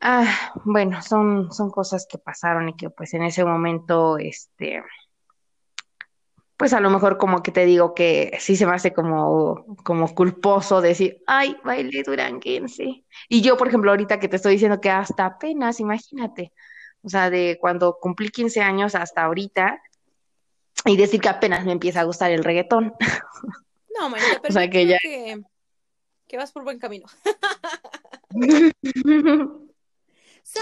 ah, 0.00 0.52
bueno, 0.64 1.02
son, 1.02 1.52
son 1.52 1.70
cosas 1.70 2.06
que 2.10 2.18
pasaron 2.18 2.70
y 2.70 2.76
que 2.76 2.88
pues 2.88 3.12
en 3.12 3.22
ese 3.22 3.44
momento, 3.44 4.16
este, 4.16 4.82
pues 6.56 6.72
a 6.72 6.80
lo 6.80 6.88
mejor 6.88 7.18
como 7.18 7.42
que 7.42 7.52
te 7.52 7.66
digo 7.66 7.94
que 7.94 8.36
sí 8.40 8.56
se 8.56 8.66
me 8.66 8.74
hace 8.74 8.92
como, 8.94 9.76
como 9.84 10.14
culposo 10.14 10.80
decir, 10.80 11.22
ay, 11.26 11.56
bailé 11.62 12.02
duranguense. 12.02 13.04
Y 13.28 13.42
yo, 13.42 13.58
por 13.58 13.68
ejemplo, 13.68 13.90
ahorita 13.90 14.18
que 14.18 14.28
te 14.28 14.36
estoy 14.36 14.52
diciendo 14.54 14.80
que 14.80 14.90
hasta 14.90 15.26
apenas, 15.26 15.80
imagínate, 15.80 16.52
o 17.02 17.08
sea, 17.08 17.30
de 17.30 17.58
cuando 17.60 17.98
cumplí 18.00 18.30
15 18.30 18.62
años 18.62 18.94
hasta 18.94 19.24
ahorita, 19.24 19.80
y 20.84 20.96
decir 20.96 21.20
que 21.20 21.28
apenas 21.28 21.64
me 21.64 21.72
empieza 21.72 22.00
a 22.00 22.04
gustar 22.04 22.30
el 22.30 22.44
reggaetón. 22.44 22.94
No, 23.98 24.08
María, 24.08 24.38
pero 24.40 24.48
o 24.48 24.52
sea, 24.52 24.70
que, 24.70 24.86
ya... 24.86 24.98
que, 24.98 26.36
vas 26.38 26.52
por 26.52 26.64
buen 26.64 26.78
camino. 26.78 27.06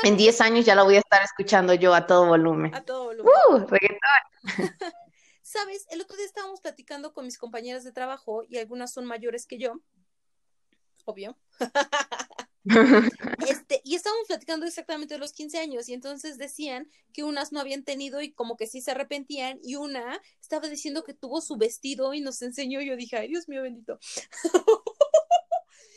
en 0.03 0.17
10 0.17 0.41
años 0.41 0.65
ya 0.65 0.75
lo 0.75 0.85
voy 0.85 0.97
a 0.97 1.01
estar 1.01 1.23
escuchando 1.23 1.73
yo 1.75 1.95
a 1.95 2.07
todo 2.07 2.27
volumen. 2.27 2.75
A 2.75 2.83
todo 2.83 3.05
volumen. 3.05 3.33
¡Uh! 3.51 3.59
Reggaetón. 3.59 4.01
Sabes, 5.43 5.87
el 5.91 6.01
otro 6.01 6.17
día 6.17 6.27
estábamos 6.27 6.61
platicando 6.61 7.13
con 7.13 7.27
mis 7.27 7.39
compañeras 7.39 7.85
de 7.85 7.93
trabajo 7.93 8.43
y 8.49 8.59
algunas 8.59 8.93
son 8.93 9.05
mayores 9.05 9.47
que 9.47 9.59
yo. 9.59 9.81
Obvio. 11.05 11.39
Este, 13.49 13.81
y 13.85 13.95
estábamos 13.95 14.27
platicando 14.27 14.67
exactamente 14.67 15.15
de 15.15 15.21
los 15.21 15.33
15 15.33 15.59
años 15.59 15.89
y 15.89 15.95
entonces 15.95 16.39
decían 16.39 16.91
que 17.13 17.25
unas 17.25 17.53
no 17.53 17.61
habían 17.61 17.85
tenido 17.85 18.21
y 18.21 18.33
como 18.33 18.57
que 18.57 18.67
sí 18.67 18.81
se 18.81 18.91
arrepentían 18.91 19.59
y 19.63 19.77
una 19.77 20.21
estaba 20.41 20.69
diciendo 20.69 21.05
que 21.05 21.15
tuvo 21.15 21.41
su 21.41 21.57
vestido 21.57 22.13
y 22.15 22.21
nos 22.21 22.43
enseñó 22.43 22.81
y 22.81 22.89
yo 22.89 22.97
dije, 22.97 23.17
ay 23.17 23.29
Dios 23.29 23.49
mío 23.49 23.63
bendito. 23.63 23.99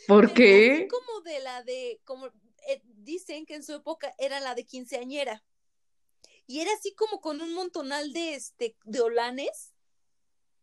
¿Por 0.08 0.32
qué? 0.34 0.88
Como 0.90 1.20
de 1.20 1.40
la 1.40 1.62
de, 1.62 2.00
como 2.04 2.26
eh, 2.68 2.82
dicen 2.84 3.44
que 3.44 3.54
en 3.54 3.64
su 3.64 3.74
época 3.74 4.14
era 4.18 4.40
la 4.40 4.54
de 4.54 4.64
quinceañera 4.64 5.42
y 6.46 6.60
era 6.60 6.72
así 6.74 6.94
como 6.94 7.20
con 7.20 7.40
un 7.40 7.54
montonal 7.54 8.12
de, 8.12 8.34
este, 8.34 8.76
de 8.84 9.00
olanes. 9.00 9.71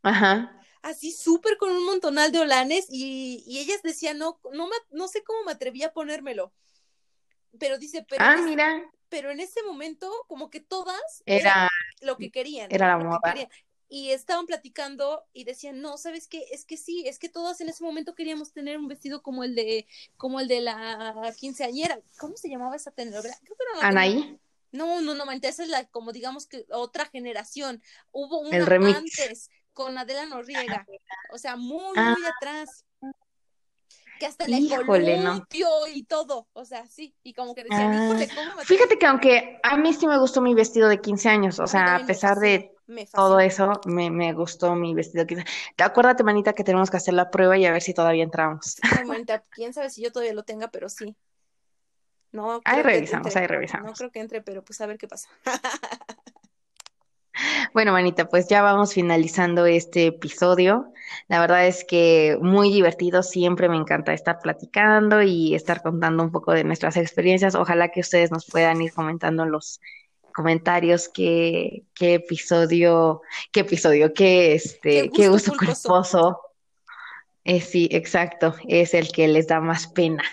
Ajá 0.03 0.55
así 0.81 1.11
súper 1.11 1.57
con 1.57 1.71
un 1.71 1.85
montonal 1.85 2.31
de 2.31 2.39
olanes 2.39 2.85
y, 2.89 3.59
ellas 3.59 3.81
decían, 3.83 4.17
no, 4.17 4.39
no, 4.53 4.69
no 4.91 5.07
sé 5.07 5.23
cómo 5.23 5.43
me 5.43 5.51
atreví 5.51 5.83
a 5.83 5.93
ponérmelo. 5.93 6.53
Pero 7.59 7.77
dice, 7.77 8.05
pero, 8.07 8.23
ah, 8.23 8.37
mira. 8.43 8.89
pero 9.09 9.31
en 9.31 9.39
ese 9.39 9.63
momento 9.63 10.11
como 10.27 10.49
que 10.49 10.59
todas 10.59 11.23
era, 11.25 11.67
lo 12.01 12.17
que 12.17 12.31
querían. 12.31 12.67
Era 12.71 12.87
la 12.87 12.97
moda. 12.97 13.33
Y 13.91 14.11
estaban 14.11 14.45
platicando 14.45 15.25
y 15.33 15.45
decían, 15.45 15.81
no, 15.81 15.97
¿sabes 15.97 16.27
qué? 16.27 16.45
Es 16.51 16.63
que 16.63 16.77
sí, 16.77 17.07
es 17.07 17.17
que 17.17 17.27
todas 17.27 17.59
en 17.59 17.69
ese 17.69 17.83
momento 17.83 18.13
queríamos 18.13 18.53
tener 18.53 18.77
un 18.77 18.87
vestido 18.87 19.23
como 19.23 19.43
el 19.43 19.55
de, 19.55 19.87
como 20.15 20.39
el 20.39 20.47
de 20.47 20.61
la 20.61 21.33
quinceañera. 21.35 21.99
¿Cómo 22.19 22.37
se 22.37 22.49
llamaba 22.49 22.75
esa 22.75 22.91
telenovela? 22.91 23.35
Anaí. 23.81 24.39
No, 24.71 25.01
no, 25.01 25.15
no, 25.15 25.23
esa 25.31 25.63
es 25.63 25.69
la, 25.69 25.85
como 25.85 26.11
digamos 26.11 26.45
que 26.45 26.67
otra 26.69 27.05
generación. 27.05 27.81
Hubo 28.11 28.41
una 28.41 28.57
el 28.57 28.95
antes 28.95 29.49
con 29.73 29.97
Adela 29.97 30.25
Noriega, 30.25 30.85
o 31.31 31.37
sea, 31.37 31.55
muy, 31.55 31.93
ah. 31.95 32.15
muy 32.17 32.27
atrás. 32.27 32.85
que 34.19 34.25
hasta 34.25 34.47
le 34.47 34.57
Híjole, 34.57 35.17
no. 35.19 35.45
y 35.93 36.03
todo, 36.03 36.47
o 36.53 36.65
sea, 36.65 36.85
sí, 36.87 37.15
y 37.23 37.33
como 37.33 37.55
que 37.55 37.63
decían, 37.63 37.93
Ah, 37.93 38.05
híjole, 38.05 38.27
¿cómo 38.27 38.55
me 38.55 38.65
Fíjate 38.65 38.97
que 38.97 39.05
aunque 39.05 39.59
a 39.63 39.77
mí 39.77 39.93
sí 39.93 40.07
me 40.07 40.17
gustó 40.19 40.41
mi 40.41 40.53
vestido 40.53 40.89
de 40.89 40.99
15 40.99 41.29
años, 41.29 41.59
o 41.59 41.67
sea, 41.67 41.95
a 41.95 42.05
pesar 42.05 42.37
de 42.37 42.75
todo 43.13 43.39
eso, 43.39 43.71
me, 43.85 44.09
me 44.09 44.33
gustó 44.33 44.75
mi 44.75 44.93
vestido 44.93 45.23
de 45.23 45.27
15 45.27 45.45
Acuérdate, 45.77 46.23
manita, 46.23 46.53
que 46.53 46.63
tenemos 46.63 46.89
que 46.89 46.97
hacer 46.97 47.13
la 47.13 47.29
prueba 47.29 47.57
y 47.57 47.65
a 47.65 47.71
ver 47.71 47.81
si 47.81 47.93
todavía 47.93 48.23
entramos. 48.23 48.75
Ay, 48.81 49.05
manita, 49.05 49.43
quién 49.49 49.73
sabe 49.73 49.89
si 49.89 50.01
yo 50.01 50.11
todavía 50.11 50.33
lo 50.33 50.43
tenga, 50.43 50.69
pero 50.69 50.89
sí. 50.89 51.15
No 52.31 52.61
Ahí 52.65 52.83
revisamos, 52.83 53.35
ahí 53.35 53.43
no 53.43 53.47
revisamos. 53.47 53.97
creo 53.97 54.11
que 54.11 54.19
entre, 54.19 54.41
pero 54.41 54.63
pues 54.63 54.79
a 54.81 54.85
ver 54.85 54.97
qué 54.97 55.07
pasa. 55.07 55.29
Bueno, 57.73 57.91
manita, 57.91 58.27
pues 58.29 58.47
ya 58.47 58.61
vamos 58.61 58.93
finalizando 58.93 59.65
este 59.65 60.07
episodio. 60.07 60.91
La 61.27 61.39
verdad 61.39 61.67
es 61.67 61.83
que 61.85 62.37
muy 62.41 62.71
divertido, 62.71 63.23
siempre 63.23 63.69
me 63.69 63.77
encanta 63.77 64.13
estar 64.13 64.39
platicando 64.41 65.21
y 65.21 65.55
estar 65.55 65.81
contando 65.81 66.23
un 66.23 66.31
poco 66.31 66.51
de 66.53 66.63
nuestras 66.63 66.97
experiencias. 66.97 67.55
Ojalá 67.55 67.89
que 67.89 68.01
ustedes 68.01 68.31
nos 68.31 68.45
puedan 68.45 68.81
ir 68.81 68.93
comentando 68.93 69.43
en 69.43 69.51
los 69.51 69.81
comentarios 70.33 71.09
qué, 71.09 71.83
qué 71.93 72.15
episodio, 72.15 73.21
qué 73.51 73.61
episodio, 73.61 74.13
qué 74.13 74.53
Qué 74.89 75.07
este, 75.07 75.09
qué 75.11 75.29
gusto 75.29 75.29
gusto 75.29 75.51
culposo. 75.53 75.89
culposo. 75.89 76.41
Eh, 77.43 77.61
sí, 77.61 77.87
exacto, 77.91 78.55
es 78.67 78.93
el 78.93 79.11
que 79.11 79.27
les 79.27 79.47
da 79.47 79.59
más 79.59 79.87
pena. 79.87 80.23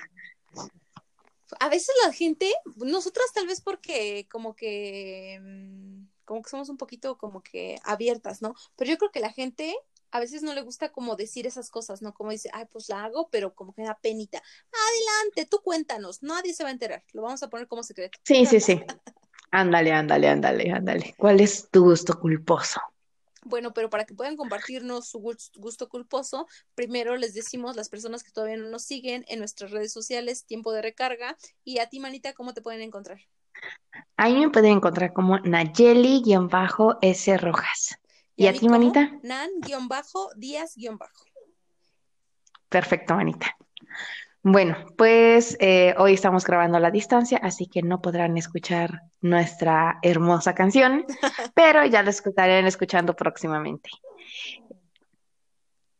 A 1.60 1.68
veces 1.68 1.94
la 2.04 2.12
gente, 2.12 2.52
nosotras 2.76 3.26
tal 3.34 3.46
vez 3.46 3.60
porque 3.60 4.26
como 4.30 4.54
que, 4.54 5.38
mm, 5.42 5.95
como 6.26 6.42
que 6.42 6.50
somos 6.50 6.68
un 6.68 6.76
poquito 6.76 7.18
como 7.18 7.42
que 7.42 7.78
abiertas, 7.84 8.42
¿no? 8.42 8.54
Pero 8.76 8.90
yo 8.90 8.98
creo 8.98 9.12
que 9.12 9.20
la 9.20 9.32
gente 9.32 9.74
a 10.10 10.20
veces 10.20 10.42
no 10.42 10.54
le 10.54 10.62
gusta 10.62 10.90
como 10.92 11.16
decir 11.16 11.46
esas 11.46 11.70
cosas, 11.70 12.02
¿no? 12.02 12.14
Como 12.14 12.30
dice, 12.32 12.50
ay, 12.52 12.66
pues 12.70 12.88
la 12.90 13.04
hago, 13.04 13.28
pero 13.30 13.54
como 13.54 13.74
que 13.74 13.82
da 13.82 13.98
penita. 13.98 14.42
Adelante, 14.72 15.46
tú 15.50 15.62
cuéntanos, 15.62 16.22
nadie 16.22 16.54
se 16.54 16.62
va 16.64 16.70
a 16.70 16.72
enterar, 16.72 17.04
lo 17.12 17.22
vamos 17.22 17.42
a 17.42 17.50
poner 17.50 17.68
como 17.68 17.82
secreto. 17.82 18.18
Sí, 18.24 18.46
sí, 18.46 18.60
sí. 18.60 18.82
Ándale, 19.52 19.92
ándale, 19.92 20.28
ándale, 20.28 20.70
ándale. 20.72 21.14
¿Cuál 21.18 21.40
es 21.40 21.70
tu 21.70 21.84
gusto 21.84 22.18
culposo? 22.18 22.80
Bueno, 23.44 23.72
pero 23.72 23.88
para 23.90 24.04
que 24.04 24.14
puedan 24.14 24.36
compartirnos 24.36 25.08
su 25.08 25.20
gus- 25.20 25.52
gusto 25.56 25.88
culposo, 25.88 26.48
primero 26.74 27.16
les 27.16 27.32
decimos 27.32 27.76
las 27.76 27.88
personas 27.88 28.22
que 28.24 28.32
todavía 28.32 28.56
no 28.56 28.68
nos 28.68 28.82
siguen 28.84 29.24
en 29.28 29.38
nuestras 29.38 29.70
redes 29.70 29.92
sociales, 29.92 30.44
tiempo 30.46 30.72
de 30.72 30.82
recarga, 30.82 31.36
y 31.64 31.78
a 31.78 31.88
ti, 31.88 32.00
Manita, 32.00 32.34
¿cómo 32.34 32.54
te 32.54 32.62
pueden 32.62 32.82
encontrar? 32.82 33.20
Ahí 34.16 34.34
me 34.34 34.50
pueden 34.50 34.72
encontrar 34.72 35.12
como 35.12 35.38
Nayeli-S 35.38 37.36
Rojas. 37.38 37.98
¿Y 38.34 38.44
Y 38.44 38.46
a 38.48 38.52
ti, 38.52 38.68
manita? 38.68 39.12
Nan-Díaz-. 39.22 40.76
Perfecto, 42.68 43.14
manita. 43.14 43.56
Bueno, 44.42 44.76
pues 44.96 45.56
eh, 45.58 45.94
hoy 45.98 46.14
estamos 46.14 46.44
grabando 46.44 46.76
a 46.76 46.80
la 46.80 46.92
distancia, 46.92 47.38
así 47.42 47.66
que 47.66 47.82
no 47.82 48.00
podrán 48.00 48.36
escuchar 48.36 49.02
nuestra 49.20 49.98
hermosa 50.02 50.54
canción, 50.54 51.04
pero 51.54 51.84
ya 51.84 52.04
la 52.04 52.10
estarán 52.10 52.64
escuchando 52.66 53.16
próximamente. 53.16 53.90